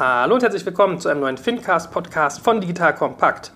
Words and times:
Hallo 0.00 0.34
und 0.34 0.42
herzlich 0.42 0.64
willkommen 0.64 0.98
zu 0.98 1.10
einem 1.10 1.20
neuen 1.20 1.36
Fincast-Podcast 1.36 2.40
von 2.40 2.58
Digital 2.58 2.94
Kompakt. 2.94 3.52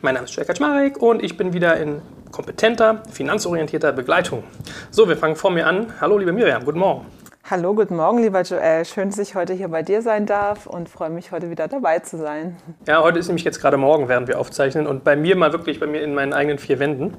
Mein 0.00 0.14
Name 0.14 0.26
ist 0.26 0.36
Jörg 0.36 0.46
Kaczmarek 0.46 1.02
und 1.02 1.24
ich 1.24 1.36
bin 1.36 1.52
wieder 1.52 1.76
in 1.78 2.02
kompetenter, 2.30 3.02
finanzorientierter 3.10 3.90
Begleitung. 3.90 4.44
So, 4.92 5.08
wir 5.08 5.16
fangen 5.16 5.34
vor 5.34 5.50
mir 5.50 5.66
an. 5.66 5.92
Hallo, 6.00 6.16
liebe 6.16 6.30
Miriam, 6.30 6.64
guten 6.64 6.78
Morgen. 6.78 7.06
Hallo, 7.50 7.74
guten 7.74 7.96
Morgen, 7.96 8.22
lieber 8.22 8.42
Joel. 8.42 8.84
Schön, 8.84 9.08
dass 9.08 9.18
ich 9.18 9.34
heute 9.34 9.54
hier 9.54 9.66
bei 9.66 9.82
dir 9.82 10.02
sein 10.02 10.24
darf 10.24 10.68
und 10.68 10.88
freue 10.88 11.10
mich, 11.10 11.32
heute 11.32 11.50
wieder 11.50 11.66
dabei 11.66 11.98
zu 11.98 12.16
sein. 12.16 12.54
Ja, 12.86 13.02
heute 13.02 13.18
ist 13.18 13.26
nämlich 13.26 13.42
jetzt 13.42 13.60
gerade 13.60 13.76
Morgen, 13.76 14.08
während 14.08 14.28
wir 14.28 14.38
aufzeichnen 14.38 14.86
und 14.86 15.02
bei 15.02 15.16
mir 15.16 15.34
mal 15.34 15.52
wirklich 15.52 15.80
bei 15.80 15.88
mir 15.88 16.00
in 16.00 16.14
meinen 16.14 16.32
eigenen 16.32 16.58
vier 16.58 16.78
Wänden. 16.78 17.12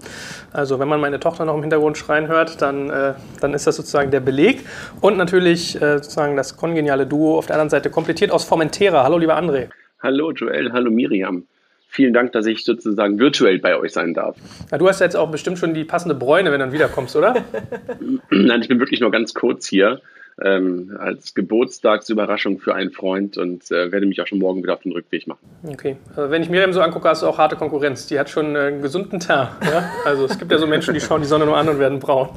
Also 0.53 0.79
wenn 0.79 0.87
man 0.87 1.01
meine 1.01 1.19
Tochter 1.19 1.43
noch 1.43 1.55
im 1.55 1.59
Hintergrund 1.59 1.97
schreien 1.97 2.29
hört, 2.29 2.61
dann, 2.61 2.89
äh, 2.89 3.15
dann 3.41 3.53
ist 3.53 3.67
das 3.67 3.75
sozusagen 3.75 4.09
der 4.09 4.21
Beleg 4.21 4.61
und 5.01 5.17
natürlich 5.17 5.75
äh, 5.81 5.97
sozusagen 5.97 6.37
das 6.37 6.55
kongeniale 6.55 7.05
Duo 7.05 7.37
auf 7.37 7.47
der 7.47 7.57
anderen 7.57 7.69
Seite 7.69 7.89
komplettiert 7.89 8.31
aus 8.31 8.45
Formentera. 8.45 9.03
Hallo, 9.03 9.17
lieber 9.17 9.37
André. 9.37 9.67
Hallo, 10.01 10.31
Joel. 10.31 10.71
Hallo, 10.71 10.91
Miriam 10.91 11.45
vielen 11.93 12.13
Dank, 12.13 12.31
dass 12.31 12.45
ich 12.45 12.63
sozusagen 12.63 13.19
virtuell 13.19 13.59
bei 13.59 13.77
euch 13.77 13.91
sein 13.91 14.13
darf. 14.13 14.37
Ja, 14.71 14.77
du 14.77 14.87
hast 14.87 15.01
jetzt 15.01 15.17
auch 15.17 15.29
bestimmt 15.29 15.59
schon 15.59 15.73
die 15.73 15.83
passende 15.83 16.15
Bräune, 16.15 16.49
wenn 16.49 16.61
du 16.61 16.67
dann 16.67 16.71
wiederkommst, 16.71 17.17
oder? 17.17 17.43
Nein, 18.29 18.61
ich 18.61 18.69
bin 18.69 18.79
wirklich 18.79 19.01
nur 19.01 19.11
ganz 19.11 19.33
kurz 19.33 19.67
hier 19.67 19.99
ähm, 20.41 20.97
als 20.99 21.33
Geburtstagsüberraschung 21.33 22.59
für 22.59 22.73
einen 22.75 22.91
Freund 22.91 23.37
und 23.37 23.69
äh, 23.71 23.91
werde 23.91 24.05
mich 24.05 24.21
auch 24.21 24.27
schon 24.27 24.39
morgen 24.39 24.63
wieder 24.63 24.73
auf 24.73 24.81
den 24.81 24.91
Rückweg 24.91 25.27
machen. 25.27 25.39
Okay. 25.67 25.97
Also 26.15 26.31
wenn 26.31 26.41
ich 26.41 26.49
Miriam 26.49 26.73
so 26.73 26.81
angucke, 26.81 27.07
hast 27.09 27.21
du 27.21 27.27
auch 27.27 27.37
harte 27.37 27.55
Konkurrenz. 27.55 28.07
Die 28.07 28.19
hat 28.19 28.29
schon 28.29 28.55
einen 28.55 28.81
gesunden 28.81 29.19
Teint. 29.19 29.49
Ja? 29.63 29.91
Also 30.05 30.25
es 30.25 30.37
gibt 30.37 30.51
ja 30.51 30.57
so 30.57 30.67
Menschen, 30.67 30.93
die 30.93 30.99
schauen 30.99 31.21
die 31.21 31.27
Sonne 31.27 31.45
nur 31.45 31.57
an 31.57 31.69
und 31.69 31.79
werden 31.79 31.99
braun. 31.99 32.29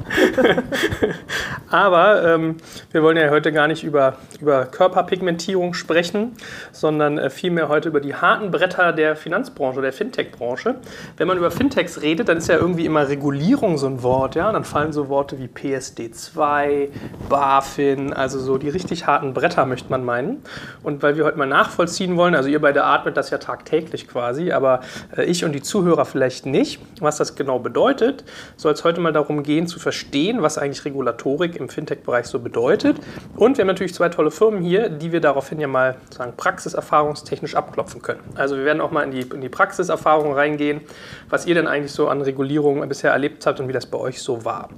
Aber 1.69 2.23
ähm, 2.23 2.57
wir 2.91 3.03
wollen 3.03 3.17
ja 3.17 3.29
heute 3.29 3.51
gar 3.51 3.67
nicht 3.67 3.83
über, 3.83 4.17
über 4.39 4.65
Körperpigmentierung 4.65 5.73
sprechen, 5.73 6.33
sondern 6.71 7.17
äh, 7.17 7.29
vielmehr 7.29 7.69
heute 7.69 7.89
über 7.89 7.99
die 7.99 8.15
harten 8.15 8.51
Bretter 8.51 8.93
der 8.93 9.15
Finanzbranche, 9.15 9.81
der 9.81 9.93
Fintech-Branche. 9.93 10.75
Wenn 11.17 11.27
man 11.27 11.37
über 11.37 11.51
Fintechs 11.51 12.01
redet, 12.01 12.29
dann 12.29 12.37
ist 12.37 12.47
ja 12.47 12.55
irgendwie 12.55 12.85
immer 12.85 13.09
Regulierung 13.09 13.77
so 13.77 13.87
ein 13.87 14.03
Wort. 14.03 14.35
Ja? 14.35 14.51
Dann 14.51 14.63
fallen 14.63 14.93
so 14.93 15.09
Worte 15.09 15.39
wie 15.39 15.47
PSD2, 15.47 16.89
BaFin, 17.29 17.84
Stellen, 17.85 18.13
also 18.13 18.39
so 18.39 18.57
die 18.57 18.69
richtig 18.69 19.05
harten 19.05 19.33
Bretter, 19.33 19.65
möchte 19.65 19.89
man 19.89 20.03
meinen. 20.03 20.41
Und 20.83 21.03
weil 21.03 21.17
wir 21.17 21.25
heute 21.25 21.37
mal 21.37 21.45
nachvollziehen 21.45 22.17
wollen, 22.17 22.35
also 22.35 22.49
ihr 22.49 22.59
beide 22.59 22.83
atmet 22.83 23.15
das 23.15 23.29
ja 23.29 23.37
tagtäglich 23.37 24.07
quasi, 24.07 24.51
aber 24.51 24.81
äh, 25.15 25.23
ich 25.25 25.45
und 25.45 25.51
die 25.51 25.61
Zuhörer 25.61 26.05
vielleicht 26.05 26.45
nicht, 26.45 26.79
was 26.99 27.17
das 27.17 27.35
genau 27.35 27.59
bedeutet, 27.59 28.23
soll 28.57 28.73
es 28.73 28.83
heute 28.83 29.01
mal 29.01 29.13
darum 29.13 29.43
gehen, 29.43 29.67
zu 29.67 29.79
verstehen, 29.79 30.41
was 30.41 30.57
eigentlich 30.57 30.83
Regulatorik 30.85 31.55
im 31.55 31.69
Fintech-Bereich 31.69 32.25
so 32.25 32.39
bedeutet. 32.39 32.97
Und 33.35 33.57
wir 33.57 33.63
haben 33.63 33.67
natürlich 33.67 33.93
zwei 33.93 34.09
tolle 34.09 34.31
Firmen 34.31 34.61
hier, 34.61 34.89
die 34.89 35.11
wir 35.11 35.21
daraufhin 35.21 35.59
ja 35.59 35.67
mal 35.67 35.95
sagen, 36.09 36.33
praxiserfahrungstechnisch 36.35 37.55
abklopfen 37.55 38.01
können. 38.01 38.21
Also 38.35 38.57
wir 38.57 38.65
werden 38.65 38.81
auch 38.81 38.91
mal 38.91 39.03
in 39.03 39.11
die, 39.11 39.21
in 39.21 39.41
die 39.41 39.49
Praxiserfahrung 39.49 40.33
reingehen, 40.33 40.81
was 41.29 41.45
ihr 41.45 41.55
denn 41.55 41.67
eigentlich 41.67 41.91
so 41.91 42.07
an 42.07 42.21
Regulierungen 42.21 42.87
bisher 42.89 43.11
erlebt 43.11 43.45
habt 43.45 43.59
und 43.59 43.67
wie 43.67 43.73
das 43.73 43.85
bei 43.85 43.99
euch 43.99 44.21
so 44.21 44.43
war. 44.43 44.69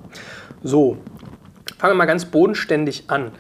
So, 0.64 0.98
Fangen 1.78 1.94
wir 1.94 1.98
mal 1.98 2.06
ganz 2.06 2.26
bodenständig 2.26 3.06
an. 3.08 3.32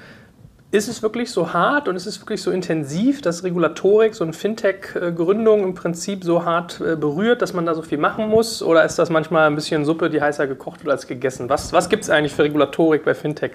Ist 0.70 0.90
es 0.90 1.02
wirklich 1.02 1.32
so 1.32 1.54
hart 1.54 1.88
und 1.88 1.96
ist 1.96 2.06
es 2.06 2.20
wirklich 2.20 2.42
so 2.42 2.52
intensiv, 2.52 3.22
dass 3.22 3.44
Regulatorik, 3.44 4.14
so 4.14 4.26
eine 4.26 4.34
Fintech-Gründung 4.34 5.64
im 5.64 5.74
Prinzip 5.74 6.26
so 6.26 6.44
hart 6.44 6.82
äh, 6.82 6.96
berührt, 6.98 7.42
dass 7.42 7.54
man 7.54 7.66
da 7.66 7.74
so 7.74 7.82
viel 7.82 7.98
machen 7.98 8.28
muss? 8.28 8.62
Oder 8.62 8.84
ist 8.84 9.00
das 9.00 9.10
manchmal 9.10 9.48
ein 9.48 9.56
bisschen 9.56 9.86
Suppe, 9.86 10.10
die 10.10 10.22
heißer 10.22 10.46
gekocht 10.46 10.84
wird 10.84 10.92
als 10.92 11.08
gegessen? 11.08 11.50
Was, 11.50 11.72
was 11.72 11.88
gibt 11.88 12.04
es 12.04 12.10
eigentlich 12.10 12.34
für 12.34 12.44
Regulatorik 12.44 13.06
bei 13.06 13.16
Fintech? 13.16 13.54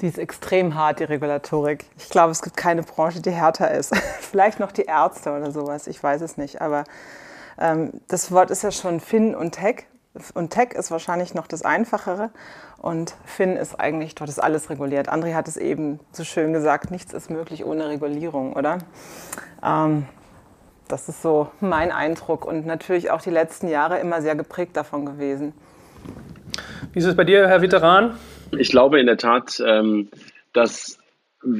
Die 0.00 0.06
ist 0.06 0.18
extrem 0.18 0.74
hart, 0.74 1.00
die 1.00 1.04
Regulatorik. 1.04 1.84
Ich 1.98 2.08
glaube, 2.08 2.30
es 2.32 2.40
gibt 2.40 2.56
keine 2.56 2.82
Branche, 2.82 3.20
die 3.20 3.30
härter 3.30 3.70
ist. 3.70 3.94
Vielleicht 4.20 4.58
noch 4.58 4.72
die 4.72 4.84
Ärzte 4.84 5.30
oder 5.32 5.50
sowas, 5.50 5.86
ich 5.86 6.02
weiß 6.02 6.22
es 6.22 6.38
nicht. 6.38 6.62
Aber 6.62 6.84
ähm, 7.58 7.92
das 8.08 8.32
Wort 8.32 8.50
ist 8.50 8.62
ja 8.62 8.70
schon 8.70 9.00
Fin 9.00 9.34
und 9.34 9.52
Tech. 9.52 9.84
Und 10.34 10.50
Tech 10.50 10.72
ist 10.72 10.90
wahrscheinlich 10.90 11.34
noch 11.34 11.46
das 11.46 11.62
Einfachere. 11.62 12.30
Und 12.80 13.14
Finn 13.24 13.56
ist 13.56 13.78
eigentlich, 13.78 14.14
dort 14.14 14.30
ist 14.30 14.38
alles 14.38 14.70
reguliert. 14.70 15.08
André 15.08 15.34
hat 15.34 15.48
es 15.48 15.56
eben 15.56 16.00
so 16.12 16.24
schön 16.24 16.52
gesagt, 16.52 16.90
nichts 16.90 17.12
ist 17.12 17.30
möglich 17.30 17.64
ohne 17.64 17.88
Regulierung, 17.88 18.52
oder? 18.54 18.78
Ähm, 19.64 20.06
das 20.88 21.08
ist 21.08 21.22
so 21.22 21.48
mein 21.60 21.92
Eindruck 21.92 22.46
und 22.46 22.66
natürlich 22.66 23.10
auch 23.10 23.20
die 23.20 23.30
letzten 23.30 23.68
Jahre 23.68 23.98
immer 23.98 24.22
sehr 24.22 24.36
geprägt 24.36 24.76
davon 24.76 25.04
gewesen. 25.04 25.52
Wie 26.92 26.98
ist 26.98 27.04
es 27.04 27.16
bei 27.16 27.24
dir, 27.24 27.46
Herr 27.46 27.60
Veteran? 27.60 28.16
Ich 28.52 28.70
glaube 28.70 28.98
in 28.98 29.06
der 29.06 29.18
Tat, 29.18 29.62
ähm, 29.64 30.08
dass 30.52 30.97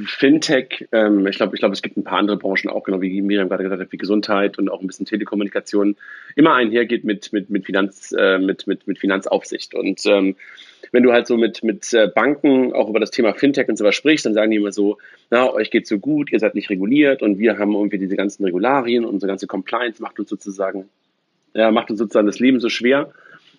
Fintech, 0.07 0.89
ähm, 0.91 1.27
ich 1.29 1.37
glaube, 1.37 1.55
ich 1.55 1.61
glaube, 1.61 1.73
es 1.73 1.83
gibt 1.83 1.97
ein 1.97 2.05
paar 2.05 2.19
andere 2.19 2.37
Branchen 2.37 2.69
auch, 2.69 2.83
genau 2.83 3.01
wie 3.01 3.23
Miriam 3.23 3.49
gerade 3.49 3.63
gesagt 3.63 3.81
hat, 3.81 3.93
wie 3.93 3.97
Gesundheit 3.97 4.59
und 4.59 4.69
auch 4.69 4.81
ein 4.81 4.87
bisschen 4.89 5.07
Telekommunikation, 5.07 5.97
immer 6.35 6.55
einhergeht 6.55 7.05
mit, 7.05 7.33
mit, 7.33 7.49
mit, 7.49 7.65
Finanz, 7.65 8.13
äh, 8.19 8.39
mit, 8.39 8.67
mit, 8.67 8.89
mit 8.89 8.99
Finanzaufsicht. 8.99 9.75
Und 9.75 10.05
ähm, 10.07 10.35
wenn 10.91 11.05
du 11.05 11.13
halt 11.13 11.29
so 11.29 11.37
mit, 11.37 11.63
mit 11.63 11.93
äh, 11.93 12.09
Banken 12.13 12.73
auch 12.73 12.89
über 12.89 12.99
das 12.99 13.13
Thema 13.13 13.35
Fintech 13.35 13.69
und 13.69 13.77
so 13.77 13.85
was 13.85 13.95
sprichst, 13.95 14.27
dann 14.27 14.35
sagen 14.35 14.51
die 14.51 14.57
immer 14.57 14.73
so, 14.73 14.99
na, 15.31 15.53
euch 15.53 15.71
geht's 15.71 15.89
so 15.89 15.99
gut, 15.99 16.33
ihr 16.33 16.41
seid 16.41 16.57
nicht 16.57 16.71
reguliert 16.71 17.23
und 17.23 17.39
wir 17.39 17.59
haben 17.59 17.75
irgendwie 17.75 17.99
diese 17.99 18.17
ganzen 18.17 18.45
Regularien 18.45 19.05
und 19.05 19.15
unsere 19.15 19.31
ganze 19.31 19.47
Compliance 19.47 20.03
macht 20.03 20.19
uns 20.19 20.29
sozusagen, 20.29 20.89
ja, 21.55 21.71
macht 21.71 21.91
uns 21.91 22.01
sozusagen 22.01 22.27
das 22.27 22.41
Leben 22.41 22.59
so 22.59 22.69
schwer. 22.69 23.13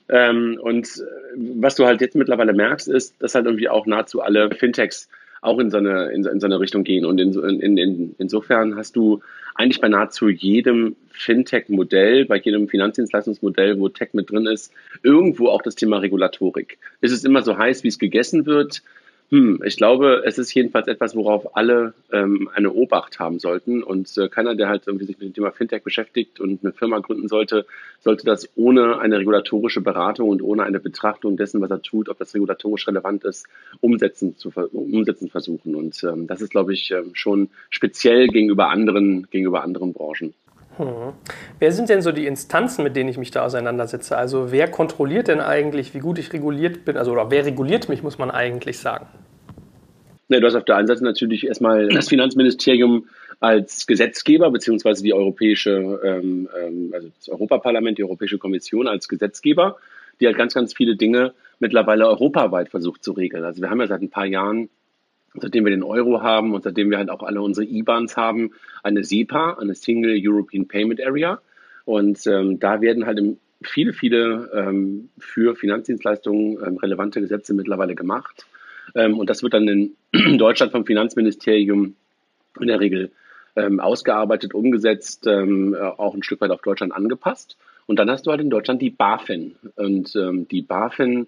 Ähm, 0.10 0.60
und 0.62 0.86
äh, 0.88 1.38
was 1.38 1.76
du 1.76 1.86
halt 1.86 2.02
jetzt 2.02 2.16
mittlerweile 2.16 2.52
merkst, 2.52 2.90
ist, 2.90 3.16
dass 3.22 3.36
halt 3.36 3.46
irgendwie 3.46 3.70
auch 3.70 3.86
nahezu 3.86 4.22
alle 4.22 4.50
Fintechs 4.52 5.08
auch 5.42 5.60
in 5.60 5.70
so 5.70 5.78
eine, 5.78 6.12
in, 6.12 6.26
in 6.26 6.40
so 6.40 6.48
eine 6.48 6.60
Richtung 6.60 6.84
gehen. 6.84 7.06
Und 7.06 7.20
in, 7.20 7.34
in, 7.34 7.78
in, 7.78 8.16
insofern 8.18 8.76
hast 8.76 8.96
du 8.96 9.22
eigentlich 9.56 9.82
bei 9.82 9.90
nahezu 9.90 10.30
jedem 10.30 10.96
Fintech-Modell, 11.12 12.26
bei 12.26 12.38
jedem 12.38 12.68
Finanzdienstleistungsmodell, 12.68 13.80
wo 13.80 13.90
Tech 13.90 14.10
mit 14.14 14.32
drin 14.32 14.48
ist, 14.48 14.74
irgendwo 15.04 15.50
auch 15.50 15.62
das 15.62 15.76
Thema 15.76 15.98
Regulatorik. 15.98 16.78
Ist 17.02 17.12
es 17.12 17.24
immer 17.24 17.42
so 17.42 17.58
heiß, 17.58 17.84
wie 17.84 17.90
es 17.90 18.00
gegessen 18.00 18.46
wird? 18.46 18.82
Hm, 19.32 19.62
ich 19.64 19.78
glaube, 19.78 20.24
es 20.26 20.40
ist 20.40 20.52
jedenfalls 20.56 20.88
etwas, 20.88 21.16
worauf 21.16 21.56
alle 21.56 21.94
ähm, 22.12 22.50
eine 22.56 22.74
Obacht 22.74 23.20
haben 23.20 23.38
sollten. 23.38 23.84
Und 23.84 24.18
äh, 24.18 24.28
keiner, 24.28 24.56
der 24.56 24.68
halt 24.70 24.88
irgendwie 24.88 25.06
sich 25.06 25.20
mit 25.20 25.28
dem 25.28 25.34
Thema 25.36 25.52
Fintech 25.52 25.84
beschäftigt 25.84 26.40
und 26.40 26.64
eine 26.64 26.74
Firma 26.74 26.98
gründen 26.98 27.28
sollte, 27.28 27.68
sollte 28.00 28.26
das 28.26 28.50
ohne 28.56 28.98
eine 28.98 29.20
regulatorische 29.20 29.82
Beratung 29.82 30.30
und 30.30 30.42
ohne 30.42 30.64
eine 30.64 30.80
Betrachtung 30.80 31.38
dessen, 31.38 31.62
was 31.62 31.70
er 31.70 31.84
tut, 31.84 32.10
ob 32.10 32.18
das 32.18 32.34
regulatorisch 32.34 32.88
relevant 32.88 33.24
ist, 33.24 33.46
umsetzen, 33.82 34.36
zu, 34.36 34.50
umsetzen 34.72 35.30
versuchen. 35.30 35.76
Und 35.76 36.04
ähm, 36.04 36.26
das 36.26 36.42
ist, 36.42 36.50
glaube 36.50 36.74
ich, 36.74 36.90
ähm, 36.90 37.12
schon 37.14 37.50
speziell 37.70 38.30
gegenüber 38.30 38.70
anderen, 38.70 39.28
gegenüber 39.30 39.62
anderen 39.64 39.94
Branchen. 39.94 40.34
Hm. 40.80 41.14
Wer 41.60 41.72
sind 41.74 41.90
denn 41.90 42.02
so 42.02 42.14
die 42.14 42.26
Instanzen, 42.26 42.84
mit 42.84 42.96
denen 42.96 43.10
ich 43.10 43.18
mich 43.18 43.32
da 43.32 43.44
auseinandersetze? 43.44 44.18
Also 44.18 44.52
wer 44.52 44.72
kontrolliert 44.72 45.28
denn 45.28 45.42
eigentlich, 45.42 45.94
wie 45.94 46.00
gut 46.00 46.18
ich 46.18 46.32
reguliert 46.32 46.86
bin? 46.86 46.96
Also 46.96 47.12
oder 47.12 47.30
wer 47.30 47.46
reguliert 47.46 47.90
mich, 47.90 48.02
muss 48.02 48.18
man 48.18 48.32
eigentlich 48.32 48.80
sagen? 48.80 49.06
Ja, 50.30 50.40
du 50.40 50.48
hast 50.48 50.56
auf 50.56 50.64
der 50.64 50.78
einen 50.78 50.88
Seite 50.88 51.04
natürlich 51.04 51.46
erstmal 51.46 51.90
das 51.90 52.08
Finanzministerium 52.08 53.08
als 53.42 53.88
Gesetzgeber, 53.88 54.52
beziehungsweise 54.52 55.04
die 55.04 55.14
europäische, 55.14 56.00
ähm, 56.04 56.48
ähm, 56.58 56.92
also 56.94 57.10
das 57.18 57.30
Europaparlament, 57.30 57.98
die 57.98 58.04
Europäische 58.04 58.38
Kommission 58.38 58.88
als 58.88 59.08
Gesetzgeber, 59.08 59.78
die 60.22 60.28
halt 60.28 60.38
ganz, 60.38 60.54
ganz 60.54 60.74
viele 60.74 60.96
Dinge 60.96 61.34
mittlerweile 61.60 62.08
europaweit 62.08 62.70
versucht 62.70 63.04
zu 63.04 63.12
regeln. 63.12 63.44
Also 63.44 63.62
wir 63.62 63.70
haben 63.70 63.82
ja 63.82 63.88
seit 63.88 64.02
ein 64.02 64.10
paar 64.10 64.26
Jahren 64.26 64.70
seitdem 65.36 65.66
wir 65.66 65.72
den 65.72 65.84
Euro 65.84 66.22
haben 66.22 66.54
und 66.54 66.64
seitdem 66.64 66.90
wir 66.90 66.98
halt 66.98 67.10
auch 67.10 67.24
alle 67.24 67.42
unsere 67.42 67.66
IBANs 67.68 68.18
haben, 68.18 68.52
eine 68.84 69.04
SEPA, 69.04 69.58
eine 69.60 69.76
Single 69.76 70.20
European 70.22 70.68
Payment 70.68 71.02
Area. 71.02 71.40
Und 71.86 72.26
ähm, 72.28 72.60
da 72.60 72.82
werden 72.82 73.06
halt 73.06 73.20
viele, 73.62 73.94
viele 73.94 74.50
ähm, 74.54 75.10
für 75.18 75.56
Finanzdienstleistungen 75.56 76.58
ähm, 76.66 76.78
relevante 76.78 77.22
Gesetze 77.22 77.54
mittlerweile 77.54 77.96
gemacht. 77.96 78.46
Ähm, 78.96 79.18
und 79.18 79.30
das 79.30 79.44
wird 79.44 79.54
dann 79.54 79.68
in 79.68 79.96
Deutschland 80.38 80.72
vom 80.72 80.86
Finanzministerium 80.86 81.96
in 82.60 82.68
der 82.68 82.80
Regel 82.80 83.12
ähm, 83.56 83.80
ausgearbeitet, 83.80 84.54
umgesetzt, 84.54 85.28
ähm, 85.28 85.76
auch 85.76 86.14
ein 86.14 86.24
Stück 86.24 86.42
weit 86.42 86.52
auf 86.52 86.62
Deutschland 86.62 86.94
angepasst. 86.94 87.58
Und 87.86 87.98
dann 87.98 88.10
hast 88.10 88.28
du 88.28 88.32
halt 88.32 88.42
in 88.42 88.50
Deutschland 88.52 88.82
die 88.82 88.92
BaFin. 88.92 89.56
Und 89.76 90.14
die 90.14 90.62
BaFin 90.62 91.26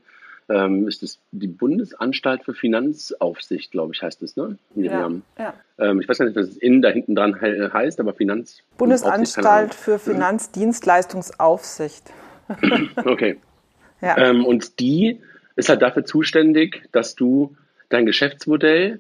ähm, 0.52 0.88
ist 0.88 1.04
es 1.04 1.20
die 1.32 1.48
Bundesanstalt 1.48 2.44
für 2.44 2.54
Finanzaufsicht, 2.54 3.72
glaube 3.72 3.94
ich, 3.94 4.02
heißt 4.02 4.22
es, 4.24 4.36
ne? 4.36 4.58
Ja, 4.76 5.10
ja. 5.38 5.54
Ähm, 5.80 6.02
ich 6.02 6.10
weiß 6.10 6.18
gar 6.18 6.26
nicht, 6.26 6.36
was 6.36 6.50
es 6.50 6.58
innen 6.58 6.82
da 6.82 6.90
hinten 6.90 7.16
dran 7.16 7.40
heißt, 7.40 7.98
aber 8.00 8.14
Finanz. 8.14 8.64
Bundesanstalt 8.78 9.74
für 9.74 10.00
Finanzdienstleistungsaufsicht. 10.00 12.12
okay. 13.06 13.38
Ja. 14.02 14.18
Ähm, 14.18 14.46
und 14.46 14.80
die 14.80 15.20
ist 15.56 15.70
halt 15.70 15.82
dafür 15.82 16.06
zuständig, 16.06 16.84
dass 16.92 17.16
du 17.16 17.56
dein 17.90 18.06
Geschäftsmodell 18.06 19.00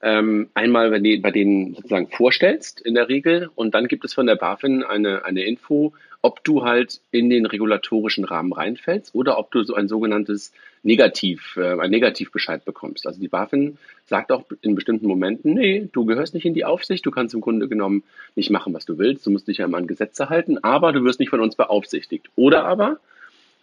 ähm, 0.00 0.48
einmal 0.54 0.90
bei, 0.90 1.20
bei, 1.20 1.30
denen 1.30 1.74
sozusagen 1.74 2.08
vorstellst 2.08 2.80
in 2.80 2.94
der 2.94 3.08
Regel 3.08 3.50
und 3.54 3.74
dann 3.74 3.88
gibt 3.88 4.04
es 4.04 4.14
von 4.14 4.26
der 4.26 4.36
BaFin 4.36 4.84
eine, 4.84 5.24
eine 5.24 5.42
Info, 5.42 5.92
ob 6.22 6.44
du 6.44 6.64
halt 6.64 7.00
in 7.10 7.30
den 7.30 7.46
regulatorischen 7.46 8.24
Rahmen 8.24 8.52
reinfällst 8.52 9.14
oder 9.14 9.38
ob 9.38 9.50
du 9.50 9.64
so 9.64 9.74
ein 9.74 9.88
sogenanntes 9.88 10.52
Negativ, 10.82 11.56
äh, 11.56 11.78
ein 11.78 11.90
Negativbescheid 11.90 12.64
bekommst. 12.64 13.06
Also 13.06 13.20
die 13.20 13.28
BaFin 13.28 13.78
sagt 14.06 14.32
auch 14.32 14.44
in 14.62 14.74
bestimmten 14.74 15.06
Momenten, 15.06 15.54
nee, 15.54 15.88
du 15.92 16.04
gehörst 16.04 16.34
nicht 16.34 16.46
in 16.46 16.54
die 16.54 16.64
Aufsicht, 16.64 17.04
du 17.04 17.10
kannst 17.10 17.34
im 17.34 17.40
Grunde 17.40 17.68
genommen 17.68 18.04
nicht 18.36 18.50
machen, 18.50 18.74
was 18.74 18.84
du 18.84 18.98
willst, 18.98 19.26
du 19.26 19.30
musst 19.30 19.48
dich 19.48 19.58
ja 19.58 19.64
immer 19.64 19.78
an 19.78 19.86
Gesetze 19.86 20.28
halten, 20.28 20.58
aber 20.58 20.92
du 20.92 21.04
wirst 21.04 21.20
nicht 21.20 21.30
von 21.30 21.40
uns 21.40 21.56
beaufsichtigt. 21.56 22.28
Oder 22.36 22.64
aber 22.64 22.98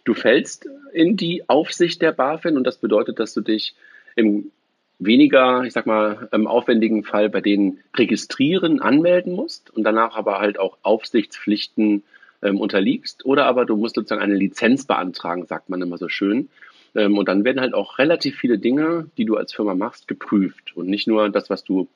du 0.04 0.14
fällst 0.14 0.68
in 0.92 1.16
die 1.16 1.48
Aufsicht 1.48 2.02
der 2.02 2.12
BaFin 2.12 2.56
und 2.56 2.64
das 2.64 2.78
bedeutet, 2.78 3.18
dass 3.18 3.34
du 3.34 3.40
dich 3.40 3.74
im 4.14 4.50
weniger, 4.98 5.64
ich 5.64 5.72
sag 5.72 5.86
mal, 5.86 6.28
aufwendigen 6.30 7.04
Fall 7.04 7.28
bei 7.28 7.40
denen 7.40 7.80
registrieren, 7.96 8.80
anmelden 8.80 9.34
musst 9.34 9.70
und 9.70 9.84
danach 9.84 10.16
aber 10.16 10.38
halt 10.38 10.58
auch 10.58 10.78
Aufsichtspflichten 10.82 12.02
ähm, 12.42 12.60
unterliegst. 12.60 13.24
Oder 13.26 13.46
aber 13.46 13.66
du 13.66 13.76
musst 13.76 13.94
sozusagen 13.94 14.22
eine 14.22 14.36
Lizenz 14.36 14.86
beantragen, 14.86 15.46
sagt 15.46 15.68
man 15.68 15.82
immer 15.82 15.98
so 15.98 16.08
schön. 16.08 16.48
Ähm, 16.96 17.18
und 17.18 17.28
dann 17.28 17.44
werden 17.44 17.60
halt 17.60 17.74
auch 17.74 17.98
relativ 17.98 18.36
viele 18.36 18.58
Dinge, 18.58 19.10
die 19.18 19.24
du 19.24 19.36
als 19.36 19.52
Firma 19.52 19.74
machst, 19.74 20.08
geprüft. 20.08 20.76
Und 20.76 20.88
nicht 20.88 21.06
nur 21.06 21.28
das, 21.28 21.50
was 21.50 21.62
du 21.62 21.88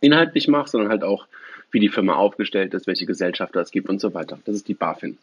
inhaltlich 0.00 0.48
machst, 0.48 0.72
sondern 0.72 0.90
halt 0.90 1.04
auch, 1.04 1.26
wie 1.70 1.80
die 1.80 1.88
Firma 1.88 2.14
aufgestellt 2.14 2.74
ist, 2.74 2.86
welche 2.86 3.06
Gesellschafter 3.06 3.60
es 3.60 3.70
gibt 3.70 3.88
und 3.88 4.00
so 4.00 4.12
weiter. 4.12 4.38
Das 4.44 4.54
ist 4.56 4.68
die 4.68 4.74
BaFin. 4.74 5.16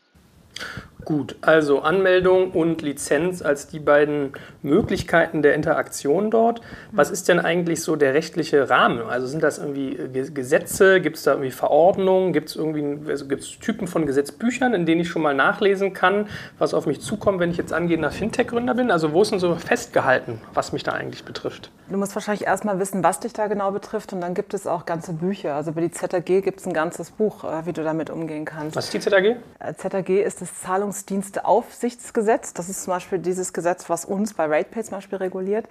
Gut, 1.05 1.37
also 1.41 1.79
Anmeldung 1.79 2.51
und 2.51 2.81
Lizenz 2.81 3.41
als 3.41 3.67
die 3.67 3.79
beiden 3.79 4.33
Möglichkeiten 4.61 5.41
der 5.41 5.55
Interaktion 5.55 6.29
dort. 6.29 6.61
Was 6.91 7.09
ist 7.09 7.29
denn 7.29 7.39
eigentlich 7.39 7.81
so 7.81 7.95
der 7.95 8.13
rechtliche 8.13 8.69
Rahmen? 8.69 9.01
Also 9.01 9.25
sind 9.25 9.41
das 9.41 9.59
irgendwie 9.59 9.97
Gesetze? 10.33 10.99
Gibt 10.99 11.15
es 11.15 11.23
da 11.23 11.31
irgendwie 11.31 11.51
Verordnungen? 11.51 12.33
Gibt 12.33 12.49
es 12.49 12.57
irgendwie 12.57 13.09
also 13.09 13.27
gibt's 13.27 13.57
Typen 13.59 13.87
von 13.87 14.05
Gesetzbüchern, 14.05 14.73
in 14.73 14.85
denen 14.85 15.01
ich 15.01 15.09
schon 15.09 15.21
mal 15.21 15.33
nachlesen 15.33 15.93
kann, 15.93 16.27
was 16.57 16.73
auf 16.73 16.85
mich 16.85 16.99
zukommt, 17.01 17.39
wenn 17.39 17.49
ich 17.49 17.57
jetzt 17.57 17.71
angehender 17.71 18.11
Fintech-Gründer 18.11 18.75
bin? 18.75 18.91
Also 18.91 19.13
wo 19.13 19.21
ist 19.21 19.31
denn 19.31 19.39
so 19.39 19.55
festgehalten, 19.55 20.41
was 20.53 20.73
mich 20.73 20.83
da 20.83 20.91
eigentlich 20.91 21.23
betrifft? 21.23 21.71
Du 21.89 21.97
musst 21.97 22.13
wahrscheinlich 22.13 22.45
erstmal 22.45 22.77
wissen, 22.79 23.03
was 23.03 23.19
dich 23.19 23.33
da 23.33 23.47
genau 23.47 23.71
betrifft 23.71 24.13
und 24.13 24.21
dann 24.21 24.35
gibt 24.35 24.53
es 24.53 24.67
auch 24.67 24.85
ganze 24.85 25.13
Bücher. 25.13 25.55
Also 25.55 25.71
bei 25.71 25.81
die 25.81 25.91
ZAG 25.91 26.25
gibt 26.25 26.59
es 26.59 26.67
ein 26.67 26.73
ganzes 26.73 27.09
Buch, 27.09 27.45
äh, 27.45 27.65
wie 27.65 27.73
du 27.73 27.83
damit 27.83 28.11
umgehen 28.11 28.45
kannst. 28.45 28.75
Was 28.75 28.85
ist 28.85 28.93
die 28.93 28.99
ZAG? 28.99 29.37
Äh, 29.59 29.73
ZAG 29.75 30.09
ist 30.09 30.41
das 30.41 30.48
Zahlungs 30.53 31.05
Zahlungsdiensteaufsichtsgesetz. 31.05 32.53
Das 32.53 32.69
ist 32.69 32.83
zum 32.83 32.93
Beispiel 32.93 33.19
dieses 33.19 33.53
Gesetz, 33.53 33.89
was 33.89 34.05
uns 34.05 34.33
bei 34.33 34.45
RatePay 34.45 34.83
zum 34.83 34.97
Beispiel 34.97 35.17
reguliert. 35.17 35.67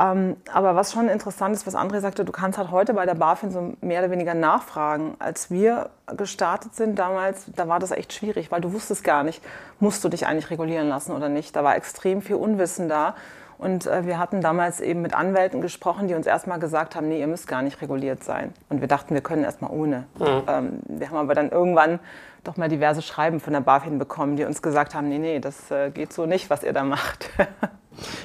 Ähm, 0.00 0.36
aber 0.52 0.76
was 0.76 0.92
schon 0.92 1.08
interessant 1.08 1.54
ist, 1.54 1.66
was 1.66 1.74
André 1.74 2.00
sagte, 2.00 2.24
du 2.24 2.32
kannst 2.32 2.56
halt 2.56 2.70
heute 2.70 2.94
bei 2.94 3.04
der 3.04 3.14
BaFin 3.14 3.50
so 3.50 3.74
mehr 3.82 4.00
oder 4.00 4.10
weniger 4.10 4.34
nachfragen. 4.34 5.14
Als 5.18 5.50
wir 5.50 5.90
gestartet 6.16 6.74
sind 6.74 6.98
damals, 6.98 7.44
da 7.54 7.68
war 7.68 7.78
das 7.78 7.90
echt 7.90 8.12
schwierig, 8.14 8.50
weil 8.50 8.62
du 8.62 8.72
wusstest 8.72 9.04
gar 9.04 9.24
nicht, 9.24 9.42
musst 9.78 10.02
du 10.02 10.08
dich 10.08 10.26
eigentlich 10.26 10.50
regulieren 10.50 10.88
lassen 10.88 11.12
oder 11.12 11.28
nicht. 11.28 11.54
Da 11.54 11.64
war 11.64 11.76
extrem 11.76 12.22
viel 12.22 12.36
Unwissen 12.36 12.88
da. 12.88 13.14
Und 13.58 13.86
äh, 13.86 14.06
wir 14.06 14.18
hatten 14.18 14.40
damals 14.40 14.80
eben 14.80 15.02
mit 15.02 15.14
Anwälten 15.14 15.60
gesprochen, 15.60 16.08
die 16.08 16.14
uns 16.14 16.26
erstmal 16.26 16.58
gesagt 16.58 16.96
haben, 16.96 17.08
nee, 17.08 17.20
ihr 17.20 17.26
müsst 17.26 17.46
gar 17.46 17.60
nicht 17.60 17.82
reguliert 17.82 18.24
sein. 18.24 18.54
Und 18.70 18.80
wir 18.80 18.88
dachten, 18.88 19.12
wir 19.12 19.20
können 19.20 19.44
erstmal 19.44 19.70
ohne. 19.70 20.06
Mhm. 20.18 20.42
Ähm, 20.48 20.78
wir 20.88 21.10
haben 21.10 21.18
aber 21.18 21.34
dann 21.34 21.50
irgendwann 21.50 21.98
doch 22.44 22.56
mal 22.56 22.68
diverse 22.68 23.02
Schreiben 23.02 23.40
von 23.40 23.52
der 23.52 23.60
BaFin 23.60 23.98
bekommen, 23.98 24.36
die 24.36 24.44
uns 24.44 24.62
gesagt 24.62 24.94
haben, 24.94 25.08
nee, 25.08 25.18
nee, 25.18 25.40
das 25.40 25.70
äh, 25.70 25.90
geht 25.90 26.12
so 26.12 26.26
nicht, 26.26 26.50
was 26.50 26.62
ihr 26.62 26.72
da 26.72 26.84
macht. 26.84 27.30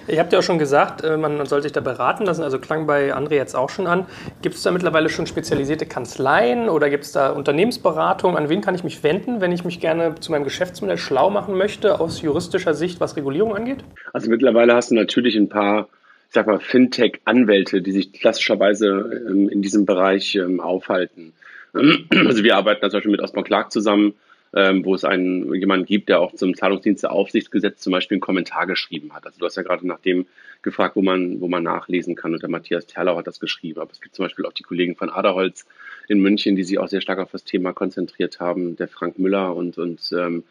Ihr 0.08 0.20
habt 0.20 0.32
ja 0.32 0.40
auch 0.40 0.44
schon 0.44 0.60
gesagt, 0.60 1.04
äh, 1.04 1.18
man 1.18 1.46
soll 1.46 1.62
sich 1.62 1.72
da 1.72 1.82
beraten 1.82 2.26
lassen, 2.26 2.44
also 2.44 2.60
klang 2.60 2.86
bei 2.86 3.14
André 3.14 3.34
jetzt 3.34 3.56
auch 3.56 3.70
schon 3.70 3.88
an. 3.88 4.06
Gibt 4.42 4.56
es 4.56 4.64
da 4.64 4.72
mittlerweile 4.72 5.10
schon 5.10 5.28
spezialisierte 5.28 5.86
Kanzleien 5.86 6.70
oder 6.70 6.90
gibt 6.90 7.04
es 7.04 7.12
da 7.12 7.32
Unternehmensberatung? 7.32 8.38
An 8.38 8.48
wen 8.48 8.62
kann 8.62 8.76
ich 8.76 8.84
mich 8.84 9.04
wenden, 9.04 9.42
wenn 9.42 9.52
ich 9.52 9.66
mich 9.66 9.80
gerne 9.80 10.16
zu 10.16 10.32
meinem 10.32 10.44
Geschäftsmodell 10.44 10.98
schlau 10.98 11.30
machen 11.30 11.58
möchte, 11.58 12.00
aus 12.00 12.22
juristischer 12.22 12.74
Sicht, 12.74 13.00
was 13.00 13.18
Regulierung 13.18 13.56
angeht? 13.56 13.84
Also 14.14 14.30
mittlerweile 14.30 14.76
hast 14.76 14.92
du 14.92 14.96
natürlich 14.96 15.36
ein 15.36 15.50
paar, 15.50 15.90
ich 16.28 16.34
sag 16.34 16.48
mal, 16.48 16.60
Fintech-Anwälte, 16.60 17.82
die 17.82 17.92
sich 17.92 18.14
klassischerweise 18.14 19.24
ähm, 19.28 19.50
in 19.50 19.62
diesem 19.62 19.86
Bereich 19.86 20.36
ähm, 20.36 20.60
aufhalten. 20.60 21.34
Also 22.26 22.44
wir 22.44 22.56
arbeiten 22.56 22.82
zum 22.82 22.98
Beispiel 22.98 23.12
mit 23.12 23.22
Osborne 23.22 23.48
Clark 23.48 23.72
zusammen, 23.72 24.14
ähm, 24.54 24.86
wo 24.86 24.96
es 24.96 25.04
einen 25.04 25.54
jemanden 25.54 25.86
gibt, 25.86 26.10
der 26.10 26.22
auch 26.22 26.34
zum 26.34 26.56
Zahlungsdiensteaufsichtsgesetz 26.56 27.82
zum 27.82 27.92
Beispiel 27.92 28.16
einen 28.16 28.22
Kommentar 28.22 28.68
geschrieben 28.68 29.14
hat. 29.14 29.26
Also 29.26 29.40
du 29.40 29.46
hast 29.46 29.58
ja 29.58 29.64
gerade 29.64 29.86
nach 29.86 30.00
dem 30.00 30.26
gefragt, 30.62 30.96
wo 30.96 31.02
man, 31.02 31.42
wo 31.42 31.48
man 31.48 31.64
nachlesen 31.64 32.16
kann. 32.16 32.34
Und 32.34 32.42
der 32.42 32.50
Matthias 32.50 32.86
Terlau 32.86 33.18
hat 33.18 33.28
das 33.28 33.40
geschrieben. 33.40 33.80
Aber 33.80 33.92
es 33.92 34.02
gibt 34.02 34.16
zum 34.16 34.26
Beispiel 34.26 34.46
auch 34.46 34.54
die 34.54 34.64
Kollegen 34.64 34.96
von 34.96 35.10
Aderholz 35.10 35.66
in 36.08 36.20
München, 36.20 36.56
die 36.56 36.64
sich 36.64 36.80
auch 36.80 36.88
sehr 36.88 37.02
stark 37.02 37.20
auf 37.20 37.32
das 37.32 37.44
Thema 37.44 37.74
konzentriert 37.74 38.40
haben. 38.40 38.76
Der 38.78 38.88
Frank 38.88 39.20
Müller 39.20 39.56
und, 39.56 39.78
und 39.78 40.12
ähm, 40.18 40.44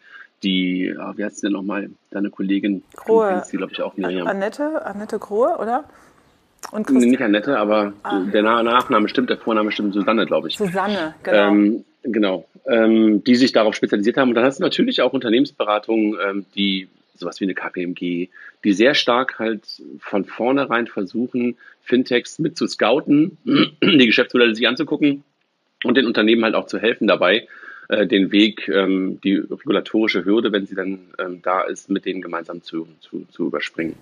die, 0.43 0.95
ah, 0.99 1.15
wie 1.17 1.25
heißt 1.25 1.37
sie 1.37 1.47
denn 1.47 1.53
nochmal, 1.53 1.91
deine 2.11 2.31
Kollegin? 2.31 2.83
Grohe. 2.95 3.43
glaube 3.51 3.73
ich, 3.73 3.83
auch 3.83 3.97
Miriam. 3.97 4.27
Annette, 4.27 4.85
Annette 4.85 5.19
Grohe, 5.19 5.57
oder? 5.59 5.85
Und 6.71 6.87
Christ 6.87 7.07
nicht 7.07 7.23
Annette, 7.23 7.59
aber 7.59 7.93
ah. 8.03 8.21
der 8.33 8.43
Nachname 8.43 9.09
stimmt, 9.09 9.31
der 9.31 9.39
Vorname 9.39 9.71
stimmt, 9.73 9.95
Susanne, 9.95 10.27
glaube 10.27 10.49
ich. 10.49 10.57
Susanne, 10.57 11.15
genau. 11.23 11.49
Ähm, 11.49 11.85
genau. 12.03 12.49
Ähm, 12.67 13.23
die 13.25 13.37
sich 13.37 13.53
darauf 13.53 13.75
spezialisiert 13.75 14.17
haben. 14.17 14.31
Und 14.31 14.35
dann 14.35 14.45
hast 14.45 14.59
du 14.59 14.63
natürlich 14.63 15.03
auch 15.03 15.13
Unternehmensberatungen, 15.13 16.19
ähm, 16.25 16.47
die 16.55 16.89
sowas 17.17 17.41
wie 17.41 17.45
eine 17.45 17.55
KPMG, 17.55 18.29
die 18.65 18.73
sehr 18.73 18.95
stark 18.95 19.39
halt 19.39 19.63
von 19.99 20.25
vornherein 20.25 20.87
versuchen, 20.87 21.57
Fintechs 21.83 22.39
mit 22.39 22.57
zu 22.57 22.67
scouten, 22.67 23.39
die 23.45 24.07
Geschäftsmodelle 24.07 24.55
sich 24.55 24.67
anzugucken 24.67 25.23
und 25.85 25.97
den 25.97 26.07
Unternehmen 26.07 26.45
halt 26.45 26.55
auch 26.55 26.67
zu 26.67 26.79
helfen 26.79 27.07
dabei, 27.07 27.47
äh, 27.89 28.07
den 28.07 28.33
Weg, 28.33 28.69
ähm, 28.69 29.21
die 29.23 29.37
regulatorische 29.37 30.25
Hürde, 30.25 30.53
wenn 30.53 30.67
sie 30.67 30.75
dann 30.75 31.01
ähm, 31.19 31.43
da 31.43 31.63
ist, 31.63 31.91
mit 31.91 32.07
denen 32.07 32.23
gemeinsam 32.23 32.63
zu, 32.63 32.89
zu, 33.01 33.27
zu 33.31 33.47
überspringen. 33.47 33.95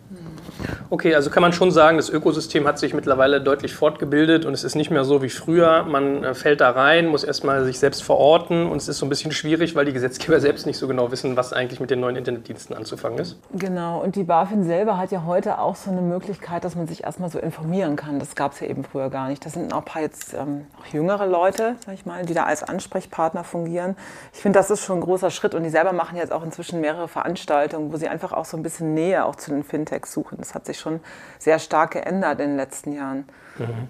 Okay, 0.90 1.14
also 1.14 1.30
kann 1.30 1.42
man 1.42 1.52
schon 1.52 1.72
sagen, 1.72 1.96
das 1.96 2.08
Ökosystem 2.08 2.66
hat 2.66 2.78
sich 2.78 2.94
mittlerweile 2.94 3.40
deutlich 3.40 3.74
fortgebildet 3.74 4.44
und 4.44 4.54
es 4.54 4.62
ist 4.62 4.76
nicht 4.76 4.90
mehr 4.90 5.04
so 5.04 5.22
wie 5.22 5.30
früher. 5.30 5.82
Man 5.82 6.22
äh, 6.22 6.34
fällt 6.34 6.60
da 6.60 6.70
rein, 6.70 7.08
muss 7.08 7.24
erstmal 7.24 7.64
sich 7.64 7.78
selbst 7.80 8.04
verorten 8.04 8.66
und 8.66 8.76
es 8.76 8.86
ist 8.86 8.98
so 8.98 9.06
ein 9.06 9.08
bisschen 9.08 9.32
schwierig, 9.32 9.74
weil 9.74 9.84
die 9.84 9.92
Gesetzgeber 9.92 10.38
selbst 10.40 10.64
nicht 10.66 10.78
so 10.78 10.86
genau 10.86 11.10
wissen, 11.10 11.36
was 11.36 11.52
eigentlich 11.52 11.80
mit 11.80 11.90
den 11.90 11.98
neuen 11.98 12.14
Internetdiensten 12.14 12.76
anzufangen 12.76 13.18
ist. 13.18 13.38
Genau, 13.52 14.00
und 14.00 14.14
die 14.14 14.24
BaFin 14.24 14.62
selber 14.62 14.96
hat 14.96 15.10
ja 15.10 15.24
heute 15.24 15.58
auch 15.58 15.74
so 15.74 15.90
eine 15.90 16.02
Möglichkeit, 16.02 16.64
dass 16.64 16.76
man 16.76 16.86
sich 16.86 17.02
erstmal 17.02 17.30
so 17.30 17.40
informieren 17.40 17.96
kann. 17.96 18.20
Das 18.20 18.36
gab 18.36 18.52
es 18.52 18.60
ja 18.60 18.68
eben 18.68 18.84
früher 18.84 19.10
gar 19.10 19.28
nicht. 19.28 19.44
Das 19.44 19.54
sind 19.54 19.72
auch 19.72 19.78
ein 19.78 19.84
paar 19.84 20.02
jetzt 20.02 20.34
ähm, 20.34 20.66
auch 20.80 20.86
jüngere 20.92 21.26
Leute, 21.26 21.74
sag 21.84 21.94
ich 21.94 22.06
mal, 22.06 22.24
die 22.24 22.34
da 22.34 22.44
als 22.44 22.62
Ansprechpartner 22.62 23.42
fungieren 23.42 23.71
fungieren. 23.72 23.96
Ich 24.32 24.40
finde, 24.40 24.58
das 24.58 24.70
ist 24.70 24.84
schon 24.84 24.98
ein 24.98 25.02
großer 25.02 25.30
Schritt 25.30 25.54
und 25.54 25.62
die 25.62 25.70
selber 25.70 25.92
machen 25.92 26.16
jetzt 26.16 26.32
auch 26.32 26.44
inzwischen 26.44 26.80
mehrere 26.80 27.08
Veranstaltungen, 27.08 27.92
wo 27.92 27.96
sie 27.96 28.08
einfach 28.08 28.32
auch 28.32 28.44
so 28.44 28.56
ein 28.56 28.62
bisschen 28.62 28.94
Nähe 28.94 29.24
auch 29.24 29.36
zu 29.36 29.50
den 29.50 29.64
Fintechs 29.64 30.12
suchen. 30.12 30.38
Das 30.38 30.54
hat 30.54 30.66
sich 30.66 30.78
schon 30.78 31.00
sehr 31.38 31.58
stark 31.58 31.92
geändert 31.92 32.40
in 32.40 32.50
den 32.50 32.56
letzten 32.56 32.92
Jahren. 32.92 33.24
Mhm. 33.58 33.88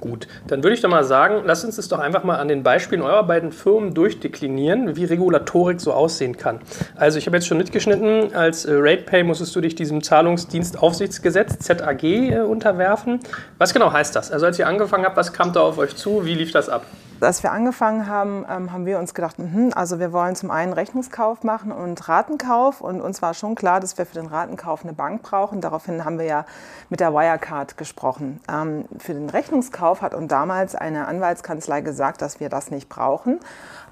Gut, 0.00 0.26
dann 0.48 0.64
würde 0.64 0.74
ich 0.74 0.80
doch 0.80 0.88
mal 0.88 1.04
sagen, 1.04 1.42
lasst 1.44 1.64
uns 1.64 1.76
das 1.76 1.86
doch 1.86 2.00
einfach 2.00 2.24
mal 2.24 2.36
an 2.36 2.48
den 2.48 2.64
Beispielen 2.64 3.00
eurer 3.00 3.22
beiden 3.22 3.52
Firmen 3.52 3.94
durchdeklinieren, 3.94 4.96
wie 4.96 5.04
Regulatorik 5.04 5.80
so 5.80 5.92
aussehen 5.92 6.36
kann. 6.36 6.58
Also 6.96 7.18
ich 7.18 7.26
habe 7.26 7.36
jetzt 7.36 7.46
schon 7.46 7.58
mitgeschnitten, 7.58 8.34
als 8.34 8.64
äh, 8.64 8.72
RatePay 8.74 9.22
musstest 9.22 9.54
du 9.54 9.60
dich 9.60 9.76
diesem 9.76 10.02
Zahlungsdienstaufsichtsgesetz 10.02 11.60
ZAG 11.60 12.02
äh, 12.02 12.40
unterwerfen. 12.40 13.20
Was 13.58 13.72
genau 13.72 13.92
heißt 13.92 14.16
das? 14.16 14.32
Also 14.32 14.46
als 14.46 14.58
ihr 14.58 14.66
angefangen 14.66 15.04
habt, 15.04 15.16
was 15.16 15.32
kam 15.32 15.52
da 15.52 15.60
auf 15.60 15.78
euch 15.78 15.94
zu? 15.94 16.24
Wie 16.24 16.34
lief 16.34 16.50
das 16.50 16.68
ab? 16.68 16.84
Als 17.18 17.42
wir 17.42 17.50
angefangen 17.50 18.08
haben, 18.08 18.44
ähm, 18.48 18.72
haben 18.72 18.84
wir 18.84 18.98
uns 18.98 19.14
gedacht, 19.14 19.38
mh, 19.38 19.74
also 19.74 19.98
wir 19.98 20.12
wollen 20.12 20.36
zum 20.36 20.50
einen 20.50 20.74
Rechnungskauf 20.74 21.44
machen 21.44 21.72
und 21.72 22.08
Ratenkauf. 22.08 22.82
Und 22.82 23.00
uns 23.00 23.22
war 23.22 23.32
schon 23.32 23.54
klar, 23.54 23.80
dass 23.80 23.96
wir 23.96 24.04
für 24.04 24.16
den 24.16 24.26
Ratenkauf 24.26 24.82
eine 24.82 24.92
Bank 24.92 25.22
brauchen. 25.22 25.62
Daraufhin 25.62 26.04
haben 26.04 26.18
wir 26.18 26.26
ja 26.26 26.44
mit 26.90 27.00
der 27.00 27.14
Wirecard 27.14 27.78
gesprochen. 27.78 28.40
Ähm, 28.52 28.84
für 28.98 29.14
den 29.14 29.30
Rechnungskauf 29.30 30.02
hat 30.02 30.12
uns 30.12 30.28
damals 30.28 30.74
eine 30.74 31.08
Anwaltskanzlei 31.08 31.80
gesagt, 31.80 32.20
dass 32.20 32.38
wir 32.38 32.50
das 32.50 32.70
nicht 32.70 32.90
brauchen, 32.90 33.40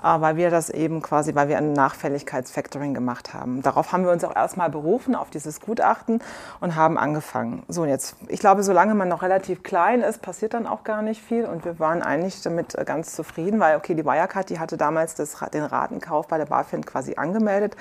weil 0.05 0.37
wir 0.37 0.51
das 0.51 0.71
eben 0.71 1.01
quasi, 1.01 1.35
weil 1.35 1.49
wir 1.49 1.59
ein 1.59 1.73
Nachfälligkeitsfactoring 1.73 2.93
gemacht 2.93 3.33
haben. 3.33 3.63
Darauf 3.63 3.93
haben 3.93 4.05
wir 4.05 4.13
uns 4.13 4.23
auch 4.23 4.37
erstmal 4.37 4.69
berufen, 4.69 5.15
auf 5.15 5.31
dieses 5.31 5.61
Gutachten 5.61 6.21
und 6.61 6.77
haben 6.77 6.99
angefangen. 6.99 7.63
So, 7.69 7.85
jetzt, 7.87 8.17
ich 8.29 8.41
glaube, 8.41 8.63
solange 8.63 8.95
man 8.95 9.09
noch 9.09 9.23
relativ 9.23 9.63
klein 9.63 10.03
ist, 10.03 10.21
passiert 10.21 10.55
dann 10.55 10.67
auch 10.67 10.85
gar 10.85 11.03
nicht 11.03 11.23
viel. 11.23 11.47
Und 11.47 11.65
wir 11.65 11.79
waren 11.79 12.03
eigentlich 12.03 12.43
damit 12.43 12.75
äh, 12.75 12.85
ganz 12.85 13.15
zufrieden, 13.15 13.61
weil, 13.61 13.77
okay, 13.77 13.95
die 13.95 14.05
Wirecard, 14.05 14.51
die 14.51 14.59
hatte 14.59 14.77
damals 14.77 15.15
das, 15.15 15.37
den 15.53 15.65
Ratenkauf 15.65 16.29
bei 16.29 16.39
der 16.39 16.47
BaFin 16.47 16.85
quasi 16.85 17.15
angemeldet. 17.17 17.77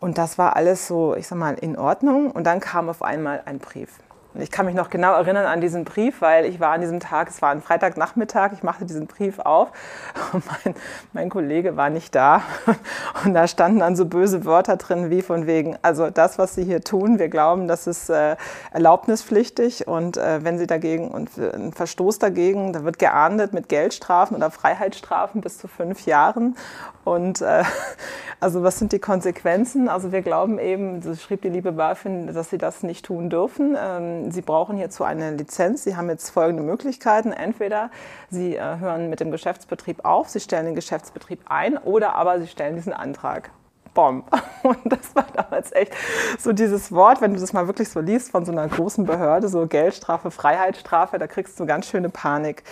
Und 0.00 0.18
das 0.18 0.38
war 0.38 0.56
alles 0.56 0.88
so, 0.88 1.14
ich 1.14 1.28
sag 1.28 1.38
mal, 1.38 1.54
in 1.54 1.78
Ordnung. 1.78 2.30
Und 2.30 2.44
dann 2.44 2.60
kam 2.60 2.88
auf 2.88 3.02
einmal 3.02 3.42
ein 3.44 3.58
Brief. 3.58 4.00
Und 4.34 4.40
ich 4.40 4.50
kann 4.50 4.66
mich 4.66 4.74
noch 4.74 4.88
genau 4.88 5.12
erinnern 5.12 5.44
an 5.46 5.60
diesen 5.60 5.84
Brief, 5.84 6.22
weil 6.22 6.46
ich 6.46 6.58
war 6.58 6.72
an 6.72 6.80
diesem 6.80 7.00
Tag, 7.00 7.28
es 7.28 7.42
war 7.42 7.50
ein 7.50 7.60
Freitagnachmittag, 7.60 8.52
ich 8.52 8.62
machte 8.62 8.86
diesen 8.86 9.06
Brief 9.06 9.38
auf 9.38 9.72
und 10.32 10.44
mein, 10.46 10.74
mein 11.12 11.30
Kollege 11.30 11.76
war 11.76 11.90
nicht 11.90 12.14
da. 12.14 12.42
Und 13.24 13.34
da 13.34 13.46
standen 13.46 13.80
dann 13.80 13.94
so 13.94 14.06
böse 14.06 14.44
Wörter 14.44 14.76
drin, 14.76 15.10
wie 15.10 15.22
von 15.22 15.46
wegen, 15.46 15.76
also 15.82 16.10
das, 16.10 16.38
was 16.38 16.54
Sie 16.54 16.64
hier 16.64 16.82
tun, 16.82 17.18
wir 17.18 17.28
glauben, 17.28 17.68
das 17.68 17.86
ist 17.86 18.08
äh, 18.08 18.36
erlaubnispflichtig 18.72 19.86
und 19.86 20.16
äh, 20.16 20.42
wenn 20.42 20.58
Sie 20.58 20.66
dagegen 20.66 21.10
und 21.10 21.36
ein 21.38 21.72
Verstoß 21.72 22.18
dagegen, 22.18 22.72
da 22.72 22.84
wird 22.84 22.98
geahndet 22.98 23.52
mit 23.52 23.68
Geldstrafen 23.68 24.36
oder 24.36 24.50
Freiheitsstrafen 24.50 25.40
bis 25.40 25.58
zu 25.58 25.68
fünf 25.68 26.06
Jahren. 26.06 26.56
Und 27.04 27.40
äh, 27.40 27.64
also 28.40 28.62
was 28.62 28.78
sind 28.78 28.92
die 28.92 28.98
Konsequenzen? 28.98 29.88
Also 29.88 30.12
wir 30.12 30.22
glauben 30.22 30.58
eben, 30.58 31.02
so 31.02 31.14
schrieb 31.14 31.42
die 31.42 31.48
liebe 31.48 31.72
BaFin, 31.72 32.32
dass 32.32 32.50
sie 32.50 32.58
das 32.58 32.82
nicht 32.82 33.04
tun 33.04 33.30
dürfen. 33.30 33.76
Ähm, 33.78 34.30
sie 34.30 34.42
brauchen 34.42 34.76
hierzu 34.76 35.04
eine 35.04 35.32
Lizenz. 35.32 35.84
Sie 35.84 35.96
haben 35.96 36.08
jetzt 36.08 36.30
folgende 36.30 36.62
Möglichkeiten. 36.62 37.32
Entweder 37.32 37.90
Sie 38.30 38.56
äh, 38.56 38.78
hören 38.78 39.10
mit 39.10 39.20
dem 39.20 39.30
Geschäftsbetrieb 39.30 40.04
auf, 40.04 40.28
Sie 40.28 40.40
stellen 40.40 40.66
den 40.66 40.74
Geschäftsbetrieb 40.74 41.40
ein 41.46 41.78
oder 41.78 42.14
aber 42.14 42.40
Sie 42.40 42.46
stellen 42.46 42.76
diesen 42.76 42.92
Antrag. 42.92 43.50
Bomb. 43.94 44.24
Und 44.62 44.80
das 44.84 45.14
war 45.14 45.26
damals 45.34 45.72
echt 45.72 45.92
so 46.38 46.52
dieses 46.52 46.92
Wort, 46.92 47.20
wenn 47.20 47.34
du 47.34 47.40
das 47.40 47.52
mal 47.52 47.66
wirklich 47.66 47.88
so 47.88 48.00
liest 48.00 48.30
von 48.30 48.44
so 48.44 48.52
einer 48.52 48.68
großen 48.68 49.04
Behörde, 49.04 49.48
so 49.48 49.66
Geldstrafe, 49.66 50.30
Freiheitsstrafe, 50.30 51.18
da 51.18 51.26
kriegst 51.26 51.58
du 51.60 51.66
ganz 51.66 51.88
schöne 51.88 52.08
Panik. 52.08 52.62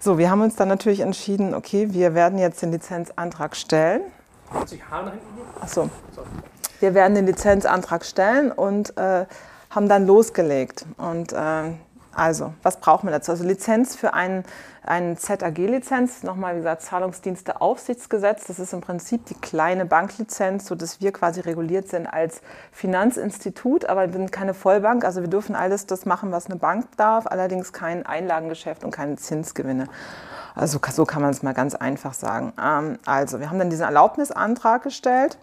So, 0.00 0.16
wir 0.16 0.30
haben 0.30 0.42
uns 0.42 0.54
dann 0.54 0.68
natürlich 0.68 1.00
entschieden, 1.00 1.54
okay, 1.54 1.88
wir 1.92 2.14
werden 2.14 2.38
jetzt 2.38 2.62
den 2.62 2.70
Lizenzantrag 2.70 3.56
stellen. 3.56 4.02
Achso. 5.60 5.90
Wir 6.80 6.94
werden 6.94 7.16
den 7.16 7.26
Lizenzantrag 7.26 8.04
stellen 8.04 8.52
und 8.52 8.96
äh, 8.96 9.26
haben 9.70 9.88
dann 9.88 10.06
losgelegt. 10.06 10.86
Und 10.98 11.32
äh, 11.32 11.72
also, 12.18 12.52
was 12.64 12.80
brauchen 12.80 13.06
wir 13.06 13.12
dazu? 13.12 13.30
Also 13.30 13.44
Lizenz 13.44 13.94
für 13.94 14.12
einen, 14.12 14.42
einen 14.82 15.16
ZAG-Lizenz, 15.16 16.24
nochmal 16.24 16.54
wie 16.54 16.58
gesagt, 16.58 16.82
Zahlungsdienste-Aufsichtsgesetz. 16.82 18.46
Das 18.48 18.58
ist 18.58 18.72
im 18.72 18.80
Prinzip 18.80 19.24
die 19.26 19.34
kleine 19.34 19.86
Banklizenz, 19.86 20.66
sodass 20.66 21.00
wir 21.00 21.12
quasi 21.12 21.40
reguliert 21.40 21.88
sind 21.88 22.08
als 22.08 22.40
Finanzinstitut, 22.72 23.84
aber 23.84 24.08
wir 24.08 24.12
sind 24.12 24.32
keine 24.32 24.52
Vollbank. 24.52 25.04
Also 25.04 25.20
wir 25.20 25.28
dürfen 25.28 25.54
alles 25.54 25.86
das 25.86 26.06
machen, 26.06 26.32
was 26.32 26.46
eine 26.46 26.56
Bank 26.56 26.86
darf, 26.96 27.28
allerdings 27.28 27.72
kein 27.72 28.04
Einlagengeschäft 28.04 28.82
und 28.82 28.90
keine 28.90 29.14
Zinsgewinne. 29.14 29.86
Also 30.56 30.80
so 30.90 31.04
kann 31.04 31.22
man 31.22 31.30
es 31.30 31.44
mal 31.44 31.54
ganz 31.54 31.76
einfach 31.76 32.14
sagen. 32.14 32.52
Ähm, 32.60 32.98
also, 33.06 33.38
wir 33.38 33.48
haben 33.48 33.60
dann 33.60 33.70
diesen 33.70 33.84
Erlaubnisantrag 33.84 34.82
gestellt 34.82 35.38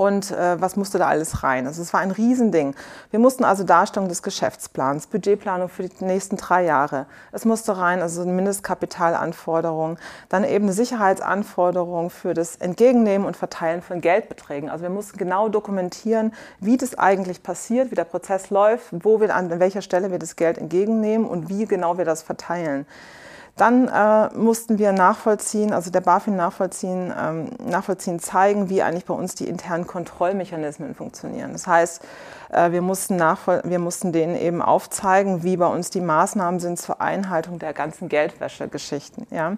und 0.00 0.30
äh, 0.30 0.58
was 0.58 0.76
musste 0.76 0.96
da 0.96 1.08
alles 1.08 1.42
rein? 1.42 1.66
Also 1.66 1.82
es 1.82 1.92
war 1.92 2.00
ein 2.00 2.10
Riesending. 2.10 2.74
Wir 3.10 3.18
mussten 3.18 3.44
also 3.44 3.64
Darstellung 3.64 4.08
des 4.08 4.22
Geschäftsplans, 4.22 5.08
Budgetplanung 5.08 5.68
für 5.68 5.82
die 5.82 6.02
nächsten 6.02 6.38
drei 6.38 6.64
Jahre. 6.64 7.04
Es 7.32 7.44
musste 7.44 7.76
rein, 7.76 8.00
also 8.00 8.24
Mindestkapitalanforderungen, 8.24 9.98
dann 10.30 10.44
eben 10.44 10.64
eine 10.64 10.72
Sicherheitsanforderung 10.72 12.08
für 12.08 12.32
das 12.32 12.56
Entgegennehmen 12.56 13.26
und 13.26 13.36
Verteilen 13.36 13.82
von 13.82 14.00
Geldbeträgen. 14.00 14.70
Also 14.70 14.84
wir 14.84 14.90
mussten 14.90 15.18
genau 15.18 15.50
dokumentieren, 15.50 16.32
wie 16.60 16.78
das 16.78 16.98
eigentlich 16.98 17.42
passiert, 17.42 17.90
wie 17.90 17.94
der 17.94 18.04
Prozess 18.04 18.48
läuft, 18.48 18.86
wo 19.04 19.20
wir 19.20 19.36
an 19.36 19.60
welcher 19.60 19.82
Stelle 19.82 20.10
wir 20.10 20.18
das 20.18 20.34
Geld 20.34 20.56
entgegennehmen 20.56 21.26
und 21.26 21.50
wie 21.50 21.66
genau 21.66 21.98
wir 21.98 22.06
das 22.06 22.22
verteilen. 22.22 22.86
Dann 23.56 23.88
äh, 23.88 24.34
mussten 24.36 24.78
wir 24.78 24.92
nachvollziehen, 24.92 25.72
also 25.72 25.90
der 25.90 26.00
BaFin 26.00 26.36
nachvollziehen, 26.36 27.12
ähm, 27.18 27.50
nachvollziehen, 27.64 28.18
zeigen, 28.18 28.68
wie 28.68 28.82
eigentlich 28.82 29.04
bei 29.04 29.14
uns 29.14 29.34
die 29.34 29.48
internen 29.48 29.86
Kontrollmechanismen 29.86 30.94
funktionieren. 30.94 31.52
Das 31.52 31.66
heißt, 31.66 32.02
wir, 32.50 32.82
mussten 32.82 33.18
wir 33.18 33.78
mussten 33.78 34.12
denen 34.12 34.36
eben 34.36 34.60
aufzeigen, 34.62 35.42
wie 35.42 35.56
bei 35.56 35.66
uns 35.66 35.90
die 35.90 36.00
Maßnahmen 36.00 36.58
sind 36.58 36.78
zur 36.78 37.00
Einhaltung 37.00 37.58
der 37.58 37.72
ganzen 37.72 38.08
Geldwäschegeschichten. 38.08 39.26
Ja? 39.30 39.56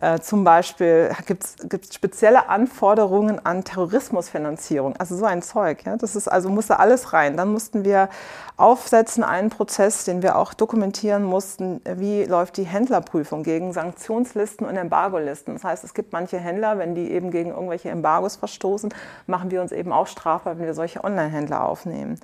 Äh, 0.00 0.20
zum 0.20 0.44
Beispiel 0.44 1.10
gibt 1.26 1.44
es 1.44 1.94
spezielle 1.94 2.48
Anforderungen 2.48 3.44
an 3.44 3.64
Terrorismusfinanzierung, 3.64 4.96
also 4.96 5.16
so 5.16 5.24
ein 5.24 5.42
Zeug. 5.42 5.84
Ja? 5.84 5.96
Das 5.96 6.16
ist 6.16 6.28
also 6.28 6.48
musste 6.48 6.78
alles 6.78 7.12
rein. 7.12 7.36
Dann 7.36 7.52
mussten 7.52 7.84
wir 7.84 8.08
aufsetzen 8.56 9.24
einen 9.24 9.50
Prozess, 9.50 10.04
den 10.04 10.22
wir 10.22 10.36
auch 10.36 10.52
dokumentieren 10.52 11.24
mussten, 11.24 11.80
wie 11.96 12.24
läuft 12.24 12.58
die 12.58 12.64
Händlerprüfung 12.64 13.42
gegen 13.42 13.72
Sanktionslisten 13.72 14.66
und 14.66 14.76
Embargolisten. 14.76 15.54
Das 15.54 15.64
heißt, 15.64 15.84
es 15.84 15.94
gibt 15.94 16.12
manche 16.12 16.38
Händler, 16.38 16.78
wenn 16.78 16.94
die 16.94 17.10
eben 17.10 17.30
gegen 17.30 17.50
irgendwelche 17.50 17.88
Embargos 17.88 18.36
verstoßen, 18.36 18.92
machen 19.26 19.50
wir 19.50 19.62
uns 19.62 19.72
eben 19.72 19.92
auch 19.92 20.06
strafbar, 20.06 20.58
wenn 20.58 20.66
wir 20.66 20.74
solche 20.74 21.02
Online-Händler 21.02 21.64
aufnehmen. 21.64 22.20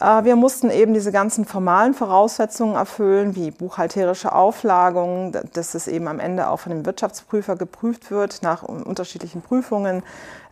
Äh, 0.00 0.24
wir 0.24 0.36
mussten 0.36 0.70
eben 0.70 0.94
diese 0.94 1.12
ganzen 1.12 1.44
formalen 1.44 1.94
Voraussetzungen 1.94 2.74
erfüllen, 2.74 3.34
wie 3.34 3.50
buchhalterische 3.50 4.34
Auflagung, 4.34 5.32
dass 5.52 5.74
es 5.74 5.88
eben 5.88 6.08
am 6.08 6.20
Ende 6.20 6.48
auch 6.48 6.60
von 6.60 6.70
dem 6.70 6.86
Wirtschaftsprüfer 6.86 7.56
geprüft 7.56 8.10
wird 8.10 8.42
nach 8.42 8.62
unterschiedlichen 8.62 9.42
Prüfungen, 9.42 10.02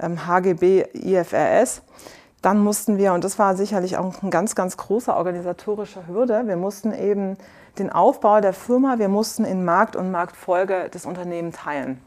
HGB, 0.01 0.83
ähm, 0.83 0.89
IFRS. 0.95 1.83
Dann 2.43 2.59
mussten 2.59 2.99
wir, 2.99 3.15
und 3.15 3.25
das 3.25 3.39
war 3.39 3.57
sicherlich 3.57 3.97
auch 3.97 4.23
ein 4.23 4.31
ganz, 4.31 4.55
ganz 4.55 4.77
großer 4.77 5.17
organisatorischer 5.17 6.07
Hürde, 6.07 6.43
wir 6.47 6.57
mussten 6.57 6.93
eben 6.93 7.39
den 7.79 7.91
Aufbau 7.91 8.41
der 8.41 8.53
Firma, 8.53 8.99
wir 8.99 9.09
mussten 9.09 9.45
in 9.45 9.65
Markt 9.65 9.97
und 9.97 10.11
Marktfolge 10.11 10.89
das 10.91 11.07
Unternehmen 11.07 11.53
teilen. 11.53 12.01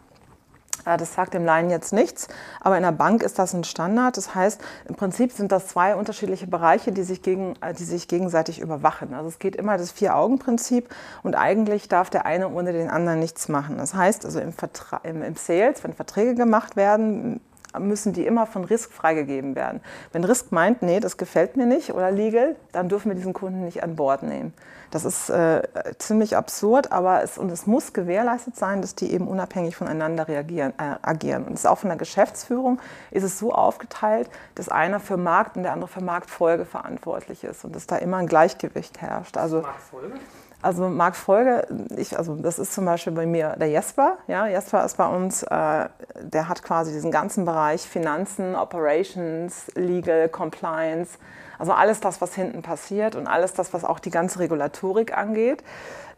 Das 0.96 1.14
sagt 1.14 1.34
dem 1.34 1.44
Laien 1.44 1.70
jetzt 1.70 1.92
nichts, 1.92 2.30
aber 2.62 2.78
in 2.78 2.84
der 2.84 2.94
Bank 2.94 3.22
ist 3.22 3.38
das 3.38 3.54
ein 3.54 3.66
Standard. 3.66 4.16
Das 4.16 4.34
heißt, 4.34 4.62
im 4.88 4.96
Prinzip 4.96 5.34
sind 5.34 5.52
das 5.52 5.68
zwei 5.68 5.96
unterschiedliche 5.96 6.48
Bereiche, 6.48 6.94
die 6.94 7.04
sich, 7.04 7.22
gegen, 7.22 7.56
äh, 7.60 7.74
die 7.74 7.84
sich 7.84 8.08
gegenseitig 8.08 8.60
überwachen. 8.60 9.14
Also 9.14 9.28
es 9.28 9.40
geht 9.40 9.56
immer 9.58 9.78
das 9.78 9.92
Vier-Augen-Prinzip 9.92 10.88
und 11.24 11.36
eigentlich 11.36 11.90
darf 11.90 12.10
der 12.10 12.26
eine 12.26 12.50
ohne 12.50 12.72
den 12.72 12.90
anderen 12.90 13.20
nichts 13.20 13.50
machen. 13.50 13.78
Das 13.78 13.94
heißt, 13.94 14.24
also 14.24 14.40
im, 14.40 14.54
Vertra 14.54 15.02
im, 15.04 15.22
im 15.22 15.36
Sales, 15.36 15.84
wenn 15.84 15.94
Verträge 15.94 16.36
gemacht 16.36 16.76
werden, 16.76 17.42
müssen 17.80 18.14
die 18.14 18.26
immer 18.26 18.46
von 18.46 18.64
Risk 18.64 18.92
freigegeben 18.92 19.56
werden. 19.56 19.82
Wenn 20.12 20.24
Risk 20.24 20.52
meint, 20.52 20.82
nee, 20.82 21.00
das 21.00 21.18
gefällt 21.18 21.58
mir 21.58 21.66
nicht 21.66 21.94
oder 21.94 22.12
legal, 22.12 22.56
dann 22.72 22.90
dürfen 22.90 23.10
wir 23.10 23.16
diesen 23.16 23.34
Kunden 23.34 23.64
nicht 23.66 23.84
an 23.84 23.96
Bord 23.96 24.24
nehmen. 24.24 24.54
Das 24.92 25.04
ist 25.04 25.30
äh, 25.30 25.62
ziemlich 25.98 26.38
absurd, 26.38 26.92
aber 26.92 27.22
es, 27.22 27.38
und 27.38 27.52
es 27.52 27.68
muss 27.68 27.92
gewährleistet 27.92 28.56
sein, 28.56 28.82
dass 28.82 28.96
die 28.96 29.12
eben 29.12 29.28
unabhängig 29.28 29.76
voneinander 29.76 30.28
reagieren, 30.28 30.74
äh, 30.78 30.96
agieren. 31.02 31.44
Und 31.44 31.54
es 31.54 31.62
ist 31.62 31.66
auch 31.66 31.80
von 31.80 31.90
der 31.90 31.98
Geschäftsführung 31.98 32.80
ist 33.12 33.24
es 33.24 33.38
so 33.38 33.54
aufgeteilt, 33.54 34.30
dass 34.56 34.70
einer 34.70 35.00
für 35.00 35.18
Markt 35.18 35.58
und 35.58 35.64
der 35.64 35.74
andere 35.74 35.90
für 35.90 36.02
Marktfolge 36.02 36.66
verantwortlich 36.66 37.44
ist 37.44 37.66
und 37.66 37.76
dass 37.76 37.86
da 37.86 37.98
immer 37.98 38.18
ein 38.18 38.28
Gleichgewicht 38.28 39.02
herrscht. 39.02 39.36
Also, 39.36 39.62
Marktfolge? 39.62 40.16
Also 40.62 40.90
Marktfolge, 40.90 41.68
ich, 41.96 42.18
also 42.18 42.36
das 42.36 42.58
ist 42.58 42.74
zum 42.74 42.86
Beispiel 42.86 43.14
bei 43.14 43.28
mir 43.28 43.56
der 43.60 43.70
Jesper. 43.70 44.18
Ja, 44.28 44.48
Jesper 44.48 44.84
ist 44.84 44.98
bei 44.98 45.08
uns, 45.08 45.44
äh, 45.44 45.48
der 45.50 46.50
hat 46.50 46.64
quasi 46.64 46.92
diesen 46.92 47.12
ganzen 47.12 47.46
Bereich 47.46 47.82
Finanzen, 47.82 48.56
Operations, 48.56 49.72
Legal, 49.76 50.30
Compliance, 50.30 51.20
also 51.60 51.72
alles 51.74 52.00
das, 52.00 52.22
was 52.22 52.34
hinten 52.34 52.62
passiert 52.62 53.16
und 53.16 53.28
alles 53.28 53.54
das, 53.54 53.74
was 53.74 53.84
auch 53.84 54.00
die 54.00 54.10
ganze 54.10 54.40
Regulatorik 54.40 55.16
angeht. 55.16 55.64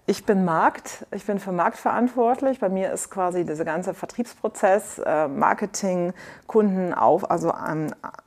Ich 0.09 0.25
bin 0.25 0.43
Markt, 0.43 1.05
ich 1.11 1.27
bin 1.27 1.37
für 1.37 1.51
Markt 1.51 1.77
verantwortlich. 1.77 2.59
Bei 2.59 2.67
mir 2.67 2.91
ist 2.91 3.11
quasi 3.11 3.45
dieser 3.45 3.63
ganze 3.63 3.93
Vertriebsprozess, 3.93 4.97
äh, 5.05 5.27
Marketing, 5.27 6.13
Kunden 6.47 6.95
auf, 6.95 7.29
also 7.29 7.53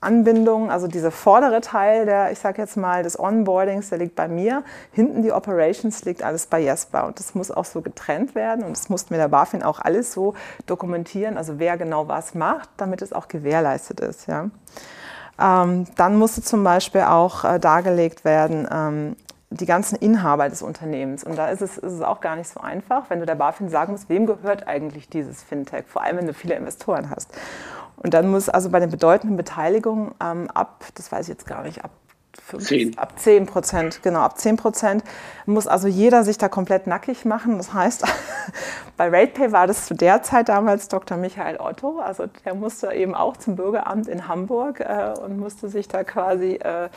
Anbindung, 0.01 0.71
also 0.71 0.87
dieser 0.87 1.11
vordere 1.11 1.61
Teil 1.61 2.07
der, 2.07 2.31
ich 2.31 2.39
sage 2.39 2.63
jetzt 2.63 2.77
mal, 2.77 3.03
des 3.03 3.19
Onboardings, 3.19 3.89
der 3.89 3.99
liegt 3.99 4.15
bei 4.15 4.29
mir. 4.29 4.63
Hinten 4.93 5.25
die 5.25 5.33
Operations 5.33 6.05
liegt 6.05 6.23
alles 6.23 6.47
bei 6.47 6.61
Jesper 6.61 7.05
und 7.05 7.19
das 7.19 7.35
muss 7.35 7.51
auch 7.51 7.65
so 7.65 7.81
getrennt 7.81 8.37
werden 8.37 8.63
und 8.63 8.77
das 8.77 8.89
mussten 8.89 9.11
wir 9.11 9.19
der 9.19 9.27
BaFin 9.27 9.65
auch 9.65 9.81
alles 9.81 10.13
so 10.13 10.35
dokumentieren, 10.67 11.37
also 11.37 11.59
wer 11.59 11.77
genau 11.77 12.07
was 12.07 12.37
macht, 12.37 12.69
damit 12.77 13.03
es 13.03 13.13
auch 13.13 13.27
gewährleistet 13.27 13.99
ist. 13.99 14.29
Ja. 14.29 14.51
Ähm, 15.41 15.87
dann 15.97 16.17
musste 16.17 16.43
zum 16.43 16.63
Beispiel 16.63 17.01
auch 17.01 17.43
äh, 17.43 17.59
dargelegt 17.59 18.25
werden, 18.25 18.69
ähm, 18.71 19.17
die 19.53 19.67
ganzen 19.67 19.97
Inhaber 19.97 20.49
des 20.49 20.63
Unternehmens. 20.63 21.25
Und 21.25 21.37
da 21.37 21.49
ist 21.49 21.63
es, 21.63 21.79
ist 21.79 21.93
es 21.93 22.03
auch 22.03 22.21
gar 22.21 22.37
nicht 22.37 22.49
so 22.49 22.61
einfach, 22.61 23.11
wenn 23.11 23.21
du 23.21 23.27
der 23.27 23.35
BaFin 23.35 23.69
sagen 23.69 23.93
musst, 23.93 24.09
wem 24.09 24.27
gehört 24.27 24.67
eigentlich 24.67 25.09
dieses 25.09 25.43
Fintech, 25.43 25.85
vor 25.87 26.03
allem 26.03 26.19
wenn 26.19 26.27
du 26.27 26.35
viele 26.35 26.55
Investoren 26.55 27.11
hast. 27.11 27.31
Und 27.97 28.15
dann 28.15 28.31
muss 28.31 28.49
also 28.49 28.71
bei 28.71 28.81
den 28.81 28.91
bedeutenden 28.91 29.37
Beteiligungen 29.37 30.13
ähm, 30.23 30.51
ab, 30.53 30.85
das 30.95 31.13
weiß 31.13 31.27
ich 31.27 31.29
jetzt 31.29 31.47
gar 31.47 31.63
nicht, 31.63 31.85
ab 31.85 31.91
5, 32.41 32.99
ab 32.99 33.19
10 33.19 33.47
Prozent, 33.47 34.03
genau, 34.03 34.21
ab 34.21 34.39
10 34.39 34.57
Prozent 34.57 35.05
muss 35.45 35.67
also 35.67 35.87
jeder 35.87 36.25
sich 36.25 36.39
da 36.39 36.49
komplett 36.49 36.87
nackig 36.87 37.25
machen. 37.25 37.59
Das 37.59 37.75
heißt, 37.75 38.05
bei 38.97 39.09
RatePay 39.09 39.53
war 39.53 39.67
das 39.67 39.87
zu 39.87 39.95
der 39.95 40.23
Zeit 40.23 40.49
damals 40.49 40.89
Dr. 40.89 41.19
Michael 41.19 41.59
Otto, 41.59 42.01
also 42.01 42.25
der 42.45 42.55
musste 42.55 42.93
eben 42.93 43.15
auch 43.15 43.37
zum 43.37 43.57
Bürgeramt 43.57 44.09
in 44.09 44.29
Hamburg 44.29 44.81
äh, 44.81 45.13
und 45.21 45.39
musste 45.39 45.69
sich 45.69 45.89
da 45.89 46.05
quasi 46.05 46.55
äh, 46.55 46.89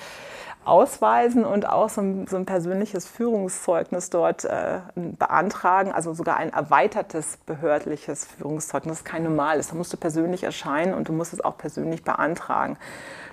ausweisen 0.66 1.46
und 1.46 1.68
auch 1.68 1.90
so 1.90 2.02
ein, 2.02 2.28
so 2.28 2.36
ein 2.36 2.46
persönliches 2.46 3.08
Führungszeugnis 3.08 4.10
dort 4.10 4.46
äh, 4.46 4.80
beantragen, 4.96 5.92
also 5.92 6.14
sogar 6.14 6.38
ein 6.38 6.52
erweitertes 6.52 7.38
behördliches 7.46 8.26
Führungszeugnis, 8.26 9.00
das 9.00 9.04
kein 9.04 9.24
normales. 9.24 9.70
Da 9.70 9.76
musst 9.76 9.94
du 9.94 9.98
persönlich 9.98 10.44
erscheinen 10.44 10.94
und 10.94 11.08
du 11.08 11.14
musst 11.14 11.34
es 11.34 11.44
auch 11.44 11.58
persönlich 11.58 12.04
beantragen. 12.04 12.78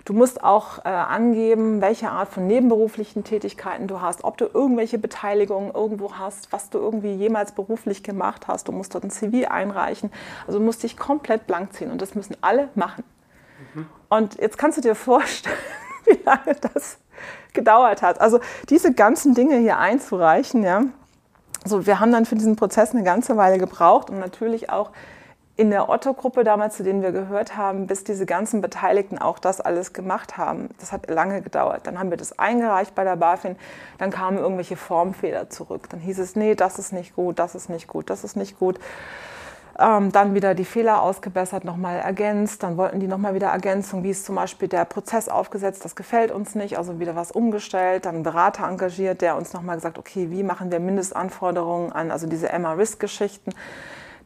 Du 0.05 0.15
musst 0.15 0.43
auch 0.43 0.85
äh, 0.85 0.89
angeben, 0.89 1.81
welche 1.81 2.11
Art 2.11 2.29
von 2.29 2.47
nebenberuflichen 2.47 3.23
Tätigkeiten 3.23 3.87
du 3.87 4.01
hast, 4.01 4.25
ob 4.25 4.37
du 4.37 4.47
irgendwelche 4.53 4.99
Beteiligungen 4.99 5.73
irgendwo 5.73 6.15
hast, 6.15 6.53
was 6.53 6.71
du 6.71 6.79
irgendwie 6.79 7.15
jemals 7.15 7.53
beruflich 7.53 8.03
gemacht 8.03 8.49
hast. 8.49 8.67
Du 8.67 8.73
musst 8.73 8.95
dort 8.95 9.05
ein 9.05 9.11
CV 9.11 9.49
einreichen. 9.49 10.11
Also 10.47 10.59
du 10.59 10.65
musst 10.65 10.83
dich 10.83 10.97
komplett 10.97 11.47
blank 11.47 11.73
ziehen 11.73 11.93
und 11.93 12.03
das 12.03 12.17
müssen 12.17 12.37
alle 12.41 12.69
machen. 12.75 13.05
Mhm. 13.75 13.87
Und 14.09 14.35
jetzt 14.41 14.59
kannst 14.59 14.79
du 14.79 14.83
dir 14.83 14.97
vorstellen, 14.97 15.57
wie 16.19 16.23
lange 16.25 16.57
das 16.75 16.99
gedauert 17.53 18.03
hat. 18.03 18.21
Also 18.21 18.41
diese 18.69 18.93
ganzen 18.93 19.35
Dinge 19.35 19.57
hier 19.59 19.79
einzureichen, 19.79 20.63
ja. 20.63 20.83
So, 21.65 21.87
wir 21.87 22.01
haben 22.01 22.11
dann 22.11 22.27
für 22.27 22.35
diesen 22.35 22.57
Prozess 22.57 22.91
eine 22.91 23.05
ganze 23.05 23.37
Weile 23.37 23.59
gebraucht 23.59 24.11
und 24.11 24.19
natürlich 24.19 24.71
auch 24.71 24.91
in 25.57 25.71
der 25.71 25.89
Otto-Gruppe 25.89 26.45
damals, 26.45 26.77
zu 26.77 26.83
denen 26.83 27.03
wir 27.03 27.13
gehört 27.13 27.57
haben, 27.57 27.87
bis 27.87 28.05
diese 28.05 28.25
ganzen 28.27 28.63
Beteiligten 28.63 29.19
auch 29.19 29.39
das 29.39 29.61
alles 29.61 29.93
gemacht 29.93 30.39
haben. 30.39 30.71
Das 30.81 30.93
hat 30.93 31.09
lange 31.09 31.43
gedauert. 31.43 31.87
Dann 31.87 31.99
haben 31.99 32.11
wir 32.11 32.17
das 32.17 32.39
eingereicht 32.39 32.95
bei 32.95 33.05
der 33.05 33.17
BaFin, 33.17 33.57
dann 33.99 34.11
kamen 34.11 34.39
irgendwelche 34.39 34.77
Formfehler 34.77 35.51
zurück. 35.51 35.89
Dann 35.91 36.01
hieß 36.01 36.19
es, 36.19 36.37
nee, 36.37 36.55
das 36.55 36.79
ist 36.79 36.93
nicht 36.93 37.15
gut, 37.15 37.39
das 37.39 37.55
ist 37.55 37.69
nicht 37.69 37.87
gut, 37.87 38.09
das 38.09 38.25
ist 38.25 38.35
nicht 38.35 38.59
gut. 38.59 38.81
Ähm, 39.79 40.13
dann 40.13 40.35
wieder 40.35 40.55
die 40.55 40.65
Fehler 40.65 41.03
ausgebessert, 41.03 41.65
nochmal 41.65 41.99
ergänzt. 41.99 42.63
Dann 42.63 42.77
wollten 42.77 43.01
die 43.01 43.07
nochmal 43.07 43.35
wieder 43.35 43.49
Ergänzung, 43.49 44.03
wie 44.03 44.11
ist 44.11 44.27
zum 44.27 44.35
Beispiel 44.35 44.69
der 44.69 44.85
Prozess 44.85 45.29
aufgesetzt, 45.29 45.85
das 45.85 45.97
gefällt 45.97 46.31
uns 46.31 46.55
nicht, 46.55 46.77
also 46.77 47.01
wieder 47.01 47.17
was 47.17 47.33
umgestellt. 47.33 48.05
Dann 48.05 48.17
einen 48.17 48.25
Berater 48.25 48.69
engagiert, 48.69 49.23
der 49.23 49.37
uns 49.37 49.53
nochmal 49.53 49.77
gesagt, 49.77 49.99
okay, 49.99 50.31
wie 50.31 50.43
machen 50.43 50.71
wir 50.71 50.81
Mindestanforderungen 50.81 51.93
an, 51.93 52.11
also 52.11 52.27
diese 52.27 52.51
Emma-Risk-Geschichten 52.51 53.53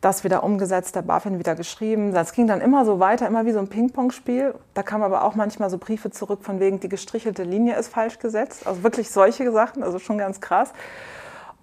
das 0.00 0.24
wieder 0.24 0.44
umgesetzt, 0.44 0.94
der 0.94 1.02
BaFin 1.02 1.38
wieder 1.38 1.54
geschrieben. 1.54 2.12
Das 2.12 2.32
ging 2.32 2.46
dann 2.46 2.60
immer 2.60 2.84
so 2.84 3.00
weiter, 3.00 3.26
immer 3.26 3.44
wie 3.46 3.52
so 3.52 3.58
ein 3.58 3.68
Ping-Pong-Spiel. 3.68 4.54
Da 4.74 4.82
kamen 4.82 5.02
aber 5.02 5.24
auch 5.24 5.34
manchmal 5.34 5.70
so 5.70 5.78
Briefe 5.78 6.10
zurück 6.10 6.44
von 6.44 6.60
wegen, 6.60 6.80
die 6.80 6.88
gestrichelte 6.88 7.42
Linie 7.42 7.76
ist 7.76 7.88
falsch 7.88 8.18
gesetzt. 8.18 8.66
Also 8.66 8.82
wirklich 8.82 9.10
solche 9.10 9.50
Sachen, 9.52 9.82
also 9.82 9.98
schon 9.98 10.18
ganz 10.18 10.40
krass. 10.40 10.72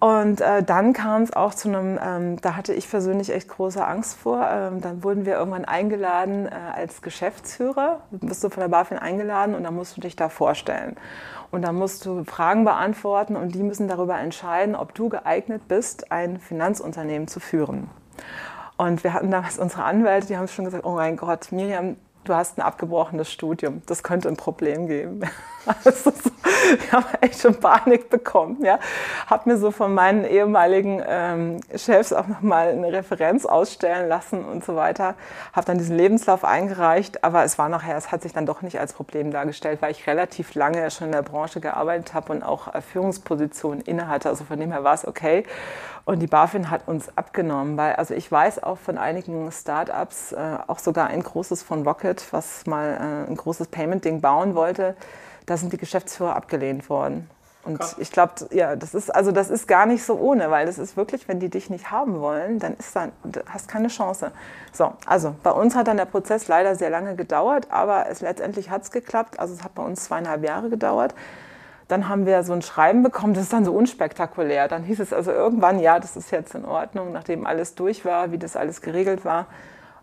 Und 0.00 0.40
äh, 0.40 0.62
dann 0.62 0.92
kam 0.92 1.22
es 1.22 1.32
auch 1.32 1.54
zu 1.54 1.68
einem, 1.68 1.98
ähm, 2.02 2.40
da 2.40 2.56
hatte 2.56 2.74
ich 2.74 2.90
persönlich 2.90 3.32
echt 3.32 3.48
große 3.48 3.84
Angst 3.84 4.18
vor. 4.18 4.46
Ähm, 4.50 4.80
dann 4.80 5.02
wurden 5.02 5.24
wir 5.24 5.34
irgendwann 5.34 5.64
eingeladen 5.64 6.46
äh, 6.46 6.50
als 6.74 7.00
Geschäftsführer. 7.00 8.00
Du 8.10 8.26
bist 8.26 8.44
du 8.44 8.50
von 8.50 8.60
der 8.60 8.68
BaFin 8.68 8.98
eingeladen 8.98 9.54
und 9.54 9.64
dann 9.64 9.74
musst 9.74 9.96
du 9.96 10.00
dich 10.00 10.14
da 10.14 10.28
vorstellen. 10.28 10.96
Und 11.50 11.62
dann 11.62 11.76
musst 11.76 12.04
du 12.04 12.24
Fragen 12.24 12.64
beantworten 12.64 13.36
und 13.36 13.54
die 13.54 13.62
müssen 13.62 13.88
darüber 13.88 14.18
entscheiden, 14.18 14.74
ob 14.74 14.94
du 14.94 15.08
geeignet 15.08 15.68
bist, 15.68 16.10
ein 16.10 16.38
Finanzunternehmen 16.38 17.28
zu 17.28 17.40
führen. 17.40 17.88
Und 18.76 19.04
wir 19.04 19.14
hatten 19.14 19.30
damals 19.30 19.58
unsere 19.58 19.84
Anwälte, 19.84 20.26
die 20.26 20.36
haben 20.36 20.48
schon 20.48 20.64
gesagt, 20.64 20.84
oh 20.84 20.96
mein 20.96 21.16
Gott, 21.16 21.52
Miriam, 21.52 21.96
du 22.24 22.34
hast 22.34 22.58
ein 22.58 22.62
abgebrochenes 22.62 23.30
Studium, 23.30 23.82
das 23.86 24.02
könnte 24.02 24.28
ein 24.28 24.36
Problem 24.36 24.86
geben. 24.86 25.22
Also 25.66 25.92
so, 25.92 26.12
ich 26.78 26.92
habe 26.92 27.06
echt 27.22 27.40
schon 27.40 27.58
Panik 27.58 28.10
bekommen. 28.10 28.62
Ja. 28.62 28.78
Habe 29.26 29.48
mir 29.48 29.56
so 29.56 29.70
von 29.70 29.94
meinen 29.94 30.26
ehemaligen 30.26 31.02
ähm, 31.06 31.60
Chefs 31.74 32.12
auch 32.12 32.26
nochmal 32.26 32.68
eine 32.68 32.92
Referenz 32.92 33.46
ausstellen 33.46 34.06
lassen 34.06 34.44
und 34.44 34.62
so 34.62 34.76
weiter. 34.76 35.14
Habe 35.54 35.64
dann 35.64 35.78
diesen 35.78 35.96
Lebenslauf 35.96 36.44
eingereicht, 36.44 37.24
aber 37.24 37.44
es 37.44 37.56
war 37.56 37.70
nachher, 37.70 37.96
es 37.96 38.12
hat 38.12 38.20
sich 38.20 38.34
dann 38.34 38.44
doch 38.44 38.60
nicht 38.60 38.78
als 38.78 38.92
Problem 38.92 39.30
dargestellt, 39.30 39.80
weil 39.80 39.92
ich 39.92 40.06
relativ 40.06 40.54
lange 40.54 40.90
schon 40.90 41.06
in 41.06 41.12
der 41.12 41.22
Branche 41.22 41.60
gearbeitet 41.60 42.12
habe 42.12 42.32
und 42.34 42.42
auch 42.42 42.68
Führungspositionen 42.92 43.80
innehatte. 43.80 44.28
Also 44.28 44.44
von 44.44 44.60
dem 44.60 44.70
her 44.70 44.84
war 44.84 44.92
es 44.92 45.06
okay. 45.06 45.44
Und 46.04 46.20
die 46.20 46.26
BaFin 46.26 46.70
hat 46.70 46.86
uns 46.86 47.16
abgenommen, 47.16 47.76
weil 47.78 47.94
also 47.94 48.12
ich 48.12 48.30
weiß 48.30 48.62
auch 48.62 48.78
von 48.78 48.98
einigen 48.98 49.50
Startups, 49.50 50.32
äh, 50.32 50.58
auch 50.66 50.78
sogar 50.78 51.06
ein 51.06 51.22
großes 51.22 51.62
von 51.62 51.86
Rocket, 51.86 52.30
was 52.30 52.66
mal 52.66 53.26
äh, 53.26 53.30
ein 53.30 53.36
großes 53.36 53.68
Payment-Ding 53.68 54.20
bauen 54.20 54.54
wollte, 54.54 54.96
da 55.46 55.56
sind 55.56 55.72
die 55.72 55.78
Geschäftsführer 55.78 56.36
abgelehnt 56.36 56.90
worden. 56.90 57.30
Und 57.64 57.78
Krass. 57.78 57.96
ich 57.98 58.12
glaube, 58.12 58.34
ja, 58.50 58.76
das 58.76 58.94
ist 58.94 59.14
also 59.14 59.32
das 59.32 59.48
ist 59.48 59.66
gar 59.66 59.86
nicht 59.86 60.04
so 60.04 60.18
ohne, 60.18 60.50
weil 60.50 60.66
das 60.66 60.78
ist 60.78 60.98
wirklich, 60.98 61.26
wenn 61.28 61.40
die 61.40 61.48
dich 61.48 61.70
nicht 61.70 61.90
haben 61.90 62.20
wollen, 62.20 62.58
dann 62.58 62.74
ist 62.74 62.94
dann 62.94 63.12
du 63.22 63.40
hast 63.48 63.68
keine 63.68 63.88
Chance. 63.88 64.32
So, 64.72 64.92
also 65.06 65.34
bei 65.42 65.50
uns 65.50 65.74
hat 65.74 65.88
dann 65.88 65.96
der 65.96 66.04
Prozess 66.04 66.46
leider 66.48 66.74
sehr 66.74 66.90
lange 66.90 67.16
gedauert, 67.16 67.68
aber 67.70 68.06
es 68.10 68.20
letztendlich 68.20 68.68
hat 68.68 68.82
es 68.82 68.90
geklappt. 68.90 69.40
Also 69.40 69.54
es 69.54 69.64
hat 69.64 69.74
bei 69.74 69.82
uns 69.82 70.04
zweieinhalb 70.04 70.44
Jahre 70.44 70.68
gedauert. 70.68 71.14
Dann 71.88 72.08
haben 72.08 72.26
wir 72.26 72.42
so 72.44 72.52
ein 72.52 72.62
Schreiben 72.62 73.02
bekommen, 73.02 73.34
das 73.34 73.44
ist 73.44 73.52
dann 73.52 73.64
so 73.64 73.72
unspektakulär. 73.72 74.68
Dann 74.68 74.84
hieß 74.84 75.00
es 75.00 75.12
also 75.12 75.30
irgendwann, 75.32 75.78
ja, 75.80 76.00
das 76.00 76.16
ist 76.16 76.30
jetzt 76.30 76.54
in 76.54 76.64
Ordnung, 76.64 77.12
nachdem 77.12 77.46
alles 77.46 77.74
durch 77.74 78.04
war, 78.04 78.32
wie 78.32 78.38
das 78.38 78.56
alles 78.56 78.80
geregelt 78.80 79.24
war. 79.24 79.46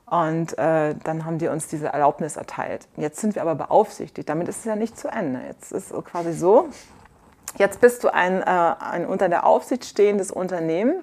Und 0.06 0.58
äh, 0.58 0.94
dann 1.04 1.26
haben 1.26 1.38
die 1.38 1.48
uns 1.48 1.68
diese 1.68 1.88
Erlaubnis 1.88 2.36
erteilt. 2.36 2.88
Jetzt 2.98 3.22
sind 3.22 3.36
wir 3.36 3.42
aber 3.42 3.56
beaufsichtigt. 3.56 4.28
Damit 4.28 4.50
ist 4.50 4.60
es 4.60 4.66
ja 4.66 4.76
nicht 4.76 4.98
zu 4.98 5.08
Ende. 5.08 5.40
Jetzt 5.48 5.72
ist 5.72 5.92
es 5.92 6.04
quasi 6.04 6.34
so, 6.34 6.68
jetzt 7.58 7.80
bist 7.80 8.04
du 8.04 8.14
ein, 8.14 8.42
äh, 8.42 8.46
ein 8.46 9.06
unter 9.06 9.30
der 9.30 9.46
Aufsicht 9.46 9.86
stehendes 9.86 10.30
Unternehmen 10.30 11.02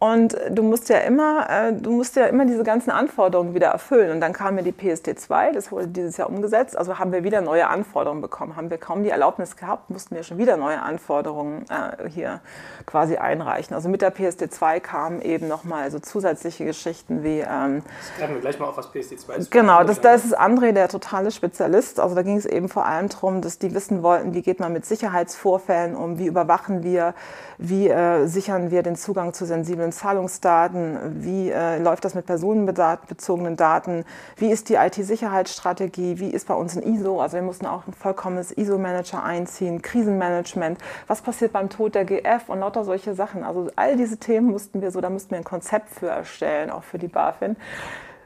und 0.00 0.36
du 0.50 0.62
musst 0.62 0.88
ja 0.90 0.98
immer, 0.98 1.50
äh, 1.50 1.72
du 1.72 1.90
musst 1.90 2.14
ja 2.14 2.26
immer 2.26 2.44
diese 2.44 2.62
ganzen 2.62 2.90
Anforderungen 2.90 3.52
wieder 3.54 3.66
erfüllen. 3.68 4.12
Und 4.12 4.20
dann 4.20 4.32
kam 4.32 4.54
mir 4.54 4.62
die 4.62 4.70
PSD 4.70 5.16
2, 5.16 5.50
das 5.50 5.72
wurde 5.72 5.88
dieses 5.88 6.16
Jahr 6.16 6.28
umgesetzt. 6.28 6.78
Also 6.78 7.00
haben 7.00 7.10
wir 7.10 7.24
wieder 7.24 7.40
neue 7.40 7.66
Anforderungen 7.66 8.20
bekommen. 8.20 8.54
Haben 8.54 8.70
wir 8.70 8.78
kaum 8.78 9.02
die 9.02 9.10
Erlaubnis 9.10 9.56
gehabt, 9.56 9.90
mussten 9.90 10.14
wir 10.14 10.22
schon 10.22 10.38
wieder 10.38 10.56
neue 10.56 10.80
Anforderungen 10.80 11.64
äh, 11.68 12.08
hier 12.08 12.40
quasi 12.86 13.16
einreichen. 13.16 13.74
Also 13.74 13.88
mit 13.88 14.00
der 14.00 14.10
PSD 14.10 14.48
2 14.48 14.78
kamen 14.78 15.20
eben 15.20 15.48
nochmal 15.48 15.90
so 15.90 15.98
zusätzliche 15.98 16.64
Geschichten 16.64 17.24
wie. 17.24 17.40
Ähm, 17.40 17.82
das 17.82 18.18
greifen 18.18 18.34
wir 18.34 18.40
gleich 18.40 18.60
mal 18.60 18.66
auf, 18.66 18.76
was 18.76 18.92
PSD 18.92 19.16
2 19.16 19.34
ist. 19.34 19.50
Genau, 19.50 19.82
das, 19.82 20.00
das 20.00 20.24
ist 20.24 20.38
André, 20.38 20.70
der 20.70 20.86
totale 20.88 21.32
Spezialist. 21.32 21.98
Also 21.98 22.14
da 22.14 22.22
ging 22.22 22.36
es 22.36 22.46
eben 22.46 22.68
vor 22.68 22.86
allem 22.86 23.08
darum, 23.08 23.42
dass 23.42 23.58
die 23.58 23.74
wissen 23.74 24.04
wollten, 24.04 24.32
wie 24.32 24.42
geht 24.42 24.60
man 24.60 24.72
mit 24.72 24.86
Sicherheitsvorfällen 24.86 25.96
um, 25.96 26.20
wie 26.20 26.26
überwachen 26.26 26.84
wir, 26.84 27.14
wie 27.58 27.88
äh, 27.88 28.26
sichern 28.26 28.70
wir 28.70 28.82
den 28.82 28.96
Zugang 28.96 29.34
zu 29.34 29.44
sensiblen 29.44 29.92
Zahlungsdaten, 29.92 31.22
wie 31.22 31.50
äh, 31.50 31.78
läuft 31.78 32.04
das 32.04 32.14
mit 32.14 32.26
personenbezogenen 32.26 33.56
Daten, 33.56 34.04
wie 34.36 34.50
ist 34.50 34.68
die 34.68 34.74
IT-Sicherheitsstrategie, 34.74 36.18
wie 36.20 36.30
ist 36.30 36.46
bei 36.46 36.54
uns 36.54 36.76
ein 36.76 36.82
ISO, 36.82 37.20
also 37.20 37.36
wir 37.36 37.42
mussten 37.42 37.66
auch 37.66 37.86
ein 37.86 37.92
vollkommenes 37.92 38.56
ISO-Manager 38.56 39.22
einziehen, 39.22 39.82
Krisenmanagement, 39.82 40.78
was 41.08 41.20
passiert 41.20 41.52
beim 41.52 41.68
Tod 41.68 41.94
der 41.96 42.04
GF 42.04 42.48
und 42.48 42.60
lauter 42.60 42.84
solche 42.84 43.14
Sachen. 43.14 43.42
Also 43.42 43.68
all 43.74 43.96
diese 43.96 44.18
Themen 44.18 44.50
mussten 44.50 44.80
wir 44.80 44.92
so, 44.92 45.00
da 45.00 45.10
mussten 45.10 45.30
wir 45.32 45.38
ein 45.38 45.44
Konzept 45.44 45.90
für 45.90 46.08
erstellen, 46.08 46.70
auch 46.70 46.84
für 46.84 46.98
die 46.98 47.08
BaFin 47.08 47.56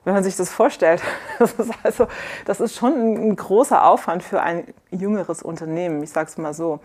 wenn 0.05 0.15
man 0.15 0.25
sich 0.25 0.37
das 0.37 0.51
vorstellt, 0.51 1.03
das 1.39 1.53
ist, 1.53 1.73
also, 1.83 2.09
das 2.45 2.61
ist 2.61 2.75
schon 2.75 2.93
ein 2.93 3.37
großer 3.37 3.85
Aufwand 3.85 4.23
für 4.23 4.43
ein 4.43 4.65
jüngeres 4.91 5.43
Unternehmen, 5.43 6.03
ich 6.03 6.11
sage 6.11 6.29
es 6.29 6.39
mal 6.39 6.55
so. 6.55 6.81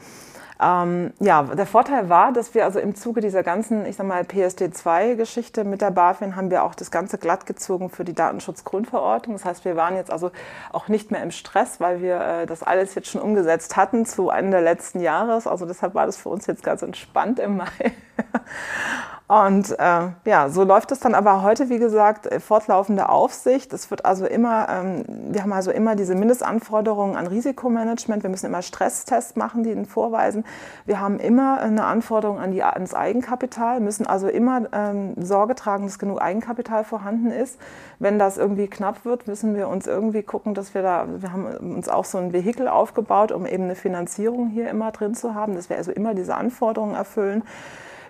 Ähm, 0.60 1.14
ja, 1.20 1.44
der 1.44 1.66
Vorteil 1.66 2.10
war, 2.10 2.32
dass 2.32 2.56
wir 2.56 2.66
also 2.66 2.80
im 2.80 2.96
Zuge 2.96 3.22
dieser 3.22 3.44
ganzen, 3.44 3.86
ich 3.86 3.96
sag 3.96 4.08
mal, 4.08 4.24
PSD2-Geschichte 4.24 5.64
mit 5.64 5.82
der 5.82 5.92
BaFin 5.92 6.36
haben 6.36 6.50
wir 6.50 6.64
auch 6.64 6.74
das 6.74 6.90
Ganze 6.90 7.18
glatt 7.18 7.46
gezogen 7.46 7.90
für 7.90 8.04
die 8.04 8.14
Datenschutzgrundverordnung. 8.14 9.36
Das 9.36 9.46
heißt, 9.46 9.66
wir 9.66 9.76
waren 9.76 9.96
jetzt 9.96 10.12
also 10.12 10.32
auch 10.72 10.88
nicht 10.88 11.12
mehr 11.12 11.22
im 11.22 11.32
Stress, 11.32 11.80
weil 11.80 12.02
wir 12.02 12.20
äh, 12.20 12.46
das 12.46 12.64
alles 12.64 12.96
jetzt 12.96 13.10
schon 13.10 13.22
umgesetzt 13.22 13.78
hatten 13.78 14.06
zu 14.06 14.30
Ende 14.30 14.60
letzten 14.60 15.00
Jahres. 15.00 15.46
Also 15.46 15.66
deshalb 15.66 15.94
war 15.94 16.06
das 16.08 16.18
für 16.18 16.30
uns 16.30 16.48
jetzt 16.48 16.64
ganz 16.64 16.82
entspannt 16.82 17.40
im 17.40 17.58
Mai. 17.58 17.94
Und 19.28 19.78
äh, 19.78 20.08
ja, 20.24 20.48
so 20.48 20.64
läuft 20.64 20.90
es 20.94 21.02
dann 21.02 21.14
aber 21.14 21.44
heute, 21.44 21.68
wie 21.68 21.80
gesagt, 21.80 22.28
äh, 22.28 22.40
fortlaufende 22.40 23.10
Aufsicht. 23.10 23.74
Es 23.74 23.92
wird 23.92 24.06
also 24.06 24.26
immer, 24.26 24.70
ähm, 24.70 25.04
wir 25.08 25.44
haben 25.44 25.52
also 25.52 25.70
immer 25.70 25.98
diese 25.98 26.16
Mindestanforderungen 26.16 27.18
an 27.18 27.28
Risikomanagement. 27.28 28.24
Wir 28.24 28.30
müssen 28.30 28.46
immer 28.46 28.62
Stresstests 28.62 29.36
machen, 29.36 29.64
die 29.64 29.72
ihn 29.72 29.86
vorweisen. 29.86 30.46
Wir 30.86 31.00
haben 31.00 31.20
immer 31.20 31.60
eine 31.60 31.86
Anforderung 31.86 32.40
an 32.40 32.52
die, 32.52 32.64
ans 32.64 32.94
Eigenkapital, 32.94 33.80
müssen 33.80 34.08
also 34.08 34.28
immer 34.28 34.64
ähm, 34.72 35.14
Sorge 35.18 35.56
tragen, 35.56 35.86
dass 35.86 36.00
genug 36.00 36.22
Eigenkapital 36.22 36.84
vorhanden 36.84 37.32
ist. 37.32 37.60
Wenn 38.00 38.20
das 38.20 38.38
irgendwie 38.38 38.68
knapp 38.68 39.06
wird, 39.06 39.28
müssen 39.28 39.56
wir 39.56 39.68
uns 39.68 39.88
irgendwie 39.88 40.24
gucken, 40.24 40.54
dass 40.54 40.74
wir 40.74 40.82
da, 40.82 41.08
wir 41.18 41.32
haben 41.32 41.46
uns 41.76 41.90
auch 41.90 42.06
so 42.06 42.18
ein 42.18 42.34
Vehikel 42.34 42.68
aufgebaut, 42.68 43.32
um 43.32 43.46
eben 43.46 43.64
eine 43.64 43.76
Finanzierung 43.76 44.50
hier 44.50 44.70
immer 44.70 44.92
drin 44.92 45.16
zu 45.16 45.36
haben, 45.36 45.56
dass 45.56 45.70
wir 45.70 45.78
also 45.78 45.92
immer 45.92 46.14
diese 46.14 46.36
Anforderungen 46.36 46.96
erfüllen. 46.96 47.44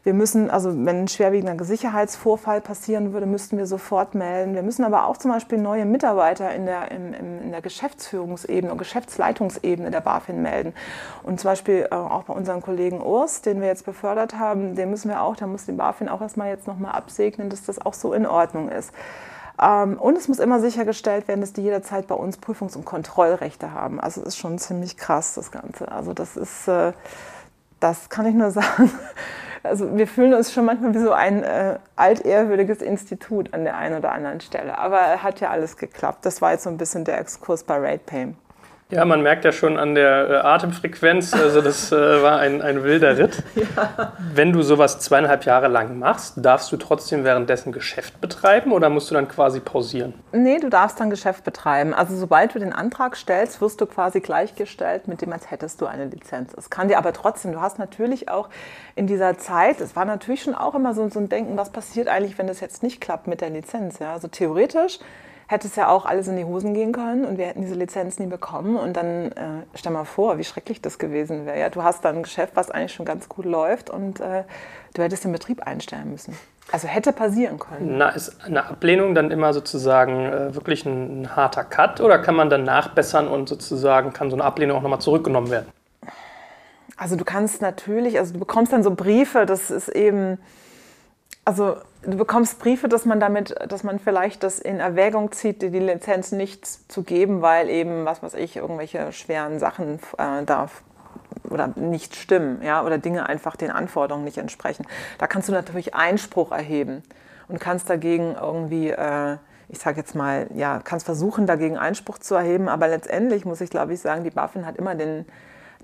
Wir 0.08 0.14
müssen, 0.14 0.50
also 0.50 0.70
wenn 0.70 1.02
ein 1.02 1.08
schwerwiegender 1.10 1.66
Sicherheitsvorfall 1.66 2.62
passieren 2.62 3.12
würde, 3.12 3.26
müssten 3.26 3.58
wir 3.58 3.66
sofort 3.66 4.16
melden. 4.16 4.56
Wir 4.56 4.64
müssen 4.64 4.86
aber 4.86 5.06
auch 5.06 5.18
zum 5.18 5.32
Beispiel 5.32 5.58
neue 5.58 5.84
Mitarbeiter 5.84 6.56
in 6.56 6.66
der, 6.66 6.92
in, 6.92 7.14
in 7.14 7.52
der 7.52 7.62
Geschäftsführungsebene 7.62 8.72
und 8.72 8.78
Geschäftsleitungsebene 8.78 9.92
der 9.92 10.00
BaFin 10.00 10.42
melden. 10.42 10.74
Und 11.24 11.42
zum 11.42 11.50
Beispiel 11.50 11.90
äh, 11.92 11.94
auch 11.94 12.24
bei 12.24 12.34
unserem 12.34 12.62
Kollegen 12.62 13.02
Urs, 13.02 13.42
den 13.42 13.60
wir 13.60 13.68
jetzt 13.68 13.84
befördert 13.84 14.40
haben, 14.40 14.76
den 14.76 14.90
müssen 14.92 15.10
wir 15.10 15.22
auch, 15.22 15.36
da 15.36 15.46
muss 15.46 15.66
die 15.66 15.74
BaFin 15.74 16.08
auch 16.08 16.22
erstmal 16.22 16.48
jetzt 16.48 16.68
nochmal 16.68 16.94
absegnen, 16.94 17.50
dass 17.50 17.66
das 17.66 17.86
auch 17.86 17.94
so 17.94 18.14
in 18.14 18.26
Ordnung 18.26 18.70
ist. 18.70 18.94
Ähm, 19.62 19.98
und 20.00 20.18
es 20.18 20.30
muss 20.30 20.40
immer 20.40 20.62
sichergestellt 20.62 21.28
werden, 21.28 21.42
dass 21.42 21.52
die 21.52 21.64
jederzeit 21.64 22.08
bei 22.08 22.16
uns 22.16 22.38
Prüfungs- 22.38 22.78
und 22.78 22.86
Kontrollrechte 22.86 23.74
haben. 23.74 24.00
Also 24.00 24.22
es 24.22 24.28
ist 24.28 24.38
schon 24.38 24.58
ziemlich 24.58 24.96
krass, 24.96 25.34
das 25.34 25.52
Ganze. 25.52 25.92
Also 25.92 26.14
das 26.14 26.38
ist, 26.38 26.70
äh, 26.70 26.94
das 27.82 28.08
kann 28.08 28.26
ich 28.26 28.36
nur 28.36 28.52
sagen 28.52 28.90
also 29.68 29.98
wir 29.98 30.08
fühlen 30.08 30.34
uns 30.34 30.52
schon 30.52 30.66
manchmal 30.66 30.94
wie 30.94 31.00
so 31.00 31.12
ein 31.12 31.44
äh, 31.44 31.78
altehrwürdiges 31.96 32.82
Institut 32.82 33.54
an 33.54 33.64
der 33.64 33.78
einen 33.78 33.98
oder 33.98 34.12
anderen 34.12 34.42
Stelle. 34.42 34.78
Aber 34.78 35.24
hat 35.24 35.40
ja 35.40 35.50
alles 35.50 35.78
geklappt. 35.78 36.26
Das 36.26 36.42
war 36.42 36.52
jetzt 36.52 36.64
so 36.64 36.70
ein 36.70 36.78
bisschen 36.78 37.06
der 37.06 37.20
Exkurs 37.20 37.64
bei 37.64 37.78
RatePay. 37.78 38.34
Ja, 38.90 39.04
man 39.04 39.22
merkt 39.22 39.44
ja 39.44 39.52
schon 39.52 39.78
an 39.78 39.96
der 39.96 40.30
äh, 40.30 40.34
Atemfrequenz, 40.36 41.34
also 41.34 41.62
das 41.62 41.92
äh, 41.92 42.22
war 42.24 42.40
ein, 42.40 42.62
ein 42.62 42.84
wilder 42.84 43.18
Ritt. 43.18 43.44
Ja. 43.76 44.14
Wenn 44.34 44.54
du 44.54 44.62
sowas 44.62 45.00
zweieinhalb 45.00 45.46
Jahre 45.46 45.68
lang 45.68 46.00
machst, 46.00 46.36
darfst 46.38 46.72
du 46.72 46.78
trotzdem 46.78 47.24
währenddessen 47.24 47.72
Geschäft 47.72 48.22
betreiben 48.22 48.72
oder 48.72 48.90
musst 48.90 49.10
du 49.10 49.16
dann 49.16 49.28
quasi 49.28 49.60
pausieren? 49.60 50.14
Nee, 50.32 50.60
du 50.60 50.70
darfst 50.70 51.00
dann 51.00 51.10
Geschäft 51.10 51.44
betreiben. 51.44 51.94
Also 51.94 52.16
sobald 52.16 52.56
du 52.56 52.60
den 52.60 52.72
Antrag 52.72 53.18
stellst, 53.18 53.62
wirst 53.62 53.82
du 53.82 53.88
quasi 53.88 54.20
gleichgestellt 54.20 55.08
mit 55.08 55.22
dem, 55.22 55.34
als 55.34 55.52
hättest 55.52 55.82
du 55.82 55.86
eine 55.86 56.06
Lizenz. 56.06 56.54
Es 56.56 56.70
kann 56.70 56.88
dir 56.88 56.98
aber 56.98 57.14
trotzdem, 57.14 57.52
du 57.52 57.62
hast 57.62 57.78
natürlich 57.80 58.30
auch 58.30 58.50
in 58.96 59.08
dieser 59.08 59.38
Zeit, 59.38 59.82
es 59.82 59.96
war 59.96 60.06
natürlich 60.06 60.44
schon 60.44 60.56
auch 60.56 60.76
immer 60.76 60.94
so, 60.94 61.10
so 61.10 61.20
ein 61.20 61.30
Denken, 61.30 61.58
was 61.58 61.72
passiert 61.72 62.08
eigentlich, 62.08 62.38
wenn 62.38 62.48
das 62.48 62.60
jetzt 62.60 62.84
nicht 62.84 63.02
klappt 63.02 63.28
mit 63.28 63.42
der 63.42 63.50
Lizenz. 63.50 64.00
Ja? 64.00 64.14
Also 64.14 64.28
theoretisch 64.28 65.00
hätte 65.48 65.68
es 65.68 65.76
ja 65.78 65.88
auch 65.88 66.06
alles 66.06 66.28
in 66.28 66.36
die 66.36 66.44
Hosen 66.44 66.74
gehen 66.74 66.92
können 66.92 67.26
und 67.26 67.38
wir 67.38 67.46
hätten 67.46 67.62
diese 67.62 67.76
Lizenz 67.76 68.20
nie 68.20 68.28
bekommen. 68.28 68.76
Und 68.76 68.98
dann 68.98 69.32
äh, 69.32 69.64
stell 69.76 69.94
mal 69.94 70.04
vor, 70.04 70.38
wie 70.38 70.44
schrecklich 70.44 70.82
das 70.82 71.00
gewesen 71.00 71.46
wäre. 71.46 71.58
Ja, 71.58 71.70
du 71.70 71.84
hast 71.84 72.04
dann 72.04 72.18
ein 72.18 72.24
Geschäft, 72.24 72.56
was 72.56 72.70
eigentlich 72.70 72.94
schon 72.94 73.06
ganz 73.06 73.30
gut 73.30 73.46
läuft 73.46 73.90
und 73.90 74.20
äh, 74.20 74.44
du 74.94 75.02
hättest 75.02 75.24
den 75.24 75.32
Betrieb 75.32 75.66
einstellen 75.66 76.12
müssen. 76.12 76.38
Also 76.70 76.90
hätte 76.90 77.14
passieren 77.14 77.60
können. 77.60 77.98
Na, 77.98 78.10
ist 78.10 78.44
eine 78.46 78.66
Ablehnung 78.66 79.16
dann 79.16 79.32
immer 79.32 79.54
sozusagen 79.54 80.26
äh, 80.26 80.54
wirklich 80.54 80.86
ein, 80.86 81.22
ein, 81.22 81.36
harter 81.36 81.64
Cut 81.64 82.02
oder 82.02 82.20
kann 82.20 82.36
man 82.36 82.50
dann 82.50 82.64
nachbessern 82.64 83.30
und 83.30 83.48
sozusagen 83.48 84.12
kann 84.12 84.30
so 84.30 84.36
eine 84.36 84.44
Ablehnung 84.44 84.78
auch 84.78 84.82
nochmal 84.82 85.00
zurückgenommen 85.00 85.50
werden? 85.50 85.68
Also 86.98 87.16
du 87.16 87.24
kannst 87.24 87.62
natürlich, 87.62 88.20
also 88.20 88.34
du 88.34 88.40
bekommst 88.40 88.74
dann 88.74 88.84
so 88.84 88.92
Briefe, 88.92 89.46
das 89.46 89.72
ist 89.72 89.88
eben, 89.88 90.40
also 91.46 91.78
du 92.08 92.18
bekommst 92.18 92.60
Briefe, 92.60 92.88
dass 92.88 93.06
man 93.06 93.20
damit, 93.20 93.56
dass 93.70 93.84
man 93.84 94.00
vielleicht 94.00 94.44
das 94.44 94.60
in 94.60 94.80
Erwägung 94.80 95.32
zieht, 95.32 95.62
die 95.62 95.68
Lizenz 95.68 96.32
nicht 96.32 96.66
zu 96.66 97.04
geben, 97.04 97.42
weil 97.42 97.70
eben, 97.70 98.06
was 98.06 98.24
weiß 98.24 98.34
ich, 98.36 98.56
irgendwelche 98.56 99.12
schweren 99.12 99.60
Sachen 99.60 100.00
äh, 100.18 100.44
darf 100.46 100.84
oder 101.50 101.68
nicht 101.76 102.16
stimmen, 102.16 102.62
ja, 102.64 102.84
oder 102.84 102.98
Dinge 102.98 103.28
einfach 103.28 103.56
den 103.56 103.72
Anforderungen 103.72 104.26
nicht 104.26 104.38
entsprechen. 104.38 104.86
Da 105.18 105.28
kannst 105.28 105.50
du 105.50 105.54
natürlich 105.54 105.96
Einspruch 105.96 106.52
erheben 106.52 107.04
und 107.48 107.60
kannst 107.60 107.90
dagegen 107.90 108.36
irgendwie, 108.40 108.90
äh, 108.90 109.38
ich 109.70 109.80
sage 109.80 109.98
jetzt 109.98 110.16
mal, 110.16 110.48
ja, 110.54 110.82
kannst 110.84 111.06
versuchen, 111.06 111.46
dagegen 111.46 111.78
Einspruch 111.78 112.18
zu 112.18 112.36
erheben, 112.36 112.70
aber 112.70 112.88
letztendlich 112.88 113.46
muss 113.46 113.62
ich, 113.62 113.70
glaube 113.70 113.94
ich, 113.94 114.00
sagen, 114.00 114.24
die 114.24 114.30
BaFin 114.30 114.66
hat 114.66 114.78
immer 114.78 114.96
den, 114.96 115.26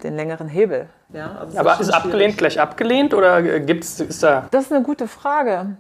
den 0.03 0.15
längeren 0.15 0.47
Hebel. 0.47 0.88
Ja, 1.09 1.36
also 1.39 1.57
aber 1.57 1.73
ist, 1.73 1.81
ist 1.81 1.93
abgelehnt 1.93 2.38
gleich 2.38 2.59
abgelehnt 2.59 3.13
oder 3.13 3.41
gibt's, 3.59 3.99
ist 3.99 4.23
da... 4.23 4.47
Das 4.51 4.65
ist 4.65 4.73
eine 4.73 4.83
gute 4.83 5.07
Frage. 5.07 5.77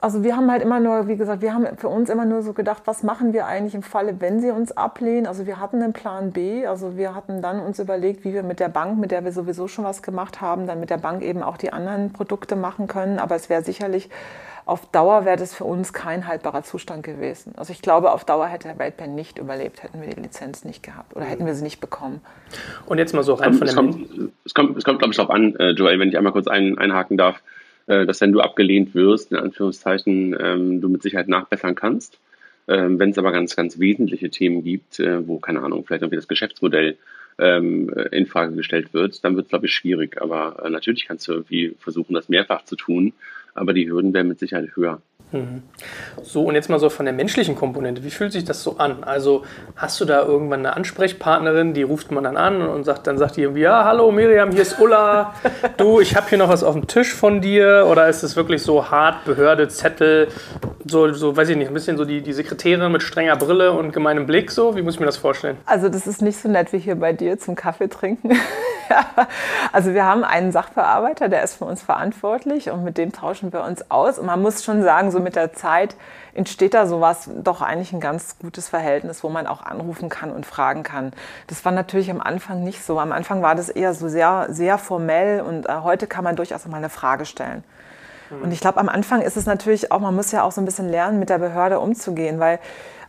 Also 0.00 0.22
wir 0.22 0.36
haben 0.36 0.48
halt 0.48 0.62
immer 0.62 0.78
nur, 0.78 1.08
wie 1.08 1.16
gesagt, 1.16 1.42
wir 1.42 1.52
haben 1.52 1.66
für 1.76 1.88
uns 1.88 2.08
immer 2.08 2.24
nur 2.24 2.42
so 2.42 2.52
gedacht, 2.52 2.82
was 2.84 3.02
machen 3.02 3.32
wir 3.32 3.46
eigentlich 3.46 3.74
im 3.74 3.82
Falle, 3.82 4.20
wenn 4.20 4.40
sie 4.40 4.52
uns 4.52 4.70
ablehnen. 4.70 5.26
Also 5.26 5.44
wir 5.44 5.58
hatten 5.58 5.82
einen 5.82 5.92
Plan 5.92 6.30
B, 6.30 6.66
also 6.66 6.96
wir 6.96 7.16
hatten 7.16 7.42
dann 7.42 7.58
uns 7.58 7.80
überlegt, 7.80 8.24
wie 8.24 8.32
wir 8.32 8.44
mit 8.44 8.60
der 8.60 8.68
Bank, 8.68 8.98
mit 8.98 9.10
der 9.10 9.24
wir 9.24 9.32
sowieso 9.32 9.66
schon 9.66 9.84
was 9.84 10.02
gemacht 10.02 10.40
haben, 10.40 10.68
dann 10.68 10.78
mit 10.78 10.90
der 10.90 10.98
Bank 10.98 11.22
eben 11.22 11.42
auch 11.42 11.56
die 11.56 11.72
anderen 11.72 12.12
Produkte 12.12 12.54
machen 12.54 12.86
können. 12.86 13.18
Aber 13.18 13.34
es 13.34 13.50
wäre 13.50 13.62
sicherlich 13.62 14.08
auf 14.68 14.84
Dauer 14.92 15.24
wäre 15.24 15.38
das 15.38 15.54
für 15.54 15.64
uns 15.64 15.94
kein 15.94 16.26
haltbarer 16.26 16.62
Zustand 16.62 17.02
gewesen. 17.02 17.54
Also 17.56 17.72
ich 17.72 17.80
glaube, 17.80 18.12
auf 18.12 18.26
Dauer 18.26 18.46
hätte 18.46 18.68
der 18.68 18.78
Ratepen 18.78 19.14
nicht 19.14 19.38
überlebt, 19.38 19.82
hätten 19.82 20.02
wir 20.02 20.10
die 20.10 20.20
Lizenz 20.20 20.62
nicht 20.62 20.82
gehabt 20.82 21.16
oder 21.16 21.24
hätten 21.24 21.46
wir 21.46 21.54
sie 21.54 21.64
nicht 21.64 21.80
bekommen. 21.80 22.20
Und 22.84 22.98
jetzt 22.98 23.14
mal 23.14 23.22
so 23.22 23.32
rein 23.32 23.54
von 23.54 23.66
der... 23.66 23.70
Es 23.70 23.74
kommt, 23.74 24.34
es 24.44 24.52
kommt, 24.52 24.76
es 24.76 24.84
kommt 24.84 24.98
glaube 24.98 25.12
ich, 25.12 25.16
darauf 25.16 25.30
an, 25.30 25.56
äh, 25.56 25.70
Joel, 25.70 25.98
wenn 25.98 26.10
ich 26.10 26.18
einmal 26.18 26.34
kurz 26.34 26.48
ein, 26.48 26.76
einhaken 26.76 27.16
darf. 27.16 27.40
Äh, 27.88 28.04
dass 28.06 28.20
wenn 28.20 28.32
du 28.32 28.40
abgelehnt 28.40 28.94
wirst, 28.94 29.32
in 29.32 29.38
Anführungszeichen, 29.38 30.36
ähm, 30.38 30.80
du 30.80 30.88
mit 30.88 31.02
Sicherheit 31.02 31.28
nachbessern 31.28 31.74
kannst. 31.74 32.18
Ähm, 32.68 32.98
wenn 32.98 33.10
es 33.10 33.18
aber 33.18 33.32
ganz, 33.32 33.56
ganz 33.56 33.78
wesentliche 33.78 34.28
Themen 34.28 34.62
gibt, 34.62 35.00
äh, 35.00 35.26
wo, 35.26 35.38
keine 35.38 35.62
Ahnung, 35.62 35.84
vielleicht 35.86 36.02
irgendwie 36.02 36.16
das 36.16 36.28
Geschäftsmodell 36.28 36.98
ähm, 37.38 37.88
in 38.12 38.26
Frage 38.26 38.54
gestellt 38.54 38.92
wird, 38.92 39.24
dann 39.24 39.36
wird 39.36 39.46
es, 39.46 39.50
glaube 39.50 39.66
ich, 39.66 39.72
schwierig. 39.72 40.20
Aber 40.20 40.62
äh, 40.62 40.70
natürlich 40.70 41.06
kannst 41.06 41.26
du 41.28 41.32
irgendwie 41.32 41.74
versuchen, 41.78 42.12
das 42.12 42.28
mehrfach 42.28 42.64
zu 42.66 42.76
tun, 42.76 43.14
aber 43.54 43.72
die 43.72 43.90
Hürden 43.90 44.12
werden 44.12 44.28
mit 44.28 44.38
Sicherheit 44.38 44.76
höher. 44.76 45.00
So, 46.22 46.44
und 46.44 46.54
jetzt 46.54 46.70
mal 46.70 46.78
so 46.78 46.88
von 46.88 47.04
der 47.04 47.12
menschlichen 47.12 47.54
Komponente. 47.54 48.02
Wie 48.02 48.10
fühlt 48.10 48.32
sich 48.32 48.44
das 48.44 48.62
so 48.62 48.78
an? 48.78 49.04
Also, 49.04 49.44
hast 49.76 50.00
du 50.00 50.04
da 50.04 50.22
irgendwann 50.22 50.60
eine 50.60 50.74
Ansprechpartnerin, 50.74 51.74
die 51.74 51.82
ruft 51.82 52.10
man 52.10 52.24
dann 52.24 52.36
an 52.36 52.62
und 52.62 52.84
sagt, 52.84 53.06
dann 53.06 53.18
sagt 53.18 53.36
die 53.36 53.42
irgendwie, 53.42 53.60
ja, 53.60 53.84
hallo 53.84 54.10
Miriam, 54.10 54.50
hier 54.50 54.62
ist 54.62 54.80
Ulla. 54.80 55.34
Du, 55.76 56.00
ich 56.00 56.16
habe 56.16 56.28
hier 56.28 56.38
noch 56.38 56.48
was 56.48 56.64
auf 56.64 56.74
dem 56.74 56.86
Tisch 56.86 57.12
von 57.12 57.40
dir. 57.40 57.86
Oder 57.90 58.08
ist 58.08 58.22
es 58.22 58.36
wirklich 58.36 58.62
so 58.62 58.90
hart, 58.90 59.24
Behörde, 59.24 59.68
Zettel, 59.68 60.28
so, 60.88 61.12
so 61.12 61.36
weiß 61.36 61.48
ich 61.50 61.56
nicht, 61.56 61.68
ein 61.68 61.74
bisschen 61.74 61.96
so 61.96 62.04
die, 62.04 62.22
die 62.22 62.32
Sekretärin 62.32 62.90
mit 62.90 63.02
strenger 63.02 63.36
Brille 63.36 63.72
und 63.72 63.92
gemeinem 63.92 64.26
Blick 64.26 64.50
so? 64.50 64.76
Wie 64.76 64.82
muss 64.82 64.94
ich 64.94 65.00
mir 65.00 65.06
das 65.06 65.16
vorstellen? 65.16 65.56
Also, 65.66 65.88
das 65.88 66.06
ist 66.06 66.22
nicht 66.22 66.40
so 66.40 66.48
nett 66.48 66.72
wie 66.72 66.78
hier 66.78 66.96
bei 66.96 67.12
dir 67.12 67.38
zum 67.38 67.54
Kaffee 67.54 67.88
trinken. 67.88 68.38
also 69.72 69.94
wir 69.94 70.04
haben 70.04 70.24
einen 70.24 70.52
Sachbearbeiter, 70.52 71.28
der 71.28 71.42
ist 71.42 71.56
für 71.56 71.64
uns 71.64 71.82
verantwortlich 71.82 72.70
und 72.70 72.84
mit 72.84 72.98
dem 72.98 73.12
tauschen 73.12 73.52
wir 73.52 73.62
uns 73.62 73.90
aus. 73.90 74.18
Und 74.18 74.26
man 74.26 74.40
muss 74.40 74.64
schon 74.64 74.82
sagen, 74.82 75.10
so 75.10 75.20
mit 75.20 75.36
der 75.36 75.52
Zeit 75.52 75.96
entsteht 76.34 76.74
da 76.74 76.86
sowas 76.86 77.28
doch 77.42 77.62
eigentlich 77.62 77.92
ein 77.92 78.00
ganz 78.00 78.36
gutes 78.38 78.68
Verhältnis, 78.68 79.22
wo 79.22 79.28
man 79.28 79.46
auch 79.46 79.62
anrufen 79.62 80.08
kann 80.08 80.30
und 80.30 80.46
fragen 80.46 80.82
kann. 80.82 81.12
Das 81.46 81.64
war 81.64 81.72
natürlich 81.72 82.10
am 82.10 82.20
Anfang 82.20 82.62
nicht 82.64 82.82
so. 82.82 82.98
Am 82.98 83.12
Anfang 83.12 83.42
war 83.42 83.54
das 83.54 83.68
eher 83.68 83.94
so 83.94 84.08
sehr, 84.08 84.46
sehr 84.50 84.78
formell 84.78 85.40
und 85.40 85.68
äh, 85.68 85.72
heute 85.82 86.06
kann 86.06 86.24
man 86.24 86.36
durchaus 86.36 86.66
mal 86.66 86.76
eine 86.76 86.90
Frage 86.90 87.24
stellen. 87.24 87.64
Mhm. 88.30 88.42
Und 88.42 88.52
ich 88.52 88.60
glaube, 88.60 88.78
am 88.78 88.88
Anfang 88.88 89.20
ist 89.20 89.36
es 89.36 89.46
natürlich 89.46 89.92
auch, 89.92 90.00
man 90.00 90.14
muss 90.14 90.32
ja 90.32 90.42
auch 90.42 90.52
so 90.52 90.60
ein 90.60 90.64
bisschen 90.64 90.88
lernen, 90.88 91.18
mit 91.18 91.30
der 91.30 91.38
Behörde 91.38 91.80
umzugehen, 91.80 92.40
weil 92.40 92.58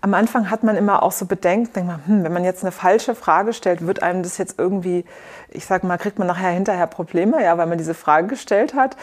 am 0.01 0.13
Anfang 0.13 0.49
hat 0.49 0.63
man 0.63 0.77
immer 0.77 1.03
auch 1.03 1.11
so 1.11 1.25
Bedenken, 1.25 1.73
denkt 1.73 1.89
man, 1.89 2.05
hm, 2.05 2.23
wenn 2.23 2.31
man 2.31 2.45
jetzt 2.45 2.63
eine 2.63 2.71
falsche 2.71 3.15
Frage 3.15 3.51
stellt, 3.51 3.85
wird 3.85 4.01
einem 4.01 4.23
das 4.23 4.37
jetzt 4.37 4.57
irgendwie, 4.57 5.03
ich 5.51 5.65
sag 5.65 5.83
mal, 5.83 5.97
kriegt 5.97 6.19
man 6.19 6.27
nachher 6.27 6.49
hinterher 6.49 6.87
Probleme, 6.87 7.43
ja, 7.43 7.57
weil 7.57 7.67
man 7.67 7.77
diese 7.77 7.93
Frage 7.93 8.27
gestellt 8.27 8.73
hat. 8.73 8.95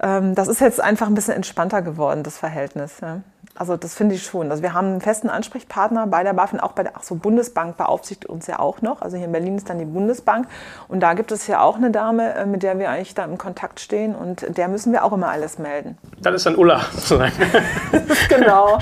Ähm, 0.00 0.34
das 0.34 0.48
ist 0.48 0.60
jetzt 0.60 0.80
einfach 0.80 1.06
ein 1.06 1.14
bisschen 1.14 1.34
entspannter 1.34 1.82
geworden, 1.82 2.22
das 2.22 2.38
Verhältnis. 2.38 3.00
Ja. 3.00 3.20
Also 3.58 3.76
das 3.76 3.94
finde 3.94 4.14
ich 4.14 4.22
schon. 4.22 4.50
Also 4.52 4.62
wir 4.62 4.72
haben 4.72 4.86
einen 4.86 5.00
festen 5.00 5.28
Ansprechpartner 5.28 6.06
bei 6.06 6.22
der 6.22 6.32
BaFin, 6.32 6.60
auch 6.60 6.72
bei 6.72 6.84
der 6.84 6.92
ach 6.94 7.02
so, 7.02 7.16
Bundesbank 7.16 7.76
beaufsichtigt 7.76 8.26
uns 8.26 8.46
ja 8.46 8.60
auch 8.60 8.82
noch. 8.82 9.02
Also 9.02 9.16
hier 9.16 9.26
in 9.26 9.32
Berlin 9.32 9.56
ist 9.56 9.68
dann 9.68 9.80
die 9.80 9.84
Bundesbank. 9.84 10.46
Und 10.86 11.00
da 11.00 11.14
gibt 11.14 11.32
es 11.32 11.48
ja 11.48 11.60
auch 11.60 11.76
eine 11.76 11.90
Dame, 11.90 12.34
äh, 12.34 12.46
mit 12.46 12.62
der 12.62 12.78
wir 12.78 12.88
eigentlich 12.90 13.14
da 13.14 13.24
im 13.24 13.36
Kontakt 13.36 13.80
stehen. 13.80 14.14
Und 14.14 14.56
der 14.56 14.68
müssen 14.68 14.92
wir 14.92 15.04
auch 15.04 15.12
immer 15.12 15.28
alles 15.28 15.58
melden. 15.58 15.98
Das 16.22 16.34
ist 16.36 16.46
dann 16.46 16.54
Ulla 16.54 16.82
sozusagen. 16.92 17.32
genau. 18.28 18.78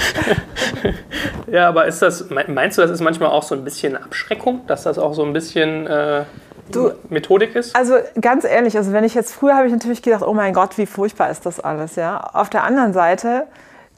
ja, 1.47 1.69
aber 1.69 1.87
ist 1.87 2.03
das, 2.03 2.27
meinst 2.29 2.77
du, 2.77 2.83
das 2.83 2.91
ist 2.91 3.01
manchmal 3.01 3.31
auch 3.31 3.45
so 3.45 3.55
ein 3.55 3.65
bisschen 3.65 3.97
Abschreckung, 3.97 4.67
dass 4.67 4.83
das 4.83 4.99
auch 4.99 5.15
so 5.15 5.25
ein 5.25 5.33
bisschen... 5.33 5.87
Äh 5.87 6.25
Du, 6.73 6.93
Methodik 7.09 7.55
ist? 7.55 7.77
Also 7.77 7.95
ganz 8.21 8.45
ehrlich, 8.45 8.77
also 8.77 8.93
wenn 8.93 9.05
ich 9.05 9.15
jetzt 9.15 9.33
früher 9.33 9.55
habe 9.57 9.67
ich 9.67 9.73
natürlich 9.73 10.03
gedacht, 10.03 10.23
oh 10.23 10.35
mein 10.35 10.53
Gott, 10.53 10.79
wie 10.79 10.87
furchtbar 10.87 11.31
ist 11.31 11.47
das 11.47 11.61
alles, 11.61 11.97
ja. 11.97 12.21
Auf 12.33 12.51
der 12.51 12.65
anderen 12.65 12.93
Seite 12.93 13.47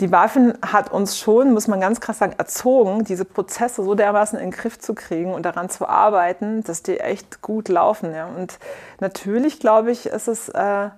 die 0.01 0.07
BaFin 0.07 0.55
hat 0.63 0.93
uns 0.93 1.19
schon, 1.19 1.53
muss 1.53 1.67
man 1.67 1.81
ganz 1.81 2.01
krass 2.01 2.19
sagen, 2.19 2.35
erzogen, 2.39 3.05
diese 3.05 3.25
Prozesse 3.25 3.83
so 3.83 3.95
dermaßen 3.95 4.39
in 4.39 4.51
den 4.51 4.57
Griff 4.57 4.79
zu 4.79 4.95
kriegen 4.95 5.35
und 5.35 5.43
daran 5.43 5.71
zu 5.71 5.89
arbeiten, 5.89 6.63
dass 6.63 6.83
die 6.85 7.01
echt 7.01 7.43
gut 7.43 7.69
laufen. 7.69 8.15
Ja. 8.15 8.27
Und 8.27 8.59
natürlich, 9.01 9.59
glaube 9.59 9.91
ich, 9.91 10.07
ist 10.07 10.29
es, 10.29 10.49
äh, 10.51 10.91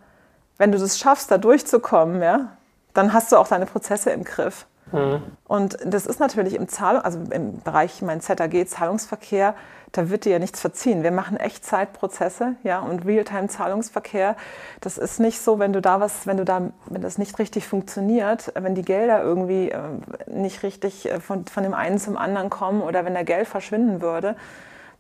wenn 0.59 0.73
du 0.73 0.79
das 0.79 0.99
schaffst, 0.99 1.31
da 1.31 1.39
durchzukommen, 1.39 2.21
ja, 2.23 2.57
dann 2.93 3.15
hast 3.15 3.33
du 3.33 3.37
auch 3.37 3.49
deine 3.49 3.65
Prozesse 3.65 4.11
im 4.11 4.25
Griff. 4.25 4.67
Mhm. 4.93 5.23
Und 5.47 5.79
das 5.85 6.07
ist 6.07 6.21
natürlich 6.21 6.55
im 6.55 6.69
Zahlung, 6.69 7.03
also 7.03 7.21
im 7.31 7.59
Bereich 7.61 8.03
mein 8.03 8.21
ZAG 8.21 8.67
Zahlungsverkehr, 8.67 9.55
da 9.93 10.09
wird 10.09 10.25
dir 10.25 10.33
ja 10.33 10.39
nichts 10.39 10.61
verziehen. 10.61 11.03
Wir 11.03 11.11
machen 11.11 11.37
Echtzeitprozesse, 11.37 12.55
ja, 12.63 12.79
und 12.79 13.05
Realtime-Zahlungsverkehr. 13.05 14.37
Das 14.81 14.99
ist 14.99 15.19
nicht 15.19 15.41
so, 15.41 15.59
wenn 15.59 15.73
du 15.73 15.81
da 15.81 16.01
was, 16.01 16.27
wenn 16.27 16.37
du 16.37 16.45
da, 16.45 16.71
wenn 16.87 17.03
das 17.03 17.19
nicht 17.19 17.39
richtig 17.39 17.67
funktioniert, 17.67 18.53
wenn 18.55 18.75
die 18.75 18.83
Gelder 18.83 19.23
irgendwie 19.23 19.71
äh, 19.71 19.81
nicht 20.27 20.63
richtig 20.63 21.11
äh, 21.11 21.21
von, 21.21 21.47
von 21.47 21.65
dem 21.65 21.75
einen 21.75 21.99
zum 21.99 22.17
anderen 22.17 22.51
kommen 22.51 22.83
oder 22.83 23.05
wenn 23.05 23.15
der 23.15 23.25
Geld 23.25 23.49
verschwinden 23.49 24.01
würde, 24.01 24.37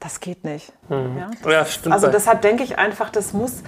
das 0.00 0.20
geht 0.20 0.44
nicht. 0.44 0.72
Mhm. 0.88 1.18
Ja, 1.18 1.30
das, 1.42 1.52
ja, 1.52 1.64
stimmt. 1.66 1.94
Also 1.94 2.08
deshalb 2.08 2.42
denke 2.42 2.64
ich 2.64 2.78
einfach, 2.78 3.10
das 3.10 3.32
muss, 3.32 3.62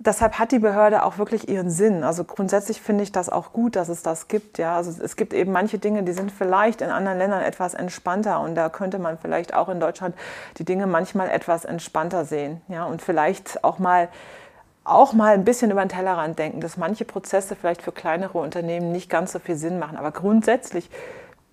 deshalb 0.00 0.38
hat 0.38 0.52
die 0.52 0.58
Behörde 0.58 1.04
auch 1.04 1.18
wirklich 1.18 1.48
ihren 1.48 1.70
Sinn. 1.70 2.04
Also 2.04 2.24
grundsätzlich 2.24 2.80
finde 2.80 3.04
ich 3.04 3.12
das 3.12 3.28
auch 3.28 3.52
gut, 3.52 3.76
dass 3.76 3.88
es 3.88 4.02
das 4.02 4.28
gibt. 4.28 4.58
Ja, 4.58 4.76
also 4.76 5.02
es 5.02 5.16
gibt 5.16 5.32
eben 5.32 5.52
manche 5.52 5.78
Dinge, 5.78 6.02
die 6.02 6.12
sind 6.12 6.30
vielleicht 6.30 6.80
in 6.80 6.90
anderen 6.90 7.18
Ländern 7.18 7.42
etwas 7.42 7.74
entspannter 7.74 8.40
und 8.40 8.54
da 8.54 8.68
könnte 8.68 8.98
man 8.98 9.18
vielleicht 9.18 9.54
auch 9.54 9.68
in 9.68 9.80
Deutschland 9.80 10.14
die 10.58 10.64
Dinge 10.64 10.86
manchmal 10.86 11.30
etwas 11.30 11.64
entspannter 11.64 12.24
sehen. 12.24 12.60
Ja, 12.68 12.84
und 12.84 13.02
vielleicht 13.02 13.64
auch 13.64 13.78
mal 13.78 14.08
auch 14.84 15.12
mal 15.12 15.34
ein 15.34 15.44
bisschen 15.44 15.70
über 15.70 15.84
den 15.84 15.90
Tellerrand 15.90 16.38
denken, 16.38 16.60
dass 16.62 16.78
manche 16.78 17.04
Prozesse 17.04 17.54
vielleicht 17.54 17.82
für 17.82 17.92
kleinere 17.92 18.38
Unternehmen 18.38 18.90
nicht 18.90 19.10
ganz 19.10 19.32
so 19.32 19.38
viel 19.38 19.56
Sinn 19.56 19.78
machen. 19.78 19.98
Aber 19.98 20.12
grundsätzlich 20.12 20.88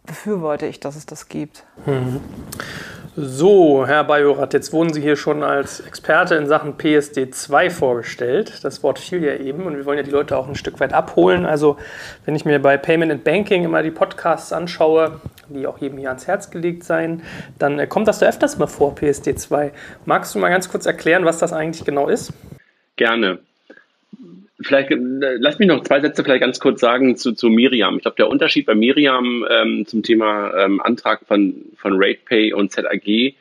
befürworte 0.06 0.66
ich, 0.66 0.80
dass 0.80 0.96
es 0.96 1.06
das 1.06 1.28
gibt. 1.28 1.64
Mhm. 1.86 2.22
So, 3.18 3.88
Herr 3.88 4.04
Bajorat, 4.04 4.54
jetzt 4.54 4.74
wurden 4.74 4.92
Sie 4.92 5.00
hier 5.02 5.16
schon 5.16 5.42
als 5.42 5.80
Experte 5.80 6.36
in 6.36 6.48
Sachen 6.48 6.74
PSD2 6.78 7.70
vorgestellt. 7.70 8.60
Das 8.64 8.84
Wort 8.84 9.00
fiel 9.00 9.24
ja 9.24 9.36
eben 9.36 9.64
und 9.64 9.78
wir 9.78 9.86
wollen 9.86 9.98
ja 9.98 10.04
die 10.04 10.12
Leute 10.12 10.38
auch 10.38 10.50
ein 10.50 10.56
Stück 10.56 10.82
weit 10.82 10.92
abholen. 10.92 11.46
Also, 11.46 11.78
wenn 12.26 12.36
ich 12.36 12.44
mir 12.44 12.60
bei 12.60 12.76
Payment 12.76 13.14
and 13.14 13.24
Banking 13.24 13.64
immer 13.64 13.84
die 13.84 13.92
Podcasts 13.92 14.52
anschaue, 14.52 15.22
die 15.48 15.66
auch 15.66 15.78
jedem 15.78 15.98
hier 15.98 16.10
ans 16.10 16.28
Herz 16.28 16.52
gelegt 16.52 16.84
sein, 16.84 17.22
dann 17.58 17.80
äh, 17.80 17.88
kommt 17.88 18.10
das 18.10 18.20
da 18.20 18.26
öfters 18.26 18.58
mal 18.58 18.68
vor, 18.68 18.96
PSD2. 18.96 19.72
Magst 20.04 20.36
du 20.36 20.40
mal 20.40 20.50
ganz 20.50 20.68
kurz 20.68 20.86
erklären, 20.86 21.24
was 21.24 21.38
das 21.38 21.54
eigentlich 21.54 21.86
genau 21.86 22.10
ist? 22.10 22.34
Gerne. 22.98 23.40
Vielleicht 24.66 24.90
äh, 24.90 24.98
lass 25.38 25.60
mich 25.60 25.68
noch 25.68 25.84
zwei 25.84 26.02
Sätze 26.02 26.24
vielleicht 26.24 26.42
ganz 26.42 26.60
kurz 26.60 26.82
sagen 26.82 27.16
zu, 27.18 27.34
zu 27.34 27.50
Miriam. 27.50 27.98
Ich 27.98 28.02
glaube, 28.02 28.18
der 28.18 28.30
Unterschied 28.30 28.66
bei 28.66 28.74
Miriam 28.74 29.46
ähm, 29.48 29.86
zum 29.86 30.02
Thema 30.02 30.54
ähm, 30.58 30.82
Antrag 30.82 31.26
von, 31.28 31.66
von 31.78 31.94
RatePay 32.02 32.52
und 32.54 32.72
ZAG 32.72 33.36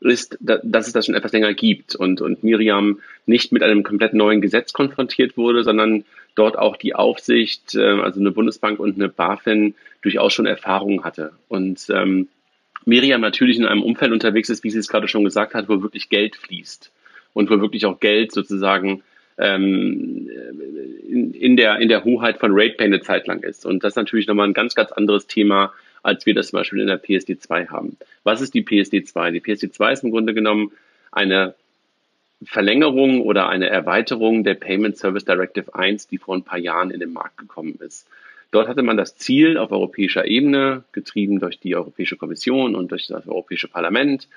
ist, 0.00 0.38
dass 0.40 0.86
es 0.86 0.92
das 0.94 1.06
schon 1.06 1.14
etwas 1.14 1.32
länger 1.32 1.52
gibt 1.52 1.94
und, 1.94 2.22
und 2.22 2.42
Miriam 2.42 3.00
nicht 3.26 3.52
mit 3.52 3.62
einem 3.62 3.82
komplett 3.82 4.14
neuen 4.14 4.40
Gesetz 4.40 4.72
konfrontiert 4.72 5.36
wurde, 5.36 5.62
sondern 5.62 6.04
dort 6.34 6.58
auch 6.58 6.76
die 6.76 6.94
Aufsicht, 6.94 7.74
äh, 7.74 8.00
also 8.00 8.18
eine 8.18 8.30
Bundesbank 8.30 8.80
und 8.80 8.94
eine 8.94 9.10
BaFin, 9.10 9.74
durchaus 10.00 10.32
schon 10.32 10.46
Erfahrungen 10.46 11.04
hatte. 11.04 11.32
Und 11.48 11.86
ähm, 11.90 12.28
Miriam 12.86 13.20
natürlich 13.20 13.58
in 13.58 13.66
einem 13.66 13.82
Umfeld 13.82 14.10
unterwegs 14.10 14.48
ist, 14.48 14.64
wie 14.64 14.70
sie 14.70 14.78
es 14.78 14.88
gerade 14.88 15.06
schon 15.06 15.22
gesagt 15.22 15.52
hat, 15.52 15.68
wo 15.68 15.82
wirklich 15.82 16.08
Geld 16.08 16.34
fließt 16.36 16.90
und 17.34 17.50
wo 17.50 17.60
wirklich 17.60 17.84
auch 17.84 18.00
Geld 18.00 18.32
sozusagen 18.32 19.02
ähm, 19.38 20.28
in, 21.08 21.34
in, 21.34 21.56
der, 21.56 21.78
in 21.78 21.88
der 21.88 22.04
Hoheit 22.04 22.38
von 22.38 22.52
RatePay 22.52 22.84
eine 22.84 23.00
Zeit 23.00 23.26
lang 23.26 23.42
ist. 23.42 23.66
Und 23.66 23.84
das 23.84 23.92
ist 23.92 23.96
natürlich 23.96 24.26
nochmal 24.26 24.48
ein 24.48 24.54
ganz, 24.54 24.74
ganz 24.74 24.92
anderes 24.92 25.26
Thema, 25.26 25.72
als 26.02 26.26
wir 26.26 26.34
das 26.34 26.48
zum 26.48 26.58
Beispiel 26.58 26.80
in 26.80 26.86
der 26.86 27.02
PSD2 27.02 27.68
haben. 27.68 27.96
Was 28.24 28.40
ist 28.40 28.54
die 28.54 28.64
PSD2? 28.64 29.30
Die 29.30 29.40
PSD2 29.40 29.92
ist 29.92 30.04
im 30.04 30.10
Grunde 30.10 30.34
genommen 30.34 30.72
eine 31.10 31.54
Verlängerung 32.44 33.20
oder 33.20 33.48
eine 33.48 33.68
Erweiterung 33.68 34.42
der 34.42 34.54
Payment 34.54 34.96
Service 34.96 35.24
Directive 35.24 35.74
1, 35.74 36.08
die 36.08 36.18
vor 36.18 36.34
ein 36.34 36.42
paar 36.42 36.58
Jahren 36.58 36.90
in 36.90 37.00
den 37.00 37.12
Markt 37.12 37.38
gekommen 37.38 37.78
ist. 37.80 38.08
Dort 38.50 38.68
hatte 38.68 38.82
man 38.82 38.96
das 38.96 39.16
Ziel 39.16 39.56
auf 39.56 39.70
europäischer 39.70 40.26
Ebene, 40.26 40.84
getrieben 40.92 41.38
durch 41.38 41.58
die 41.58 41.74
Europäische 41.76 42.16
Kommission 42.16 42.74
und 42.74 42.90
durch 42.90 43.06
das 43.06 43.26
Europäische 43.26 43.68
Parlament, 43.68 44.28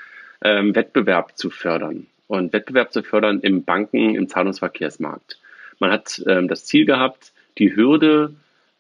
ähm, 0.44 0.76
Wettbewerb 0.76 1.36
zu 1.36 1.50
fördern 1.50 2.08
und 2.28 2.54
Wettbewerb 2.54 2.92
zu 2.92 3.04
fördern 3.04 3.40
im 3.42 3.64
Banken-, 3.64 4.16
im 4.16 4.28
Zahlungsverkehrsmarkt. 4.28 5.40
Man 5.80 5.92
hat 5.92 6.24
ähm, 6.28 6.48
das 6.48 6.66
Ziel 6.66 6.86
gehabt, 6.86 7.32
die 7.58 7.76
Hürde 7.76 8.34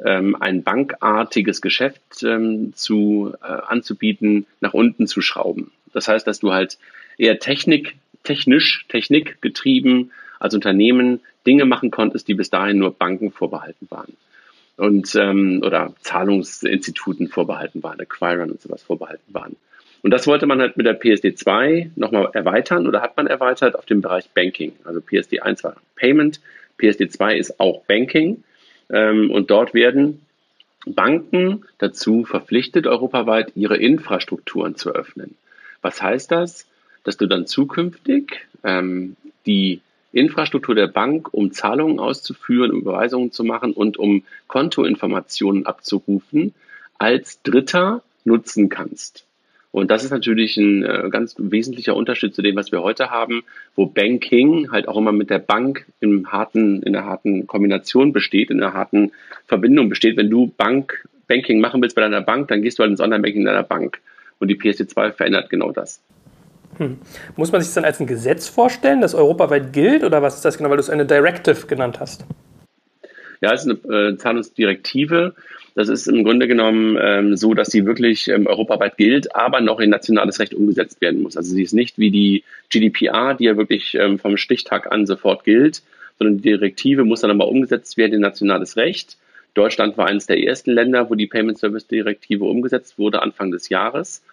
ähm, 0.03 0.35
ein 0.39 0.63
bankartiges 0.63 1.61
Geschäft 1.61 2.23
ähm, 2.23 2.73
zu, 2.75 3.33
äh, 3.41 3.45
anzubieten, 3.45 4.45
nach 4.59 4.73
unten 4.73 5.07
zu 5.07 5.21
schrauben. 5.21 5.71
Das 5.93 6.07
heißt, 6.07 6.27
dass 6.27 6.39
du 6.39 6.51
halt 6.51 6.77
eher 7.17 7.39
Technik, 7.39 7.95
technisch, 8.23 8.85
technikgetrieben 8.89 10.11
als 10.39 10.53
Unternehmen 10.53 11.21
Dinge 11.47 11.65
machen 11.65 11.91
konntest, 11.91 12.27
die 12.27 12.33
bis 12.33 12.49
dahin 12.49 12.79
nur 12.79 12.93
Banken 12.93 13.31
vorbehalten 13.31 13.87
waren. 13.89 14.17
Und, 14.77 15.15
ähm, 15.15 15.61
oder 15.63 15.93
Zahlungsinstituten 16.01 17.29
vorbehalten 17.29 17.81
waren, 17.81 17.99
Acquirern 18.01 18.51
und 18.51 18.61
sowas 18.61 18.83
vorbehalten 18.83 19.33
waren. 19.33 19.55
Und 20.05 20.11
das 20.11 20.27
wollte 20.27 20.45
man 20.45 20.61
halt 20.61 20.77
mit 20.77 20.85
der 20.85 20.93
PSD 20.93 21.33
2 21.33 21.89
nochmal 21.95 22.29
erweitern 22.33 22.85
oder 22.85 23.01
hat 23.01 23.17
man 23.17 23.25
erweitert 23.25 23.75
auf 23.75 23.87
den 23.87 24.01
Bereich 24.01 24.29
Banking. 24.29 24.73
Also 24.83 25.01
PSD 25.01 25.39
1 25.39 25.63
war 25.63 25.77
Payment, 25.95 26.41
PSD 26.77 27.09
2 27.09 27.35
ist 27.35 27.59
auch 27.59 27.81
Banking. 27.85 28.43
Ähm, 28.91 29.31
und 29.31 29.49
dort 29.49 29.73
werden 29.73 30.21
Banken 30.85 31.65
dazu 31.79 32.23
verpflichtet, 32.23 32.85
europaweit 32.85 33.53
ihre 33.55 33.77
Infrastrukturen 33.77 34.75
zu 34.75 34.91
öffnen. 34.91 35.33
Was 35.81 36.03
heißt 36.03 36.29
das? 36.29 36.67
Dass 37.03 37.17
du 37.17 37.25
dann 37.25 37.47
zukünftig 37.47 38.45
ähm, 38.63 39.15
die 39.47 39.81
Infrastruktur 40.11 40.75
der 40.75 40.85
Bank, 40.85 41.33
um 41.33 41.51
Zahlungen 41.51 41.97
auszuführen, 41.97 42.69
um 42.69 42.81
Überweisungen 42.81 43.31
zu 43.31 43.43
machen 43.43 43.73
und 43.73 43.97
um 43.97 44.23
Kontoinformationen 44.49 45.65
abzurufen, 45.65 46.53
als 46.99 47.41
Dritter 47.41 48.03
nutzen 48.23 48.69
kannst. 48.69 49.25
Und 49.75 49.91
das 49.91 50.05
ist 50.05 50.11
natürlich 50.11 50.55
ein 50.55 50.85
äh, 50.85 51.09
ganz 51.09 51.35
wesentlicher 51.37 51.97
Unterschied 51.97 52.33
zu 52.33 52.41
dem, 52.41 52.55
was 52.55 52.71
wir 52.71 52.81
heute 52.81 53.09
haben, 53.09 53.43
wo 53.75 53.85
Banking 53.85 54.71
halt 54.71 54.87
auch 54.87 54.95
immer 54.95 55.11
mit 55.11 55.29
der 55.29 55.39
Bank 55.39 55.85
im 55.99 56.31
harten, 56.31 56.81
in 56.81 56.95
einer 56.95 57.05
harten 57.05 57.45
Kombination 57.45 58.13
besteht, 58.13 58.51
in 58.51 58.63
einer 58.63 58.73
harten 58.73 59.11
Verbindung 59.47 59.89
besteht. 59.89 60.15
Wenn 60.15 60.29
du 60.29 60.47
Bank, 60.55 61.05
Banking 61.27 61.59
machen 61.59 61.81
willst 61.81 61.93
bei 61.93 62.01
deiner 62.03 62.21
Bank, 62.21 62.47
dann 62.47 62.61
gehst 62.61 62.79
du 62.79 62.83
halt 62.83 62.91
ins 62.91 63.01
Online-Banking 63.01 63.43
deiner 63.43 63.63
Bank. 63.63 63.99
Und 64.39 64.47
die 64.47 64.55
PSD2 64.55 65.11
verändert 65.11 65.49
genau 65.49 65.73
das. 65.73 65.99
Hm. 66.77 66.97
Muss 67.35 67.51
man 67.51 67.59
sich 67.59 67.67
das 67.67 67.75
dann 67.75 67.83
als 67.83 67.99
ein 67.99 68.07
Gesetz 68.07 68.47
vorstellen, 68.47 69.01
das 69.01 69.13
europaweit 69.13 69.73
gilt, 69.73 70.05
oder 70.05 70.21
was 70.21 70.35
ist 70.35 70.45
das 70.45 70.57
genau, 70.57 70.69
weil 70.69 70.77
du 70.77 70.83
es 70.83 70.89
eine 70.89 71.05
Directive 71.05 71.67
genannt 71.67 71.99
hast? 71.99 72.23
Ja, 73.41 73.53
es 73.53 73.65
ist 73.65 73.85
eine 73.87 74.09
äh, 74.09 74.17
Zahlungsdirektive 74.17 75.33
das 75.75 75.89
ist 75.89 76.07
im 76.07 76.23
Grunde 76.23 76.47
genommen 76.47 76.97
ähm, 76.99 77.35
so, 77.35 77.53
dass 77.53 77.67
sie 77.67 77.85
wirklich 77.85 78.29
ähm, 78.29 78.47
europaweit 78.47 78.95
gilt, 78.95 79.35
aber 79.35 79.59
noch 79.59 79.81
in 79.81 79.89
nationales 79.89 80.39
Recht 80.39 80.53
umgesetzt 80.53 81.01
werden 81.01 81.21
muss. 81.21 81.35
Also 81.35 81.53
sie 81.53 81.63
ist 81.63 81.73
nicht 81.73 81.99
wie 81.99 82.11
die 82.11 82.43
GDPR, 82.69 83.33
die 83.33 83.43
ja 83.43 83.57
wirklich 83.57 83.93
ähm, 83.95 84.17
vom 84.17 84.37
Stichtag 84.37 84.89
an 84.91 85.05
sofort 85.05 85.43
gilt, 85.43 85.83
sondern 86.17 86.37
die 86.37 86.43
Direktive 86.43 87.03
muss 87.03 87.21
dann 87.21 87.31
aber 87.31 87.49
umgesetzt 87.49 87.97
werden 87.97 88.13
in 88.13 88.21
nationales 88.21 88.77
Recht. 88.77 89.17
Deutschland 89.53 89.97
war 89.97 90.07
eines 90.07 90.27
der 90.27 90.41
ersten 90.41 90.71
Länder, 90.71 91.09
wo 91.09 91.15
die 91.15 91.27
Payment 91.27 91.57
Service 91.57 91.87
Direktive 91.87 92.45
umgesetzt 92.45 92.97
wurde, 92.97 93.21
Anfang 93.21 93.51
des 93.51 93.67
Jahres. 93.67 94.23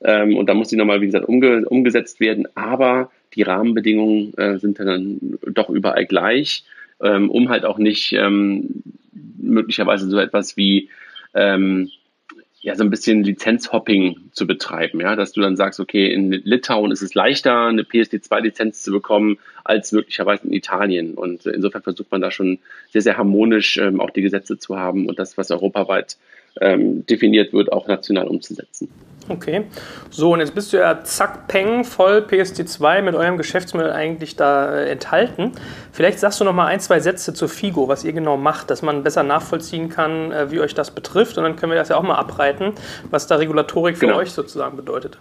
Ähm, 0.00 0.36
und 0.36 0.48
da 0.48 0.54
muss 0.54 0.68
sie 0.68 0.76
nochmal, 0.76 1.00
wie 1.00 1.06
gesagt, 1.06 1.28
umge 1.28 1.64
umgesetzt 1.64 2.18
werden. 2.18 2.48
Aber 2.56 3.12
die 3.34 3.42
Rahmenbedingungen 3.42 4.34
äh, 4.36 4.58
sind 4.58 4.80
dann 4.80 5.38
doch 5.46 5.70
überall 5.70 6.06
gleich, 6.06 6.64
ähm, 7.02 7.30
um 7.30 7.48
halt 7.48 7.64
auch 7.64 7.78
nicht 7.78 8.12
ähm, 8.12 8.82
möglicherweise 9.40 10.08
so 10.08 10.18
etwas 10.18 10.56
wie 10.56 10.90
ähm, 11.34 11.90
ja, 12.60 12.74
so 12.74 12.82
ein 12.82 12.90
bisschen 12.90 13.22
Lizenzhopping 13.22 14.30
zu 14.32 14.46
betreiben, 14.46 15.00
ja, 15.00 15.14
dass 15.14 15.32
du 15.32 15.40
dann 15.40 15.56
sagst, 15.56 15.78
okay, 15.78 16.12
in 16.12 16.32
Litauen 16.32 16.90
ist 16.90 17.02
es 17.02 17.14
leichter, 17.14 17.66
eine 17.66 17.82
PSD2-Lizenz 17.82 18.82
zu 18.82 18.90
bekommen, 18.90 19.38
als 19.62 19.92
möglicherweise 19.92 20.46
in 20.46 20.52
Italien. 20.52 21.14
Und 21.14 21.46
insofern 21.46 21.82
versucht 21.82 22.10
man 22.10 22.20
da 22.20 22.32
schon 22.32 22.58
sehr, 22.90 23.02
sehr 23.02 23.16
harmonisch 23.16 23.76
ähm, 23.76 24.00
auch 24.00 24.10
die 24.10 24.22
Gesetze 24.22 24.58
zu 24.58 24.76
haben 24.76 25.06
und 25.06 25.20
das, 25.20 25.38
was 25.38 25.52
europaweit 25.52 26.16
ähm, 26.60 27.06
definiert 27.06 27.52
wird, 27.52 27.72
auch 27.72 27.86
national 27.86 28.28
umzusetzen. 28.28 28.88
Okay. 29.28 29.64
So, 30.10 30.32
und 30.32 30.40
jetzt 30.40 30.54
bist 30.54 30.72
du 30.72 30.78
ja 30.78 31.02
zack, 31.04 31.48
peng, 31.48 31.84
voll 31.84 32.24
PSD2 32.28 33.02
mit 33.02 33.14
eurem 33.14 33.36
Geschäftsmodell 33.36 33.92
eigentlich 33.92 34.36
da 34.36 34.74
äh, 34.74 34.90
enthalten. 34.90 35.52
Vielleicht 35.92 36.18
sagst 36.18 36.40
du 36.40 36.44
noch 36.44 36.54
mal 36.54 36.66
ein, 36.66 36.80
zwei 36.80 37.00
Sätze 37.00 37.34
zu 37.34 37.46
FIGO, 37.46 37.88
was 37.88 38.04
ihr 38.04 38.12
genau 38.12 38.36
macht, 38.36 38.70
dass 38.70 38.82
man 38.82 39.02
besser 39.02 39.22
nachvollziehen 39.22 39.90
kann, 39.90 40.32
äh, 40.32 40.50
wie 40.50 40.60
euch 40.60 40.74
das 40.74 40.92
betrifft. 40.92 41.36
Und 41.36 41.44
dann 41.44 41.56
können 41.56 41.72
wir 41.72 41.78
das 41.78 41.90
ja 41.90 41.96
auch 41.96 42.02
mal 42.02 42.16
abreiten, 42.16 42.72
was 43.10 43.26
da 43.26 43.36
Regulatorik 43.36 43.98
für 43.98 44.06
genau. 44.06 44.18
euch 44.18 44.30
sozusagen 44.30 44.76
bedeutet. 44.76 45.18